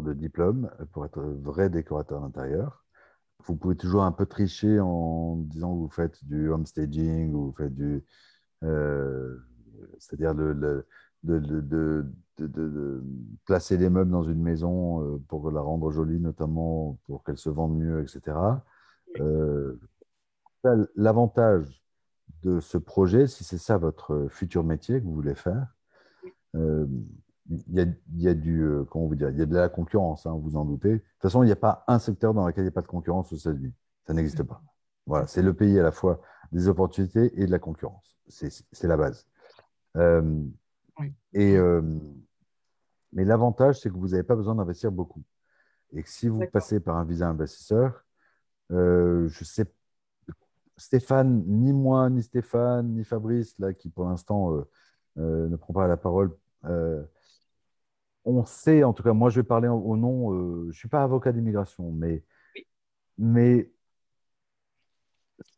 de 0.00 0.12
diplôme 0.12 0.70
pour 0.92 1.04
être 1.04 1.20
vrai 1.20 1.68
décorateur 1.68 2.20
d'intérieur 2.20 2.84
vous 3.46 3.56
pouvez 3.56 3.76
toujours 3.76 4.02
un 4.02 4.12
peu 4.12 4.26
tricher 4.26 4.80
en 4.80 5.36
disant 5.36 5.74
que 5.74 5.80
vous 5.80 5.90
faites 5.90 6.24
du 6.24 6.48
homestaging 6.50 7.32
ou 7.32 7.46
vous 7.46 7.54
faites 7.56 7.74
du. 7.74 8.04
Euh, 8.64 9.38
c'est-à-dire 9.98 10.34
de, 11.24 11.38
de, 12.38 13.04
placer 13.44 13.76
des 13.78 13.90
meubles 13.90 14.10
dans 14.10 14.22
une 14.22 14.40
maison 14.40 15.02
euh, 15.02 15.18
pour 15.28 15.50
la 15.50 15.60
rendre 15.60 15.90
jolie, 15.90 16.20
notamment 16.20 16.98
pour 17.06 17.24
qu'elle 17.24 17.38
se 17.38 17.50
vende 17.50 17.76
mieux, 17.76 18.00
etc. 18.02 18.36
Euh, 19.20 19.78
l'avantage 20.96 21.82
de 22.42 22.60
ce 22.60 22.78
projet, 22.78 23.26
si 23.26 23.42
c'est 23.42 23.58
ça 23.58 23.78
votre 23.78 24.28
futur 24.28 24.62
métier 24.62 25.00
que 25.00 25.04
vous 25.04 25.14
voulez 25.14 25.34
faire, 25.34 25.74
il 27.48 27.74
y 27.74 27.80
a, 27.80 27.84
il 27.84 28.22
y 28.22 28.28
a 28.28 28.34
du, 28.34 28.62
euh, 28.62 28.84
comment 28.84 29.06
vous 29.06 29.14
dire, 29.14 29.30
il 29.30 29.38
y 29.38 29.42
a 29.42 29.46
de 29.46 29.54
la 29.54 29.68
concurrence, 29.68 30.26
hein, 30.26 30.38
vous 30.40 30.56
en 30.56 30.64
doutez. 30.64 30.92
De 30.92 30.98
toute 30.98 31.22
façon, 31.22 31.42
il 31.42 31.46
n'y 31.46 31.52
a 31.52 31.56
pas 31.56 31.84
un 31.88 31.98
secteur 31.98 32.34
dans 32.34 32.46
lequel 32.46 32.62
il 32.62 32.66
n'y 32.66 32.72
a 32.72 32.72
pas 32.72 32.82
de 32.82 32.86
concurrence 32.86 33.32
aux 33.32 33.36
États-Unis. 33.36 33.72
Ça 34.06 34.12
n'existe 34.12 34.42
pas. 34.42 34.62
Voilà, 35.06 35.26
c'est 35.26 35.42
le 35.42 35.54
pays 35.54 35.78
à 35.78 35.82
la 35.82 35.92
fois 35.92 36.20
des 36.52 36.68
opportunités 36.68 37.32
et 37.40 37.46
de 37.46 37.50
la 37.50 37.58
concurrence. 37.58 38.18
C'est 38.28 38.86
la 38.86 38.96
base. 38.96 39.26
Euh, 39.96 40.42
et, 41.32 41.56
euh, 41.56 41.82
mais 43.12 43.24
l'avantage, 43.24 43.80
c'est 43.80 43.90
que 43.90 43.96
vous 43.96 44.08
n'avez 44.08 44.22
pas 44.22 44.36
besoin 44.36 44.54
d'investir 44.54 44.92
beaucoup. 44.92 45.22
Et 45.94 46.02
que 46.02 46.10
si 46.10 46.28
vous 46.28 46.44
passez 46.52 46.80
par 46.80 46.96
un 46.96 47.04
visa 47.04 47.28
investisseur, 47.28 48.04
je 48.70 49.44
sais, 49.44 49.64
Stéphane, 50.76 51.44
ni 51.46 51.72
moi, 51.72 52.10
ni 52.10 52.22
Stéphane, 52.22 52.94
ni 52.94 53.04
Fabrice, 53.04 53.58
là, 53.58 53.72
qui 53.72 53.88
pour 53.88 54.04
l'instant 54.04 54.64
ne 55.16 55.56
prend 55.56 55.72
pas 55.72 55.88
la 55.88 55.96
parole, 55.96 56.36
on 58.28 58.44
sait, 58.44 58.84
en 58.84 58.92
tout 58.92 59.02
cas, 59.02 59.12
moi 59.12 59.30
je 59.30 59.40
vais 59.40 59.46
parler 59.46 59.68
au 59.68 59.96
nom, 59.96 60.32
euh, 60.34 60.62
je 60.64 60.66
ne 60.68 60.72
suis 60.72 60.88
pas 60.88 61.02
avocat 61.02 61.32
d'immigration, 61.32 61.90
mais, 61.92 62.22
mais 63.16 63.70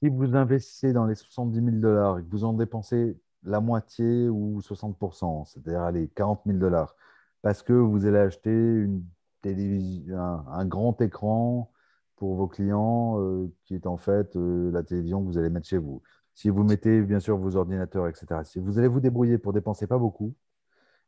si 0.01 0.09
vous 0.09 0.37
investissez 0.37 0.93
dans 0.93 1.07
les 1.07 1.15
70 1.15 1.57
000 1.57 1.71
dollars 1.79 2.19
et 2.19 2.23
que 2.23 2.31
vous 2.31 2.45
en 2.45 2.53
dépensez 2.53 3.19
la 3.45 3.61
moitié 3.61 4.29
ou 4.29 4.61
60%, 4.61 5.47
c'est-à-dire 5.47 5.81
allez, 5.83 6.09
40 6.09 6.43
000 6.47 6.59
dollars, 6.59 6.95
parce 7.43 7.63
que 7.63 7.73
vous 7.73 8.07
allez 8.07 8.19
acheter 8.19 8.51
une 8.51 9.05
télévision, 9.43 10.19
un, 10.19 10.65
grand 10.67 11.01
écran 11.01 11.73
pour 12.17 12.35
vos 12.37 12.49
clients, 12.49 13.19
euh, 13.21 13.51
qui 13.65 13.75
est 13.75 13.87
en 13.87 13.97
fait 13.97 14.37
euh, 14.37 14.71
la 14.73 14.83
télévision 14.83 15.23
que 15.23 15.27
vous 15.27 15.39
allez 15.39 15.51
mettre 15.51 15.67
chez 15.67 15.79
vous. 15.79 16.03
Si 16.35 16.51
vous 16.51 16.65
mettez 16.65 17.03
bien 17.03 17.21
sûr 17.21 17.37
vos 17.39 17.57
ordinateurs, 17.57 18.09
etc., 18.09 18.27
si 18.45 18.59
vous 18.61 18.79
allez 18.79 18.89
vous 18.89 19.01
débrouiller 19.01 19.39
pour 19.39 19.53
dépenser 19.53 19.87
pas 19.87 19.99
beaucoup, 19.99 20.35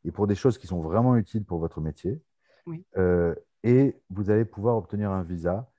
et 0.05 0.11
pour 0.11 0.27
des 0.27 0.35
choses 0.35 0.57
qui 0.57 0.67
sont 0.67 0.81
vraiment 0.81 1.15
utiles 1.15 1.45
pour 1.45 1.59
votre 1.59 1.81
métier. 1.81 2.21
Euh, 2.97 3.35
et 3.63 3.95
vous 4.09 4.29
allez 4.29 4.45
pouvoir 4.45 4.77
obtenir 4.77 5.11
un 5.11 5.23
visa 5.23 5.69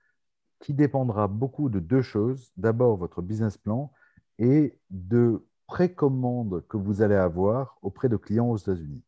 qui 0.61 0.75
dépendra 0.75 1.29
beaucoup 1.29 1.69
de 1.69 1.79
deux 1.79 2.03
choses. 2.03 2.53
D'abord, 2.57 2.97
votre 2.97 3.23
business 3.23 3.59
plan 3.59 3.93
et 4.39 4.79
de 4.91 5.45
précommandes 5.67 6.65
que 6.69 6.77
vous 6.77 7.03
allez 7.03 7.15
avoir 7.15 7.79
auprès 7.83 8.09
de 8.09 8.17
clients 8.17 8.51
aux 8.51 8.57
États-Unis. 8.57 9.03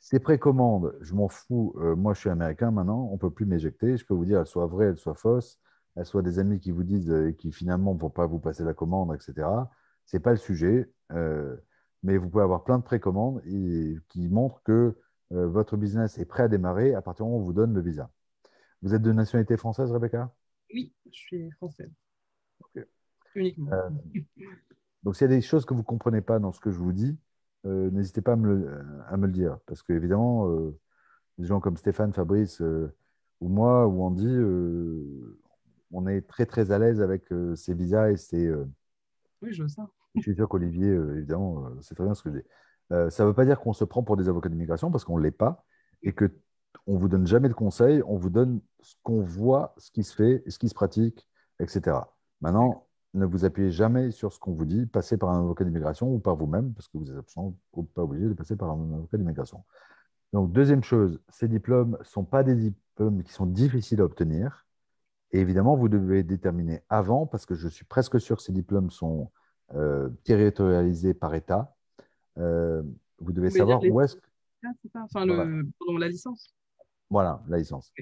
Ces 0.00 0.18
précommandes, 0.18 0.96
je 1.00 1.14
m'en 1.14 1.28
fous, 1.28 1.74
euh, 1.78 1.94
moi 1.94 2.14
je 2.14 2.20
suis 2.20 2.30
américain 2.30 2.70
maintenant, 2.70 3.08
on 3.10 3.14
ne 3.14 3.18
peut 3.18 3.30
plus 3.30 3.46
m'éjecter, 3.46 3.96
je 3.96 4.04
peux 4.04 4.14
vous 4.14 4.24
dire, 4.24 4.40
elles 4.40 4.46
soient 4.46 4.66
vraies, 4.66 4.86
elles 4.86 4.96
soient 4.96 5.14
fausses, 5.14 5.60
elles 5.94 6.06
soient 6.06 6.22
des 6.22 6.38
amis 6.38 6.58
qui 6.58 6.72
vous 6.72 6.82
disent 6.82 7.10
euh, 7.10 7.28
et 7.28 7.34
qui 7.36 7.52
finalement 7.52 7.94
ne 7.94 8.00
vont 8.00 8.10
pas 8.10 8.26
vous 8.26 8.40
passer 8.40 8.64
la 8.64 8.74
commande, 8.74 9.14
etc. 9.14 9.48
Ce 10.06 10.16
n'est 10.16 10.20
pas 10.20 10.32
le 10.32 10.38
sujet 10.38 10.90
mais 12.02 12.16
vous 12.16 12.28
pouvez 12.28 12.42
avoir 12.42 12.64
plein 12.64 12.78
de 12.78 12.82
précommandes 12.82 13.42
qui 14.08 14.28
montrent 14.28 14.62
que 14.62 14.98
euh, 15.32 15.48
votre 15.48 15.76
business 15.76 16.18
est 16.18 16.24
prêt 16.24 16.44
à 16.44 16.48
démarrer 16.48 16.94
à 16.94 17.02
partir 17.02 17.24
du 17.24 17.30
moment 17.30 17.38
où 17.38 17.42
on 17.42 17.46
vous 17.46 17.52
donne 17.52 17.74
le 17.74 17.80
visa. 17.80 18.10
Vous 18.82 18.94
êtes 18.94 19.02
de 19.02 19.12
nationalité 19.12 19.56
française, 19.56 19.90
Rebecca? 19.92 20.32
Oui, 20.72 20.92
je 21.06 21.18
suis 21.18 21.50
française. 21.52 21.90
Uniquement. 23.34 23.70
Euh, 25.02 25.04
donc, 25.04 25.16
s'il 25.16 25.28
y 25.28 25.32
a 25.32 25.36
des 25.36 25.42
choses 25.42 25.64
que 25.64 25.74
vous 25.74 25.80
ne 25.80 25.86
comprenez 25.86 26.20
pas 26.20 26.38
dans 26.38 26.52
ce 26.52 26.60
que 26.60 26.70
je 26.70 26.78
vous 26.78 26.92
dis, 26.92 27.16
euh, 27.66 27.90
n'hésitez 27.90 28.22
pas 28.22 28.32
à 28.32 28.36
me, 28.36 29.26
le, 29.26 29.28
dire. 29.32 29.58
Parce 29.66 29.82
qu'évidemment, 29.82 30.48
des 31.38 31.46
gens 31.46 31.60
comme 31.60 31.76
Stéphane, 31.76 32.12
Fabrice 32.12 32.60
ou 33.40 33.48
moi 33.48 33.86
ou 33.86 34.02
Andy, 34.02 34.38
on 35.90 36.06
est 36.06 36.22
très 36.22 36.46
très 36.46 36.70
à 36.72 36.78
l'aise 36.78 37.00
avec 37.00 37.24
ces 37.54 37.74
visas 37.74 38.10
et 38.10 38.16
ces. 38.16 38.52
oui, 39.42 39.52
je 39.52 39.62
veux 39.62 39.68
ça. 39.68 39.88
Je 40.16 40.20
suis 40.20 40.34
sûr 40.34 40.48
qu'Olivier, 40.48 40.88
euh, 40.88 41.16
évidemment, 41.16 41.66
euh, 41.66 41.70
c'est 41.80 41.94
très 41.94 42.04
bien 42.04 42.14
ce 42.14 42.22
que 42.22 42.30
je 42.30 42.38
dis. 42.38 42.44
Euh, 42.92 43.10
ça 43.10 43.22
ne 43.22 43.28
veut 43.28 43.34
pas 43.34 43.44
dire 43.44 43.60
qu'on 43.60 43.72
se 43.72 43.84
prend 43.84 44.02
pour 44.02 44.16
des 44.16 44.28
avocats 44.28 44.48
d'immigration 44.48 44.90
parce 44.90 45.04
qu'on 45.04 45.18
ne 45.18 45.22
l'est 45.22 45.30
pas 45.30 45.64
et 46.02 46.12
qu'on 46.12 46.28
ne 46.86 46.98
vous 46.98 47.08
donne 47.08 47.26
jamais 47.26 47.48
de 47.48 47.54
conseils, 47.54 48.02
on 48.06 48.16
vous 48.16 48.28
donne 48.28 48.60
ce 48.80 48.94
qu'on 49.02 49.22
voit, 49.22 49.74
ce 49.78 49.90
qui 49.90 50.04
se 50.04 50.14
fait, 50.14 50.42
ce 50.48 50.58
qui 50.58 50.68
se 50.68 50.74
pratique, 50.74 51.26
etc. 51.60 51.96
Maintenant, 52.40 52.86
ne 53.14 53.26
vous 53.26 53.44
appuyez 53.44 53.70
jamais 53.70 54.10
sur 54.10 54.32
ce 54.32 54.38
qu'on 54.38 54.52
vous 54.52 54.64
dit, 54.64 54.86
passez 54.86 55.16
par 55.16 55.30
un 55.30 55.40
avocat 55.40 55.64
d'immigration 55.64 56.12
ou 56.12 56.18
par 56.18 56.36
vous-même, 56.36 56.72
parce 56.72 56.88
que 56.88 56.98
vous 56.98 57.04
n'êtes 57.04 57.18
absolument 57.18 57.54
pas 57.94 58.02
obligé 58.02 58.26
de 58.26 58.34
passer 58.34 58.56
par 58.56 58.70
un 58.70 58.94
avocat 58.94 59.18
d'immigration. 59.18 59.64
Donc, 60.32 60.52
deuxième 60.52 60.82
chose, 60.82 61.20
ces 61.28 61.48
diplômes 61.48 61.96
ne 61.98 62.04
sont 62.04 62.24
pas 62.24 62.42
des 62.42 62.54
diplômes 62.54 63.22
qui 63.22 63.32
sont 63.32 63.46
difficiles 63.46 64.00
à 64.00 64.04
obtenir. 64.04 64.66
Et 65.32 65.40
évidemment, 65.40 65.76
vous 65.76 65.88
devez 65.88 66.22
déterminer 66.22 66.80
avant, 66.88 67.26
parce 67.26 67.44
que 67.44 67.54
je 67.54 67.68
suis 67.68 67.84
presque 67.84 68.20
sûr 68.20 68.36
que 68.36 68.42
ces 68.42 68.52
diplômes 68.52 68.90
sont 68.90 69.30
euh, 69.74 70.08
territorialisé 70.24 71.12
par 71.12 71.34
État. 71.34 71.74
Euh, 72.38 72.82
vous 73.18 73.32
devez 73.32 73.50
savoir 73.50 73.82
où 73.82 74.00
est-ce 74.00 74.16
c'est 74.82 74.92
ça 74.92 75.00
Enfin, 75.02 75.26
le, 75.26 75.66
la 75.98 76.08
licence. 76.08 76.54
Voilà, 77.10 77.42
la 77.48 77.58
licence. 77.58 77.92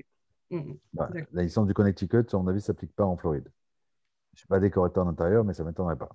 Mm, 0.50 0.58
mm. 0.58 0.78
Bah, 0.92 1.10
la 1.32 1.42
licence 1.42 1.66
du 1.66 1.74
Connecticut, 1.74 2.24
à 2.32 2.36
mon 2.36 2.46
avis, 2.48 2.56
ne 2.56 2.62
s'applique 2.62 2.94
pas 2.94 3.04
en 3.04 3.16
Floride. 3.16 3.48
Je 4.32 4.36
ne 4.36 4.38
suis 4.40 4.48
pas 4.48 4.60
décorateur 4.60 5.04
d'intérieur, 5.04 5.44
mais 5.44 5.54
ça 5.54 5.62
ne 5.62 5.68
m'étonnerait 5.68 5.96
pas. 5.96 6.10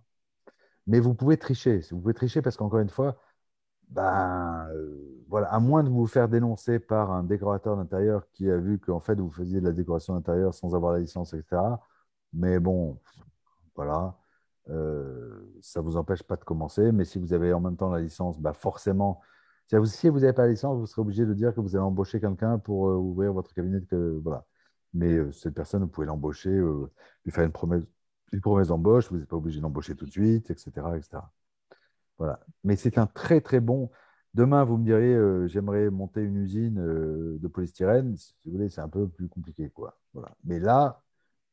Mais 0.88 1.00
vous 1.00 1.14
pouvez 1.16 1.38
tricher. 1.38 1.82
Vous 1.92 2.00
pouvez 2.00 2.14
tricher 2.14 2.42
parce 2.42 2.58
qu'encore 2.58 2.80
une 2.80 2.90
fois, 2.90 3.18
ben, 3.90 4.68
euh, 4.72 5.24
voilà, 5.30 5.48
à 5.54 5.60
moins 5.60 5.84
de 5.84 5.90
vous 5.90 6.08
faire 6.08 6.30
dénoncer 6.30 6.80
par 6.80 7.12
un 7.12 7.24
décorateur 7.24 7.78
d'intérieur 7.78 8.30
qui 8.32 8.50
a 8.50 8.58
vu 8.58 8.80
qu'en 8.80 9.00
fait, 9.00 9.16
vous 9.16 9.32
faisiez 9.32 9.62
de 9.62 9.66
la 9.66 9.74
décoration 9.74 10.14
d'intérieur 10.16 10.54
sans 10.54 10.76
avoir 10.76 10.94
la 10.94 11.00
licence, 11.00 11.34
etc. 11.34 11.80
Mais 12.34 12.60
bon, 12.60 13.00
voilà. 13.76 14.18
Euh, 14.70 15.40
ça 15.62 15.82
ne 15.82 15.86
vous 15.86 15.98
empêche 15.98 16.24
pas 16.24 16.38
de 16.38 16.44
commencer, 16.44 16.92
mais 16.92 17.06
si 17.06 17.20
vous 17.20 17.34
avez 17.34 17.54
en 17.54 17.62
même 17.62 17.78
temps 17.78 17.92
la 17.92 18.02
licence, 18.02 18.40
bah 18.40 18.54
forcément, 18.54 19.22
si 19.86 20.10
vous 20.10 20.20
n'avez 20.20 20.34
pas 20.34 20.44
la 20.44 20.50
licence, 20.50 20.80
vous 20.80 20.88
serez 20.88 21.02
obligé 21.02 21.26
de 21.26 21.34
dire 21.34 21.54
que 21.56 21.62
vous 21.62 21.76
allez 21.76 21.86
embaucher 21.86 22.20
quelqu'un 22.20 22.60
pour 22.60 22.90
euh, 22.90 22.96
ouvrir 22.96 23.34
votre 23.34 23.54
cabinet. 23.54 23.82
Mais 24.94 25.32
cette 25.32 25.54
personne, 25.56 25.84
vous 25.84 25.90
pouvez 25.90 26.08
l'embaucher, 26.08 26.50
lui 27.26 27.32
faire 27.32 27.44
une 27.46 27.52
promesse, 27.52 27.84
une 28.32 28.42
promesse 28.42 28.68
d'embauche, 28.70 29.10
vous 29.12 29.18
n'êtes 29.18 29.28
pas 29.28 29.38
obligé 29.38 29.62
d'embaucher 29.62 29.96
tout 29.96 30.06
de 30.06 30.12
suite, 30.12 30.52
etc. 30.52 30.72
etc. 30.98 31.24
Voilà. 32.18 32.40
Mais 32.64 32.76
c'est 32.76 32.98
un 32.98 33.08
très 33.08 33.42
très 33.42 33.60
bon. 33.60 33.90
Demain, 34.34 34.64
vous 34.66 34.78
me 34.78 34.86
diriez, 34.86 35.48
j'aimerais 35.48 35.90
monter 35.90 36.22
une 36.22 36.36
usine 36.38 36.76
de 36.76 37.48
polystyrène. 37.48 38.18
Si 38.18 38.36
vous 38.46 38.54
voulez, 38.54 38.70
c'est 38.70 38.82
un 38.82 38.90
peu 38.90 39.08
plus 39.08 39.30
compliqué. 39.30 39.70
Quoi. 39.70 39.98
Voilà. 40.14 40.36
Mais 40.44 40.60
là, 40.60 41.02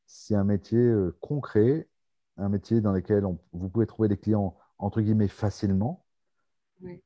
c'est 0.06 0.34
un 0.34 0.44
métier 0.44 0.92
concret 1.20 1.88
un 2.36 2.48
métier 2.48 2.80
dans 2.80 2.92
lequel 2.92 3.24
vous 3.52 3.68
pouvez 3.68 3.86
trouver 3.86 4.08
des 4.08 4.16
clients 4.16 4.56
entre 4.78 5.00
guillemets 5.00 5.28
facilement. 5.28 6.04
Oui. 6.80 7.02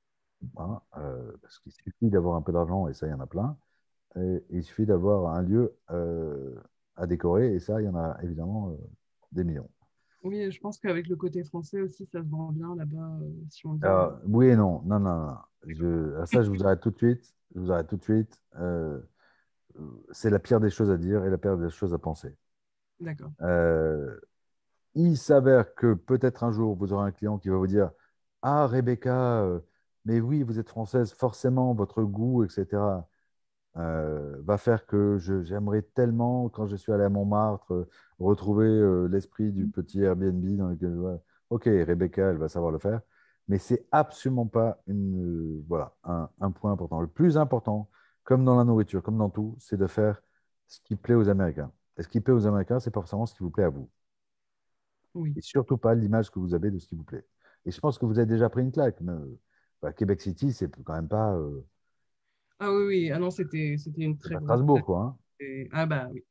Euh, 0.97 1.33
parce 1.43 1.59
qu'il 1.61 1.73
suffit 1.73 2.11
d'avoir 2.11 2.37
un 2.37 2.43
peu 2.43 2.53
d'argent 2.53 2.89
et 2.89 2.95
ça, 2.95 3.07
il 3.07 3.11
y 3.11 3.14
en 3.14 3.21
a 3.21 3.27
plein. 3.27 3.57
Et, 4.17 4.45
il 4.51 4.62
suffit 4.62 4.87
d'avoir 4.87 5.35
un 5.35 5.43
lieu 5.43 5.77
euh, 5.91 6.55
à 6.97 7.07
décorer 7.07 7.55
et 7.55 7.61
ça, 7.61 7.81
il 7.81 7.87
y 7.87 7.89
en 7.89 7.97
a 7.97 8.19
évidemment 8.23 8.71
euh, 8.71 8.77
des 9.33 9.45
millions. 9.45 9.70
Oui, 10.22 10.51
je 10.51 10.61
pense 10.61 10.79
qu'avec 10.79 11.07
le 11.09 11.16
côté 11.16 11.45
français 11.45 11.81
aussi, 11.81 12.07
ça 12.07 12.22
se 12.22 12.29
vend 12.29 12.51
bien 12.51 12.74
là-bas. 12.74 13.18
Si 13.49 13.62
ah, 13.83 14.18
oui 14.27 14.47
et 14.47 14.57
non. 14.57 14.83
Non, 14.85 14.99
non, 14.99 15.27
non. 15.27 15.37
Je, 15.66 16.24
ça, 16.27 16.43
je 16.43 16.51
vous 16.51 16.64
arrête 16.64 16.81
tout 16.81 16.91
de 16.91 16.97
suite. 16.97 17.35
Je 17.55 17.61
vous 17.61 17.70
arrête 17.70 17.87
tout 17.87 17.97
de 17.97 18.03
suite. 18.03 18.43
c'est 20.11 20.31
la 20.31 20.39
pire 20.39 20.59
des 20.59 20.70
choses 20.70 20.91
à 20.91 20.97
dire 20.97 21.24
et 21.24 21.31
la 21.31 21.39
pire 21.39 21.57
des 21.57 21.70
choses 21.70 21.95
à 21.95 21.99
penser. 21.99 22.35
D'accord 22.99 23.31
il 24.97 25.18
s'avère 25.18 25.74
que 25.74 25.95
peut-être 25.95 26.43
un 26.43 26.51
jour, 26.51 26.74
vous 26.74 26.93
aurez 26.93 27.07
un 27.07 27.12
client 27.12 27.39
qui 27.39 27.51
va 27.51 27.57
vous 27.57 27.66
dire 27.66 27.91
Ah, 28.43 28.66
Rebecca, 28.66 29.43
euh, 29.43 29.61
mais 30.07 30.20
oui, 30.20 30.43
vous 30.43 30.59
êtes 30.59 30.70
française, 30.70 31.12
forcément, 31.12 31.74
votre 31.74 32.03
goût, 32.03 32.45
etc., 32.45 32.66
euh, 33.77 34.37
va 34.43 34.59
faire 34.59 34.87
que 34.87 35.18
j'aimerais 35.18 35.83
tellement, 35.83 36.49
quand 36.49 36.66
je 36.66 36.77
suis 36.77 36.93
allé 36.93 37.05
à 37.05 37.09
Montmartre, 37.09 37.72
euh, 37.72 37.89
retrouver 38.18 39.09
l'esprit 39.09 39.53
du 39.53 39.66
petit 39.68 40.01
Airbnb 40.03 40.45
dans 40.57 40.68
lequel. 40.68 40.99
Ok, 41.51 41.64
Rebecca, 41.66 42.31
elle 42.31 42.39
va 42.39 42.49
savoir 42.49 42.72
le 42.72 42.79
faire, 42.79 43.01
mais 43.49 43.59
c'est 43.59 43.87
absolument 43.93 44.47
pas 44.47 44.79
une, 44.89 45.62
voilà, 45.68 45.95
un, 46.05 46.29
un 46.41 46.51
point 46.51 46.72
important. 46.72 47.01
Le 47.01 47.07
plus 47.07 47.37
important, 47.39 47.89
comme 48.24 48.45
dans 48.45 48.57
la 48.57 48.64
nourriture, 48.64 49.03
comme 49.03 49.18
dans 49.18 49.31
tout, 49.31 49.55
c'est 49.61 49.77
de 49.77 49.87
faire 49.87 50.20
ce 50.66 50.81
qui 50.81 50.97
plaît 50.97 51.14
aux 51.14 51.29
Américains. 51.29 51.70
Et 51.99 52.03
ce 52.03 52.09
qui 52.09 52.20
plaît 52.20 52.35
aux 52.35 52.47
Américains, 52.47 52.81
c'est 52.81 52.93
forcément 52.93 53.27
ce 53.27 53.35
qui 53.35 53.43
vous 53.43 53.51
plaît 53.51 53.64
à 53.64 53.68
vous. 53.70 53.89
Et 55.37 55.41
surtout 55.41 55.77
pas 55.79 55.95
l'image 55.95 56.31
que 56.31 56.39
vous 56.39 56.55
avez 56.55 56.70
de 56.70 56.79
ce 56.79 56.87
qui 56.89 56.95
vous 56.97 57.05
plaît. 57.05 57.24
Et 57.64 57.70
je 57.70 57.81
pense 57.81 57.99
que 57.99 58.07
vous 58.07 58.18
avez 58.18 58.27
déjà 58.27 58.49
pris 58.49 58.62
une 58.62 58.72
claque. 58.72 59.01
Mais, 59.01 59.12
bah, 59.83 59.93
Québec 59.93 60.20
City, 60.20 60.53
c'est 60.53 60.70
quand 60.85 60.95
même 60.95 61.09
pas. 61.09 61.39
Euh, 62.62 62.64
ah 62.64 62.72
oui, 62.72 62.84
oui. 62.86 63.11
Ah 63.11 63.18
non, 63.18 63.30
c'était 63.30 63.76
une 63.96 64.18
très. 64.18 64.36
Strasbourg, 64.36 64.84
quoi. 64.84 65.16
Hein. 65.40 65.64
Ah 65.72 65.86
bah 65.86 66.09
oui. 66.12 66.22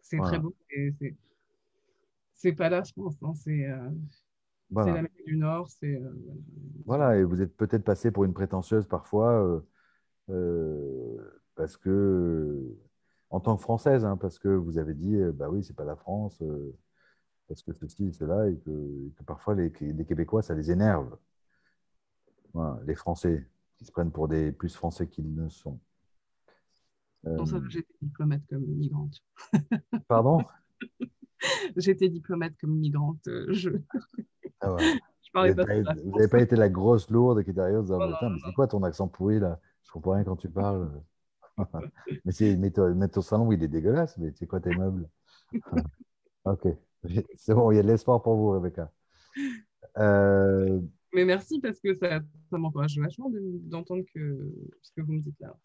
C'est 0.00 0.18
très 0.18 0.38
beau. 0.38 0.54
C'est 2.34 2.52
pas 2.52 2.68
la 2.68 2.82
France. 2.84 3.16
Hein. 3.22 3.34
C'est 3.34 3.66
euh... 3.66 3.88
voilà. 4.70 4.94
l'Amérique 4.94 5.26
du 5.26 5.36
Nord. 5.36 5.68
c'est 5.68 5.94
euh, 5.94 6.12
Voilà, 6.84 7.16
et 7.16 7.24
vous 7.24 7.40
êtes 7.40 7.56
peut-être 7.56 7.84
passé 7.84 8.10
pour 8.10 8.24
une 8.24 8.34
prétentieuse 8.34 8.86
parfois. 8.86 9.62
Euh, 10.30 11.16
parce 11.54 11.76
que. 11.76 12.76
En 13.30 13.40
tant 13.40 13.56
que 13.56 13.62
Française, 13.62 14.04
hein, 14.04 14.18
parce 14.18 14.38
que 14.38 14.48
vous 14.48 14.76
avez 14.76 14.92
dit, 14.92 15.16
bah 15.32 15.48
oui, 15.48 15.64
c'est 15.64 15.74
pas 15.74 15.86
la 15.86 15.96
France 15.96 16.42
parce 17.52 17.62
que 17.62 17.72
ceci, 17.74 18.12
cela, 18.14 18.48
et 18.48 18.56
que, 18.56 19.10
parfois 19.26 19.54
les, 19.54 19.70
Québécois, 19.70 20.42
ça 20.42 20.54
les 20.54 20.70
énerve. 20.70 21.16
les 22.86 22.94
Français, 22.94 23.46
qui 23.82 23.86
se 23.86 23.92
prennent 23.92 24.12
pour 24.12 24.28
des 24.28 24.52
plus 24.52 24.74
Français 24.74 25.08
qu'ils 25.08 25.34
ne 25.34 25.48
sont. 25.48 25.78
Euh... 27.26 27.44
ça, 27.44 27.60
j'étais 27.68 27.94
diplomate 28.00 28.42
comme 28.48 28.64
migrante. 28.64 29.22
Pardon? 30.08 30.44
J'étais 31.76 32.08
diplomate 32.08 32.52
comme 32.60 32.78
migrante. 32.78 33.26
Euh, 33.26 33.46
je... 33.50 33.70
Ah 34.60 34.72
ouais. 34.74 34.94
je 35.22 35.32
parlais 35.32 35.54
pas 35.54 35.64
Vous 36.04 36.16
n'avez 36.16 36.28
pas 36.28 36.40
été 36.40 36.54
la 36.54 36.68
grosse 36.68 37.10
lourde 37.10 37.42
qui 37.42 37.50
est 37.50 37.54
derrière, 37.54 37.82
vous 37.82 37.92
avez 37.92 38.12
mais 38.12 38.38
c'est 38.44 38.54
quoi 38.54 38.68
ton 38.68 38.84
accent 38.84 39.08
pourri 39.08 39.40
là? 39.40 39.58
Je 39.82 39.90
comprends 39.90 40.12
rien 40.12 40.24
quand 40.24 40.36
tu 40.36 40.48
parles. 40.48 40.88
mais, 42.24 42.56
mais, 42.56 42.70
ton, 42.70 43.08
ton 43.08 43.20
salon, 43.20 43.50
il 43.50 43.62
est 43.62 43.68
dégueulasse, 43.68 44.16
mais 44.18 44.32
c'est 44.36 44.46
quoi 44.46 44.60
tes 44.60 44.74
meubles? 44.76 45.08
Ok. 46.44 46.68
C'est 47.34 47.54
bon, 47.54 47.72
il 47.72 47.76
y 47.76 47.78
a 47.80 47.82
de 47.82 47.88
l'espoir 47.88 48.22
pour 48.22 48.36
vous, 48.36 48.50
Rebecca. 48.50 48.92
Euh, 49.98 50.80
Mais 51.14 51.24
merci 51.24 51.60
parce 51.60 51.80
que 51.80 51.94
ça, 51.94 52.20
ça 52.50 52.58
m'encourage 52.58 52.98
vachement 52.98 53.30
d'entendre 53.30 54.04
que, 54.14 54.52
ce 54.82 54.92
que 54.96 55.02
vous 55.02 55.12
me 55.12 55.20
dites 55.20 55.38
là. 55.40 55.56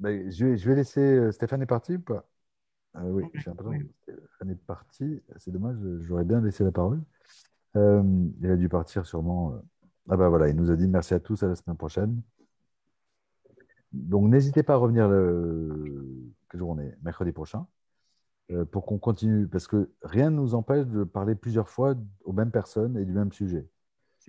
Ben, 0.00 0.30
je, 0.30 0.46
vais, 0.46 0.56
je, 0.56 0.68
vais, 0.68 0.76
laisser. 0.76 1.00
Euh, 1.00 1.32
Stéphane 1.32 1.62
est 1.62 1.66
parti 1.66 1.94
ou 1.94 2.00
pas? 2.00 2.28
Euh, 2.96 3.10
Oui, 3.10 3.24
j'ai 3.34 3.50
l'impression 3.50 3.78
que 3.78 4.12
Stéphane 4.12 4.50
est 4.50 4.66
parti. 4.66 5.22
C'est 5.36 5.50
dommage, 5.50 5.76
j'aurais 6.00 6.24
bien 6.24 6.40
laissé 6.40 6.64
la 6.64 6.72
parole. 6.72 7.02
il 7.74 8.50
a 8.50 8.56
dû 8.56 8.68
partir 8.68 9.06
sûrement. 9.06 9.54
Ah 10.08 10.16
ben 10.16 10.28
voilà, 10.28 10.48
il 10.48 10.56
nous 10.56 10.70
a 10.70 10.76
dit 10.76 10.88
merci 10.88 11.14
à 11.14 11.20
tous, 11.20 11.42
à 11.42 11.48
la 11.48 11.54
semaine 11.54 11.76
prochaine. 11.76 12.22
Donc 13.92 14.28
n'hésitez 14.30 14.62
pas 14.62 14.74
à 14.74 14.76
revenir 14.76 15.08
le. 15.08 16.32
Quel 16.50 16.60
jour 16.60 16.70
on 16.70 16.78
est 16.78 16.96
Mercredi 17.02 17.32
prochain. 17.32 17.66
Euh, 18.50 18.64
pour 18.64 18.86
qu'on 18.86 18.98
continue, 18.98 19.46
parce 19.46 19.66
que 19.66 19.90
rien 20.02 20.30
ne 20.30 20.36
nous 20.36 20.54
empêche 20.54 20.86
de 20.86 21.04
parler 21.04 21.34
plusieurs 21.34 21.68
fois 21.68 21.94
aux 22.24 22.32
mêmes 22.32 22.50
personnes 22.50 22.96
et 22.96 23.04
du 23.04 23.12
même 23.12 23.30
sujet. 23.30 23.68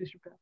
C'est 0.00 0.06
super. 0.06 0.32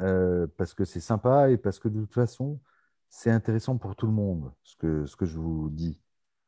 Euh, 0.00 0.46
parce 0.56 0.74
que 0.74 0.84
c'est 0.84 1.00
sympa 1.00 1.50
et 1.50 1.58
parce 1.58 1.80
que 1.80 1.88
de 1.88 2.00
toute 2.00 2.14
façon, 2.14 2.60
c'est 3.08 3.30
intéressant 3.30 3.76
pour 3.78 3.96
tout 3.96 4.06
le 4.06 4.12
monde, 4.12 4.52
ce 4.62 4.76
que, 4.76 5.06
ce 5.06 5.16
que 5.16 5.26
je 5.26 5.38
vous 5.38 5.70
dis. 5.70 6.00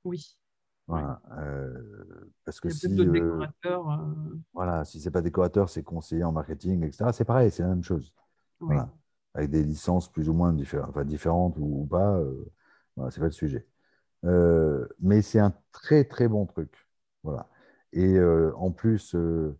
Oui. 0.05 0.39
Voilà. 0.87 1.21
Euh, 1.39 2.31
parce 2.45 2.61
que 2.61 2.71
si. 2.71 2.89
décorateur. 2.95 4.07
Voilà, 4.53 4.85
si 4.85 5.01
c'est 5.01 5.11
pas 5.11 5.21
décorateur, 5.21 5.69
c'est 5.69 5.83
conseiller 5.83 6.25
en 6.25 6.33
marketing, 6.33 6.85
etc. 6.85 7.11
C'est 7.13 7.25
pareil, 7.25 7.51
c'est 7.51 7.63
la 7.63 7.71
même 7.71 7.83
chose. 7.83 8.15
Voilà. 8.61 8.89
Avec 9.35 9.51
des 9.51 9.65
licences 9.65 10.11
plus 10.11 10.29
ou 10.29 10.33
moins 10.33 10.53
différentes, 10.53 10.91
enfin, 10.91 11.05
différentes 11.05 11.57
ou, 11.59 11.87
pas, 11.91 12.21
voilà, 12.97 13.11
c'est 13.11 13.21
pas 13.21 13.27
le 13.27 13.33
sujet. 13.33 13.67
Euh, 14.25 14.87
mais 15.01 15.23
c'est 15.23 15.39
un 15.39 15.55
très 15.73 16.05
très 16.05 16.29
bon 16.29 16.47
truc. 16.47 16.89
Voilà. 17.23 17.49
Et 17.93 18.17
euh, 18.19 18.53
en 18.57 18.71
plus, 18.71 19.15
euh, 19.15 19.57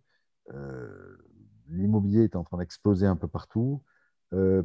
l'immobilier 1.71 2.23
est 2.23 2.35
en 2.35 2.43
train 2.43 2.57
d'exploser 2.57 3.05
un 3.05 3.15
peu 3.15 3.27
partout. 3.27 3.81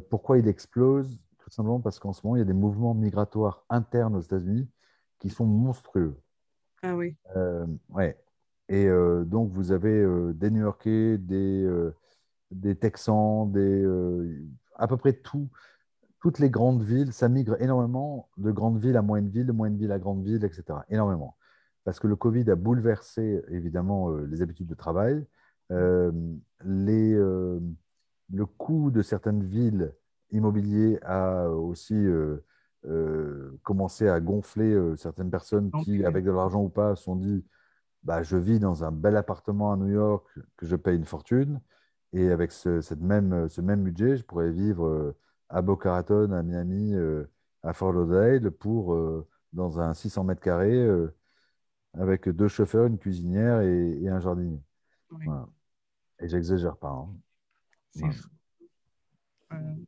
pourquoi 0.09 0.37
il 0.37 0.47
explose? 0.47 1.19
Tout 1.39 1.49
simplement 1.49 1.79
parce 1.79 1.99
qu'en 1.99 2.13
ce 2.13 2.25
moment, 2.25 2.35
il 2.35 2.39
y 2.39 2.41
a 2.41 2.45
des 2.45 2.53
mouvements 2.53 2.93
migratoires 2.93 3.65
internes 3.69 4.15
aux 4.15 4.21
États-Unis 4.21 4.69
qui 5.19 5.29
sont 5.29 5.45
monstrueux. 5.45 6.17
Ah 6.83 6.95
oui. 6.95 7.15
ouais. 7.89 8.17
Et 8.69 8.87
donc, 9.25 9.51
vous 9.51 9.71
avez 9.71 10.05
des 10.33 10.51
New-Yorkais, 10.51 11.17
des, 11.17 11.67
des 12.51 12.75
Texans, 12.75 13.51
des, 13.51 13.85
à 14.75 14.87
peu 14.87 14.97
près 14.97 15.13
tout 15.13 15.49
toutes 16.19 16.39
les 16.39 16.49
grandes 16.49 16.83
villes, 16.83 17.13
ça 17.13 17.29
migre 17.29 17.55
énormément 17.61 18.29
de 18.37 18.51
grandes 18.51 18.79
villes 18.79 18.97
à 18.97 19.01
moyennes 19.01 19.29
villes, 19.29 19.45
de 19.45 19.51
moyennes 19.51 19.77
villes 19.77 19.91
à 19.91 19.99
grandes 19.99 20.23
villes, 20.25 20.43
etc. 20.43 20.79
Énormément. 20.89 21.37
Parce 21.83 21.99
que 21.99 22.07
le 22.07 22.15
Covid 22.15 22.49
a 22.49 22.55
bouleversé 22.55 23.41
évidemment 23.49 24.11
euh, 24.11 24.25
les 24.25 24.41
habitudes 24.41 24.67
de 24.67 24.75
travail. 24.75 25.25
Euh, 25.71 26.11
les, 26.63 27.13
euh, 27.13 27.59
le 28.31 28.45
coût 28.45 28.91
de 28.91 29.01
certaines 29.01 29.43
villes 29.43 29.93
immobilières 30.31 30.99
a 31.03 31.49
aussi 31.49 31.95
commencé 33.63 34.07
à 34.07 34.19
gonfler 34.19 34.77
certaines 34.97 35.29
personnes 35.29 35.71
qui, 35.83 36.05
avec 36.05 36.23
de 36.25 36.31
l'argent 36.31 36.63
ou 36.63 36.69
pas, 36.69 36.95
se 36.95 37.03
sont 37.03 37.15
dit 37.15 37.45
bah, 38.03 38.23
je 38.23 38.37
vis 38.37 38.59
dans 38.59 38.83
un 38.83 38.91
bel 38.91 39.17
appartement 39.17 39.71
à 39.71 39.77
New 39.77 39.89
York 39.89 40.25
que 40.55 40.65
je 40.65 40.75
paye 40.75 40.95
une 40.95 41.05
fortune, 41.05 41.59
et 42.13 42.29
avec 42.29 42.51
ce, 42.51 42.81
cette 42.81 43.01
même, 43.01 43.49
ce 43.49 43.61
même 43.61 43.83
budget, 43.83 44.17
je 44.17 44.23
pourrais 44.23 44.51
vivre 44.51 45.13
à 45.49 45.61
Boca 45.61 45.91
Raton, 45.91 46.31
à 46.31 46.43
Miami, 46.43 46.93
euh, 46.93 47.25
à 47.63 47.73
Fort 47.73 47.91
Lauderdale, 47.91 48.51
pour, 48.51 48.93
euh, 48.93 49.27
dans 49.53 49.79
un 49.79 49.93
600 49.93 50.23
mètres 50.23 50.41
carrés, 50.41 50.75
euh, 50.75 51.13
avec 51.93 52.29
deux 52.29 52.47
chauffeurs, 52.47 52.85
une 52.85 52.97
cuisinière 52.97 53.61
et, 53.61 54.07
un 54.07 54.19
jardinier. 54.19 54.61
Et 56.19 56.27
j'exagère 56.27 56.77
pas. 56.77 56.89
Hein. 56.89 57.09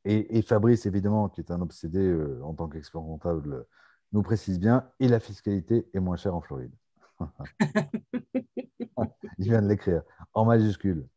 Et, 0.06 0.42
Fabrice, 0.42 0.86
évidemment, 0.86 1.30
qui 1.30 1.42
est 1.42 1.52
un 1.52 1.62
obsédé 1.62 2.00
euh, 2.00 2.42
en 2.44 2.54
tant 2.54 2.68
qu'expert 2.68 3.02
comptable, 3.02 3.66
nous 4.12 4.24
précise 4.24 4.60
bien, 4.60 4.90
et 5.00 5.08
la 5.08 5.20
fiscalité 5.20 5.88
est 5.94 6.00
moins 6.00 6.16
chère 6.16 6.36
en 6.36 6.42
Floride. 6.42 6.74
Il 9.38 9.46
vient 9.46 9.62
de 9.62 9.68
l'écrire 9.68 10.04
en 10.34 10.46
majuscule. 10.46 11.08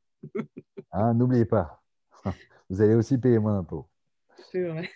Hein, 0.91 1.15
n'oubliez 1.15 1.45
pas, 1.45 1.83
vous 2.71 2.83
allez 2.83 2.95
aussi 2.95 3.19
payer 3.19 3.39
moins 3.39 3.55
d'impôts. 3.55 3.89
C'est 4.51 4.69
vrai. 4.69 4.91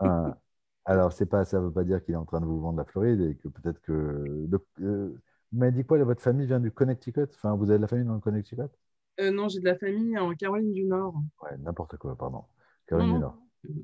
Hein, 0.00 0.36
alors, 0.84 1.12
c'est 1.12 1.26
pas, 1.26 1.44
ça 1.44 1.58
ne 1.58 1.66
veut 1.66 1.72
pas 1.72 1.84
dire 1.84 2.04
qu'il 2.04 2.14
est 2.14 2.18
en 2.18 2.24
train 2.24 2.40
de 2.40 2.46
vous 2.46 2.60
vendre 2.60 2.78
la 2.78 2.84
Floride 2.84 3.20
et 3.20 3.36
que 3.36 3.48
peut-être 3.48 3.80
que. 3.80 4.48
Euh, 4.80 5.20
vous 5.52 5.58
m'avez 5.58 5.72
dit 5.72 5.84
quoi 5.84 6.02
Votre 6.02 6.22
famille 6.22 6.46
vient 6.46 6.60
du 6.60 6.70
Connecticut? 6.70 7.28
Enfin, 7.34 7.54
vous 7.54 7.70
avez 7.70 7.78
de 7.78 7.82
la 7.82 7.88
famille 7.88 8.06
dans 8.06 8.14
le 8.14 8.20
Connecticut? 8.20 8.62
Euh, 9.20 9.30
Non, 9.30 9.48
j'ai 9.48 9.60
de 9.60 9.64
la 9.64 9.76
famille 9.76 10.18
en 10.18 10.34
Caroline 10.34 10.72
du 10.72 10.84
Nord. 10.84 11.14
Ouais, 11.42 11.56
n'importe 11.58 11.96
quoi, 11.96 12.16
pardon. 12.16 12.44
Caroline 12.86 13.14
du 13.14 13.20
Nord. 13.20 13.38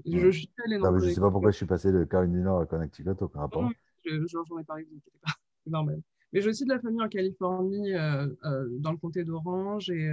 Je, 0.07 0.31
suis 0.31 0.51
allé 0.65 0.79
dans 0.79 0.99
Je 0.99 1.07
ne 1.07 1.11
sais 1.11 1.21
pas 1.21 1.31
pourquoi 1.31 1.51
je 1.51 1.57
suis 1.57 1.67
passé 1.67 1.91
de 1.91 2.05
Caroline 2.05 2.33
du 2.33 2.41
Nord 2.41 2.61
à 2.61 2.67
Connecticut, 2.67 3.11
aucun 3.21 3.41
rapport. 3.41 3.63
Non, 3.63 3.71
j'en 4.05 4.59
ai 4.59 4.65
parlé, 4.65 4.87
c'est 5.65 5.71
normal. 5.71 6.03
Mais 6.33 6.41
j'ai 6.41 6.51
aussi 6.51 6.65
de 6.65 6.71
la 6.71 6.79
famille 6.79 7.03
en 7.03 7.09
Californie, 7.09 7.93
euh, 7.95 8.29
euh, 8.45 8.69
dans 8.79 8.93
le 8.93 8.99
comté 8.99 9.25
d'Orange 9.25 9.91
et 9.91 10.13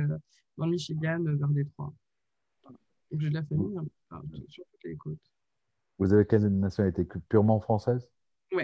dans 0.58 0.66
le 0.66 0.72
Michigan, 0.72 1.24
vers 1.24 1.48
Détroit. 1.50 1.94
Donc 3.12 3.22
j'ai 3.22 3.30
de 3.30 3.36
la 3.36 3.44
famille 3.44 3.78
sur 4.48 4.64
toutes 4.72 4.84
les 4.84 4.96
côtes. 4.96 5.20
Vous 6.00 6.14
avez 6.14 6.26
quelle 6.26 6.48
nationalité? 6.48 7.08
Purement 7.30 7.60
française? 7.60 8.08
Oui. 8.52 8.64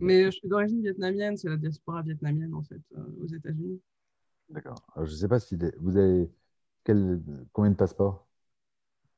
Mais 0.00 0.24
je 0.26 0.30
suis 0.30 0.48
d'origine 0.48 0.82
vietnamienne, 0.82 1.36
c'est 1.36 1.48
la 1.48 1.56
diaspora 1.56 2.02
vietnamienne 2.02 2.54
en 2.54 2.62
fait, 2.62 2.80
euh, 2.96 3.04
aux 3.22 3.26
États-Unis. 3.26 3.80
D'accord. 4.52 4.76
Je 4.96 5.02
ne 5.02 5.06
sais 5.06 5.28
pas 5.28 5.40
si 5.40 5.58
vous 5.80 5.96
avez 5.96 6.30
quel... 6.84 7.20
combien 7.52 7.70
de 7.70 7.76
passeports? 7.76 8.26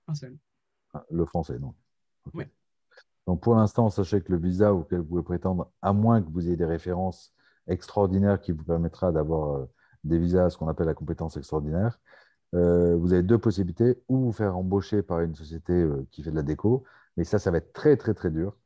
Un 0.07 0.15
seul. 0.15 0.39
Ah, 0.93 1.05
le 1.11 1.25
français, 1.25 1.59
non 1.59 1.75
Oui. 2.33 2.45
Donc 3.27 3.43
pour 3.43 3.57
l'instant, 3.57 3.91
sachez 3.91 4.21
que 4.23 4.31
le 4.33 4.39
visa 4.39 4.73
auquel 4.73 5.01
vous 5.01 5.07
pouvez 5.07 5.23
prétendre, 5.23 5.71
à 5.83 5.93
moins 5.93 6.23
que 6.23 6.31
vous 6.31 6.47
ayez 6.47 6.57
des 6.57 6.65
références 6.65 7.35
extraordinaires 7.67 8.41
qui 8.41 8.53
vous 8.53 8.65
permettra 8.65 9.13
d'avoir 9.13 9.57
euh, 9.57 9.71
des 10.05 10.19
visas, 10.19 10.51
ce 10.51 10.59
qu'on 10.59 10.69
appelle 10.69 10.87
la 10.87 10.95
compétence 10.95 11.37
extraordinaire, 11.37 11.99
euh, 12.55 12.95
vous 12.97 13.13
avez 13.13 13.23
deux 13.23 13.39
possibilités, 13.39 14.03
ou 14.09 14.19
vous 14.19 14.33
faire 14.33 14.57
embaucher 14.57 15.03
par 15.03 15.21
une 15.21 15.35
société 15.35 15.89
qui 16.11 16.23
fait 16.23 16.31
de 16.31 16.37
la 16.37 16.43
déco, 16.43 16.85
mais 17.17 17.25
ça, 17.25 17.39
ça 17.39 17.51
va 17.51 17.59
être 17.59 17.73
très, 17.73 17.97
très, 17.97 18.15
très 18.15 18.31
dur 18.31 18.57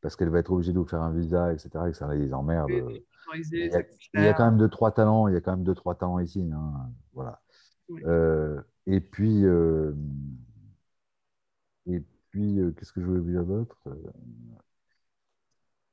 parce 0.00 0.16
qu'elle 0.16 0.28
va 0.28 0.38
être 0.38 0.50
obligée 0.50 0.72
de 0.72 0.78
vous 0.78 0.86
faire 0.86 1.02
un 1.02 1.12
visa, 1.12 1.52
etc. 1.52 1.88
Et 1.88 1.92
ça 1.92 2.12
les 2.12 2.32
emmerde. 2.32 2.70
il, 2.70 3.02
y 4.14 4.26
a, 4.26 4.34
quand 4.34 4.46
même 4.46 4.58
deux, 4.58 4.68
trois 4.68 4.92
talents. 4.92 5.28
Il 5.28 5.34
y 5.34 5.36
a 5.36 5.40
quand 5.40 5.52
même 5.52 5.64
deux, 5.64 5.74
trois 5.74 5.94
talents 5.94 6.18
ici. 6.18 6.48
Hein, 6.52 6.90
voilà. 7.12 7.40
Euh, 8.04 8.60
et 8.86 9.00
puis, 9.00 9.44
euh, 9.44 9.92
et 11.86 12.02
puis 12.30 12.60
euh, 12.60 12.70
qu'est-ce 12.72 12.92
que 12.92 13.00
je 13.00 13.06
voulais 13.06 13.20
vous 13.20 13.30
dire 13.30 13.44
d'autre 13.44 13.76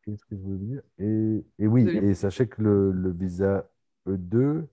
Qu'est-ce 0.04 0.26
que 0.26 0.36
je 0.36 0.42
voulais 0.42 0.58
vous 0.58 0.66
dire? 0.66 0.82
Et, 1.00 1.46
et, 1.60 1.68
oui, 1.68 1.88
et 1.90 2.14
sachez 2.14 2.48
que 2.48 2.62
le, 2.62 2.92
le 2.92 3.12
visa 3.12 3.70
E2, 4.08 4.68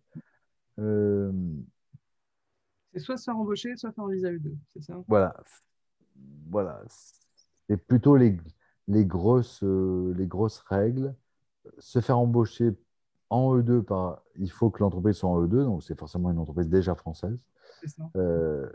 c'est 2.93 3.01
soit 3.01 3.16
se 3.16 3.24
faire 3.24 3.37
embaucher, 3.37 3.76
soit 3.76 3.91
faire 3.93 4.05
un 4.05 4.12
visa 4.12 4.30
E2, 4.30 4.55
c'est 4.74 4.82
ça? 4.82 5.03
Voilà. 5.09 5.35
Voilà 6.47 6.80
c'est 7.68 7.76
plutôt 7.76 8.16
les, 8.16 8.37
les, 8.89 9.05
grosses, 9.05 9.62
euh, 9.62 10.12
les 10.16 10.26
grosses 10.26 10.59
règles. 10.61 11.14
Se 11.78 12.01
faire 12.01 12.18
embaucher 12.18 12.76
en 13.30 13.57
E2, 13.57 13.82
par, 13.82 14.22
il 14.37 14.51
faut 14.51 14.70
que 14.70 14.82
l'entreprise 14.82 15.16
soit 15.16 15.30
en 15.30 15.43
E2, 15.45 15.64
donc 15.64 15.82
c'est 15.82 15.99
forcément 15.99 16.30
une 16.30 16.39
entreprise 16.39 16.68
déjà 16.68 16.95
française. 16.95 17.39
Euh, 18.16 18.68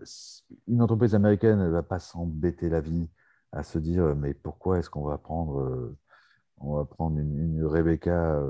une 0.68 0.82
entreprise 0.82 1.16
américaine, 1.16 1.60
elle 1.60 1.68
ne 1.68 1.72
va 1.72 1.84
pas 1.84 1.99
s'embêter 1.99 2.70
la 2.70 2.82
vie 2.82 3.07
à 3.51 3.64
se 3.64 3.80
dire 3.80 4.16
mais 4.16 4.34
pourquoi 4.34 4.80
est-ce 4.80 4.89
qu'on 4.89 5.03
va 5.03 5.18
prendre, 5.18 5.60
euh, 5.62 5.97
on 6.60 6.76
va 6.76 6.86
prendre 6.86 7.18
une, 7.20 7.64
Rebecca 7.66 8.43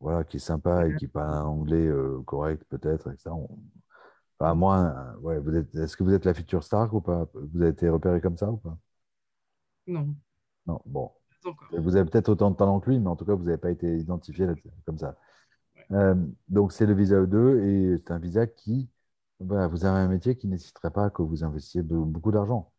voilà, 0.00 0.24
qui 0.24 0.36
est 0.36 0.40
sympa 0.40 0.88
et 0.88 0.96
qui 0.96 1.08
parle 1.08 1.30
un 1.30 1.44
anglais 1.44 1.90
correct 2.26 2.64
peut-être, 2.68 3.10
etc. 3.10 3.30
Enfin, 4.38 4.54
moi, 4.54 5.16
ouais, 5.20 5.38
vous 5.38 5.56
êtes, 5.56 5.74
est-ce 5.76 5.96
que 5.96 6.02
vous 6.02 6.12
êtes 6.12 6.24
la 6.24 6.34
future 6.34 6.62
star 6.62 6.92
ou 6.94 7.00
pas? 7.00 7.26
Vous 7.34 7.62
avez 7.62 7.70
été 7.70 7.88
repéré 7.88 8.20
comme 8.20 8.36
ça 8.36 8.50
ou 8.50 8.56
pas? 8.58 8.76
Non. 9.86 10.14
Non, 10.66 10.80
bon. 10.86 11.10
Vous 11.72 11.96
avez 11.96 12.08
peut-être 12.10 12.30
autant 12.30 12.50
de 12.50 12.56
talent 12.56 12.80
que 12.80 12.90
lui, 12.90 12.98
mais 12.98 13.08
en 13.08 13.16
tout 13.16 13.24
cas, 13.24 13.34
vous 13.34 13.44
n'avez 13.44 13.58
pas 13.58 13.70
été 13.70 13.98
identifié 13.98 14.46
comme 14.86 14.98
ça. 14.98 15.16
Euh, 15.92 16.14
donc, 16.48 16.72
c'est 16.72 16.86
le 16.86 16.94
visa 16.94 17.20
E2 17.20 17.60
et 17.60 17.98
c'est 17.98 18.12
un 18.12 18.18
visa 18.18 18.46
qui, 18.46 18.88
vous 19.40 19.54
avez 19.54 19.86
un 19.86 20.08
métier 20.08 20.36
qui 20.36 20.48
nécessiterait 20.48 20.90
pas 20.92 21.10
que 21.10 21.22
vous 21.22 21.44
investissiez 21.44 21.82
beaucoup 21.82 22.32
d'argent. 22.32 22.72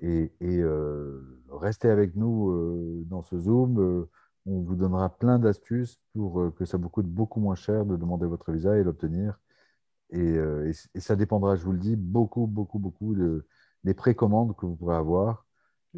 Et, 0.00 0.32
euh, 0.42 1.40
restez 1.50 1.90
avec 1.90 2.16
nous 2.16 2.50
euh, 2.50 3.04
dans 3.06 3.22
ce 3.22 3.38
Zoom. 3.38 4.06
on 4.46 4.62
vous 4.62 4.76
donnera 4.76 5.10
plein 5.18 5.38
d'astuces 5.38 6.00
pour 6.14 6.54
que 6.56 6.64
ça 6.64 6.78
vous 6.78 6.88
coûte 6.88 7.06
beaucoup 7.06 7.40
moins 7.40 7.54
cher 7.56 7.84
de 7.86 7.96
demander 7.96 8.26
votre 8.26 8.52
visa 8.52 8.78
et 8.78 8.84
l'obtenir. 8.84 9.38
Et, 10.10 10.36
et, 10.94 11.00
ça 11.00 11.16
dépendra, 11.16 11.56
je 11.56 11.64
vous 11.64 11.72
le 11.72 11.78
dis, 11.78 11.96
beaucoup, 11.96 12.46
beaucoup, 12.46 12.78
beaucoup 12.78 13.14
de, 13.14 13.46
des 13.84 13.94
précommandes 13.94 14.56
que 14.56 14.66
vous 14.66 14.76
pourrez 14.76 14.96
avoir 14.96 15.46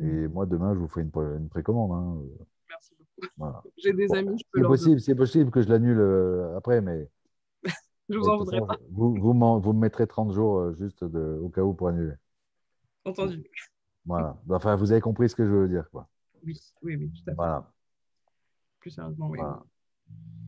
et 0.00 0.28
moi, 0.28 0.46
demain, 0.46 0.74
je 0.74 0.78
vous 0.78 0.88
ferai 0.88 1.02
une, 1.02 1.48
précommande. 1.48 1.92
Hein. 1.92 2.22
Merci 2.68 2.94
beaucoup. 2.98 3.52
J'ai 3.76 3.92
des 3.92 4.12
amis, 4.14 4.38
je 4.38 4.44
peux 4.50 4.60
C'est 4.60 4.68
possible, 4.68 5.00
c'est 5.00 5.14
possible 5.14 5.50
que 5.50 5.62
je 5.62 5.68
l'annule 5.68 5.98
euh, 6.00 6.56
après, 6.56 6.80
mais. 6.80 7.08
je 8.08 8.18
vous 8.18 8.28
en 8.28 8.38
voudrais 8.38 8.60
pas. 8.60 8.78
Vous, 8.90 9.14
vous, 9.14 9.60
vous, 9.60 9.72
me 9.72 9.80
mettrez 9.80 10.06
30 10.06 10.32
jours 10.32 10.58
euh, 10.58 10.74
juste 10.74 11.04
de, 11.04 11.38
au 11.42 11.48
cas 11.50 11.62
où 11.62 11.74
pour 11.74 11.88
annuler. 11.88 12.14
Entendu. 13.04 13.44
Voilà. 14.06 14.40
Enfin, 14.48 14.76
vous 14.76 14.92
avez 14.92 15.00
compris 15.00 15.28
ce 15.28 15.36
que 15.36 15.44
je 15.44 15.50
veux 15.50 15.68
dire, 15.68 15.88
quoi. 15.90 16.08
Oui, 16.44 16.58
oui, 16.82 16.96
oui, 16.96 17.10
tout 17.10 17.22
à 17.28 17.32
fait. 17.32 17.36
Voilà. 17.36 17.72
Plus 18.80 18.90
sérieusement, 18.90 19.28
oui. 19.28 19.38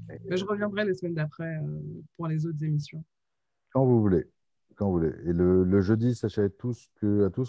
Mais 0.09 0.37
je 0.37 0.45
reviendrai 0.45 0.85
les 0.85 0.95
semaines 0.95 1.15
d'après 1.15 1.57
euh, 1.57 2.03
pour 2.17 2.29
les 2.29 2.47
autres 2.47 2.63
émissions. 2.63 3.05
Quand 3.73 3.85
vous 3.85 4.01
voulez. 4.01 4.25
Quand 4.77 4.87
vous 4.87 4.99
voulez. 4.99 5.15
Et 5.25 5.33
le, 5.33 5.65
le 5.65 5.81
jeudi, 5.81 6.15
sachez 6.15 6.43
à 6.43 6.49
tous 6.49 6.91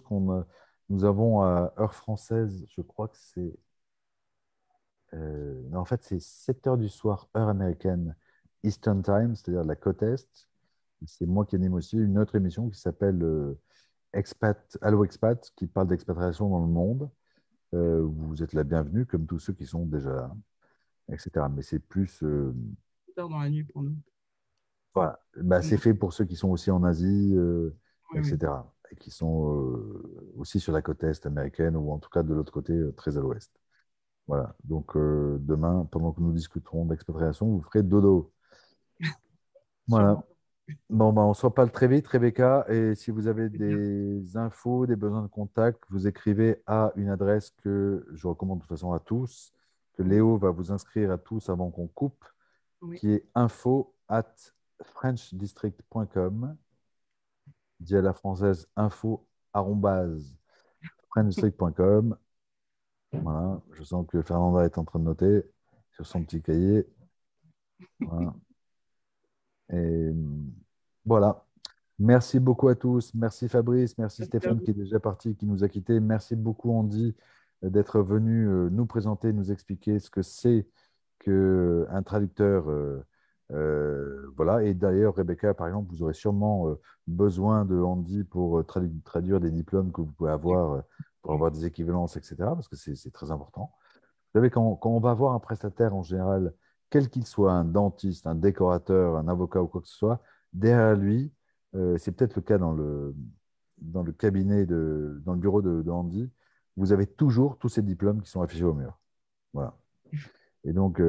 qu'on 0.01 0.45
nous 0.89 1.05
avons 1.05 1.41
à 1.41 1.73
heure 1.79 1.93
française, 1.93 2.65
je 2.69 2.81
crois 2.81 3.07
que 3.07 3.17
c'est. 3.17 3.55
Euh, 5.13 5.73
en 5.73 5.85
fait, 5.85 6.03
c'est 6.03 6.19
7 6.19 6.67
heures 6.67 6.77
du 6.77 6.89
soir, 6.89 7.29
heure 7.35 7.49
américaine, 7.49 8.15
Eastern 8.63 9.01
Time, 9.01 9.35
c'est-à-dire 9.35 9.63
la 9.63 9.75
côte 9.75 10.03
Est. 10.03 10.49
C'est 11.05 11.25
moi 11.25 11.45
qui 11.45 11.55
anime 11.55 11.73
aussi 11.73 11.97
une 11.97 12.17
autre 12.17 12.35
émission 12.35 12.69
qui 12.69 12.79
s'appelle 12.79 13.21
euh, 13.23 13.59
Expat, 14.13 14.77
Allo 14.81 15.03
Expat, 15.05 15.51
qui 15.55 15.67
parle 15.67 15.87
d'expatriation 15.87 16.49
dans 16.49 16.61
le 16.61 16.71
monde. 16.71 17.09
Euh, 17.73 18.01
vous 18.01 18.43
êtes 18.43 18.53
la 18.53 18.63
bienvenue, 18.63 19.05
comme 19.05 19.25
tous 19.25 19.39
ceux 19.39 19.53
qui 19.53 19.65
sont 19.65 19.85
déjà 19.85 20.11
là, 20.11 20.35
etc. 21.09 21.47
Mais 21.53 21.61
c'est 21.61 21.79
plus. 21.79 22.23
dans 23.15 23.39
la 23.39 23.49
nuit 23.49 23.63
pour 23.63 23.83
nous. 23.83 23.95
Voilà. 24.93 25.19
Bah, 25.37 25.61
c'est 25.61 25.77
fait 25.77 25.93
pour 25.93 26.13
ceux 26.13 26.25
qui 26.25 26.35
sont 26.35 26.49
aussi 26.49 26.71
en 26.71 26.83
Asie, 26.83 27.35
etc 28.15 28.47
et 28.47 28.74
qui 28.99 29.11
sont 29.11 29.51
euh, 29.53 30.33
aussi 30.37 30.59
sur 30.59 30.73
la 30.73 30.81
côte 30.81 31.03
est 31.03 31.25
américaine 31.25 31.75
ou 31.75 31.91
en 31.91 31.99
tout 31.99 32.09
cas 32.09 32.23
de 32.23 32.33
l'autre 32.33 32.51
côté, 32.51 32.73
euh, 32.73 32.91
très 32.93 33.17
à 33.17 33.21
l'ouest. 33.21 33.51
Voilà. 34.27 34.55
Donc 34.63 34.95
euh, 34.95 35.37
demain, 35.41 35.87
pendant 35.91 36.11
que 36.11 36.21
nous 36.21 36.31
discuterons 36.31 36.85
d'expatriation, 36.85 37.47
vous 37.47 37.61
ferez 37.63 37.83
dodo. 37.83 38.31
Voilà. 39.87 40.23
Bon, 40.89 41.13
ben, 41.13 41.21
on 41.21 41.35
se 41.35 41.45
reparle 41.45 41.71
très 41.71 41.87
vite, 41.87 42.07
Rebecca. 42.07 42.65
Et 42.69 42.95
si 42.95 43.11
vous 43.11 43.27
avez 43.27 43.49
des 43.49 44.35
infos, 44.35 44.87
des 44.87 44.95
besoins 44.95 45.21
de 45.21 45.27
contact, 45.27 45.83
vous 45.91 46.07
écrivez 46.07 46.63
à 46.65 46.91
une 46.95 47.09
adresse 47.09 47.51
que 47.63 48.03
je 48.13 48.27
recommande 48.27 48.59
de 48.59 48.63
toute 48.63 48.69
façon 48.69 48.91
à 48.91 48.99
tous, 48.99 49.53
que 49.93 50.01
Léo 50.01 50.37
va 50.37 50.49
vous 50.49 50.71
inscrire 50.71 51.11
à 51.11 51.19
tous 51.19 51.49
avant 51.49 51.69
qu'on 51.69 51.87
coupe, 51.87 52.25
qui 52.97 53.11
est 53.11 53.25
info 53.35 53.93
at 54.07 54.33
frenchdistrict.com 54.81 56.57
dit 57.85 57.95
à 57.95 58.01
la 58.01 58.13
française 58.13 58.67
info 58.75 59.25
Voilà, 63.13 63.61
je 63.71 63.83
sens 63.83 64.05
que 64.07 64.21
Fernanda 64.21 64.65
est 64.65 64.77
en 64.77 64.83
train 64.83 64.99
de 64.99 65.05
noter 65.05 65.43
sur 65.91 66.05
son 66.05 66.23
petit 66.23 66.41
cahier. 66.41 66.85
Voilà. 68.01 68.33
Et 69.71 70.11
voilà. 71.05 71.45
Merci 71.97 72.39
beaucoup 72.39 72.67
à 72.67 72.75
tous. 72.75 73.13
Merci 73.13 73.47
Fabrice, 73.47 73.97
merci 73.97 74.25
Stéphane 74.25 74.61
qui 74.61 74.71
est 74.71 74.73
déjà 74.73 74.99
parti, 74.99 75.35
qui 75.35 75.45
nous 75.45 75.63
a 75.63 75.69
quittés. 75.69 76.01
Merci 76.01 76.35
beaucoup 76.35 76.71
Andy 76.71 77.15
d'être 77.61 78.01
venu 78.01 78.47
euh, 78.47 78.69
nous 78.69 78.85
présenter, 78.85 79.31
nous 79.31 79.51
expliquer 79.51 79.99
ce 79.99 80.09
que 80.09 80.21
c'est 80.21 80.67
qu'un 81.19 82.03
traducteur 82.03 82.65
euh, 83.51 84.31
voilà. 84.35 84.63
Et 84.63 84.73
d'ailleurs, 84.73 85.15
Rebecca, 85.15 85.53
par 85.53 85.67
exemple, 85.67 85.89
vous 85.89 86.03
aurez 86.03 86.13
sûrement 86.13 86.69
euh, 86.69 86.75
besoin 87.07 87.65
de 87.65 87.77
Andy 87.79 88.23
pour 88.23 88.59
euh, 88.59 88.63
traduire 89.03 89.39
des 89.39 89.51
diplômes 89.51 89.91
que 89.91 90.01
vous 90.01 90.11
pouvez 90.11 90.31
avoir, 90.31 90.83
pour 91.21 91.33
avoir 91.33 91.51
des 91.51 91.65
équivalences, 91.65 92.17
etc. 92.17 92.35
Parce 92.39 92.67
que 92.67 92.75
c'est 92.75 93.11
très 93.11 93.31
important. 93.31 93.71
Vous 94.33 94.39
savez, 94.39 94.49
quand, 94.49 94.79
on 94.83 94.99
va 94.99 95.13
voir 95.13 95.33
un 95.33 95.39
prestataire 95.39 95.95
en 95.95 96.03
général, 96.03 96.53
quel 96.89 97.09
qu'il 97.09 97.25
soit, 97.25 97.53
un 97.53 97.65
dentiste, 97.65 98.27
un 98.27 98.35
décorateur, 98.35 99.17
un 99.17 99.27
avocat 99.27 99.61
ou 99.61 99.67
quoi 99.67 99.81
que 99.81 99.87
ce 99.87 99.95
soit, 99.95 100.21
derrière 100.53 100.95
lui, 100.95 101.31
c'est 101.97 102.11
peut-être 102.13 102.35
le 102.35 102.41
cas 102.41 102.57
dans 102.57 102.71
le, 102.71 103.13
cabinet, 104.17 104.65
dans 104.65 105.33
le 105.33 105.39
bureau 105.39 105.61
de, 105.61 105.89
Andy, 105.89 106.29
vous 106.77 106.93
avez 106.93 107.07
toujours 107.07 107.57
tous 107.57 107.69
ces 107.69 107.81
diplômes 107.81 108.21
qui 108.21 108.29
sont 108.29 108.41
affichés 108.41 108.63
au 108.63 108.73
mur. 108.73 108.99
Voilà. 109.53 109.77
Et 110.63 110.73
donc, 110.73 111.01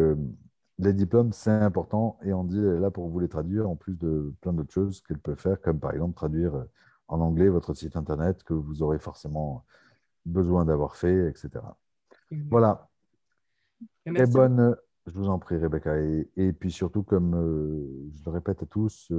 les 0.79 0.93
diplômes, 0.93 1.33
c'est 1.33 1.51
important. 1.51 2.19
Et 2.23 2.33
Andy 2.33 2.59
est 2.59 2.79
là 2.79 2.91
pour 2.91 3.09
vous 3.09 3.21
les 3.21 3.29
traduire, 3.29 3.69
en 3.69 3.77
plus 3.77 3.95
de 3.95 4.35
plein 4.41 4.53
d'autres 4.53 4.73
choses 4.73 5.01
qu'elle 5.03 5.19
peut 5.19 5.35
faire, 5.35 5.61
comme 5.61 5.81
par 5.81 5.93
exemple 5.93 6.15
traduire 6.15 6.55
euh, 6.55 6.65
en 7.09 7.21
anglais 7.21 7.49
votre 7.49 7.75
site 7.75 7.97
internet 7.97 8.43
que 8.43 8.55
vous 8.55 8.83
aurez 8.83 8.99
forcément 8.99 9.65
besoin 10.25 10.65
d'avoir 10.65 10.97
fait, 10.97 11.29
etc. 11.29 11.51
Voilà. 12.51 12.89
Très 14.05 14.27
bonne. 14.27 14.77
Je 15.07 15.13
vous 15.13 15.29
en 15.29 15.39
prie, 15.39 15.57
Rebecca. 15.57 15.97
Et, 15.99 16.53
puis 16.53 16.73
surtout, 16.73 17.05
comme 17.05 17.35
euh, 17.35 18.11
je 18.13 18.25
le 18.25 18.31
répète 18.33 18.63
à 18.63 18.67
tous, 18.67 19.13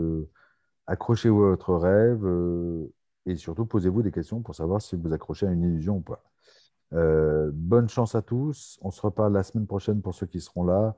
accrochez-vous 0.86 1.44
à 1.44 1.50
votre 1.50 1.76
rêve 1.76 2.26
et 3.28 3.36
surtout 3.36 3.66
posez-vous 3.66 4.04
des 4.04 4.12
questions 4.12 4.42
pour 4.42 4.56
savoir 4.56 4.82
si 4.82 4.96
vous 4.96 5.14
accrochez 5.14 5.48
à 5.48 5.52
une 5.52 5.64
illusion 5.64 5.98
ou 5.98 6.02
pas. 6.02 6.24
Euh, 6.94 7.52
bonne 7.54 7.90
chance 7.90 8.16
à 8.16 8.22
tous. 8.22 8.80
On 8.82 8.92
se 8.92 9.02
reparle 9.02 9.34
la 9.34 9.44
semaine 9.44 9.68
prochaine 9.68 10.02
pour 10.02 10.14
ceux 10.14 10.26
qui 10.26 10.40
seront 10.40 10.64
là. 10.64 10.96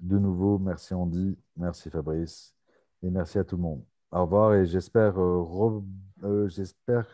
De 0.00 0.18
nouveau, 0.18 0.58
merci 0.58 0.94
Andy, 0.94 1.36
merci 1.56 1.90
Fabrice 1.90 2.54
et 3.02 3.10
merci 3.10 3.38
à 3.38 3.44
tout 3.44 3.56
le 3.56 3.62
monde. 3.62 3.84
Au 4.12 4.22
revoir 4.22 4.54
et 4.54 4.66
j'espère 4.66 5.18
euh, 5.18 5.82
euh, 6.24 6.48
j'espère 6.48 7.06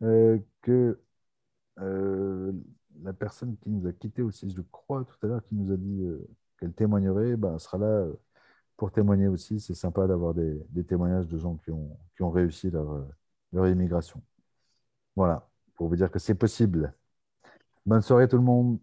que 0.00 0.98
la 3.02 3.12
personne 3.12 3.56
qui 3.58 3.70
nous 3.70 3.86
a 3.86 3.92
quittés 3.92 4.22
aussi, 4.22 4.50
je 4.50 4.60
crois 4.72 5.04
tout 5.04 5.16
à 5.22 5.28
l'heure, 5.28 5.44
qui 5.44 5.54
nous 5.54 5.72
a 5.72 5.76
dit 5.76 6.04
qu'elle 6.58 6.72
témoignerait, 6.72 7.36
ben, 7.36 7.58
sera 7.58 7.78
là 7.78 8.06
pour 8.76 8.92
témoigner 8.92 9.28
aussi. 9.28 9.60
C'est 9.60 9.74
sympa 9.74 10.06
d'avoir 10.06 10.34
des, 10.34 10.84
témoignages 10.86 11.28
de 11.28 11.38
gens 11.38 11.56
qui 11.56 11.70
ont, 11.70 11.98
qui 12.16 12.22
ont 12.22 12.30
réussi 12.30 12.70
leur, 12.70 13.06
leur 13.52 13.68
immigration. 13.68 14.22
Voilà, 15.16 15.48
pour 15.74 15.88
vous 15.88 15.96
dire 15.96 16.10
que 16.10 16.18
c'est 16.18 16.34
possible. 16.34 16.94
Bonne 17.86 18.02
soirée 18.02 18.28
tout 18.28 18.36
le 18.36 18.42
monde. 18.42 18.78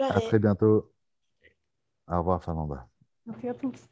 À 0.00 0.20
très 0.20 0.38
bientôt. 0.38 0.90
Au 2.08 2.18
revoir 2.18 2.42
Fernanda. 2.42 2.88
Merci 3.26 3.48
à 3.48 3.54
tous. 3.54 3.88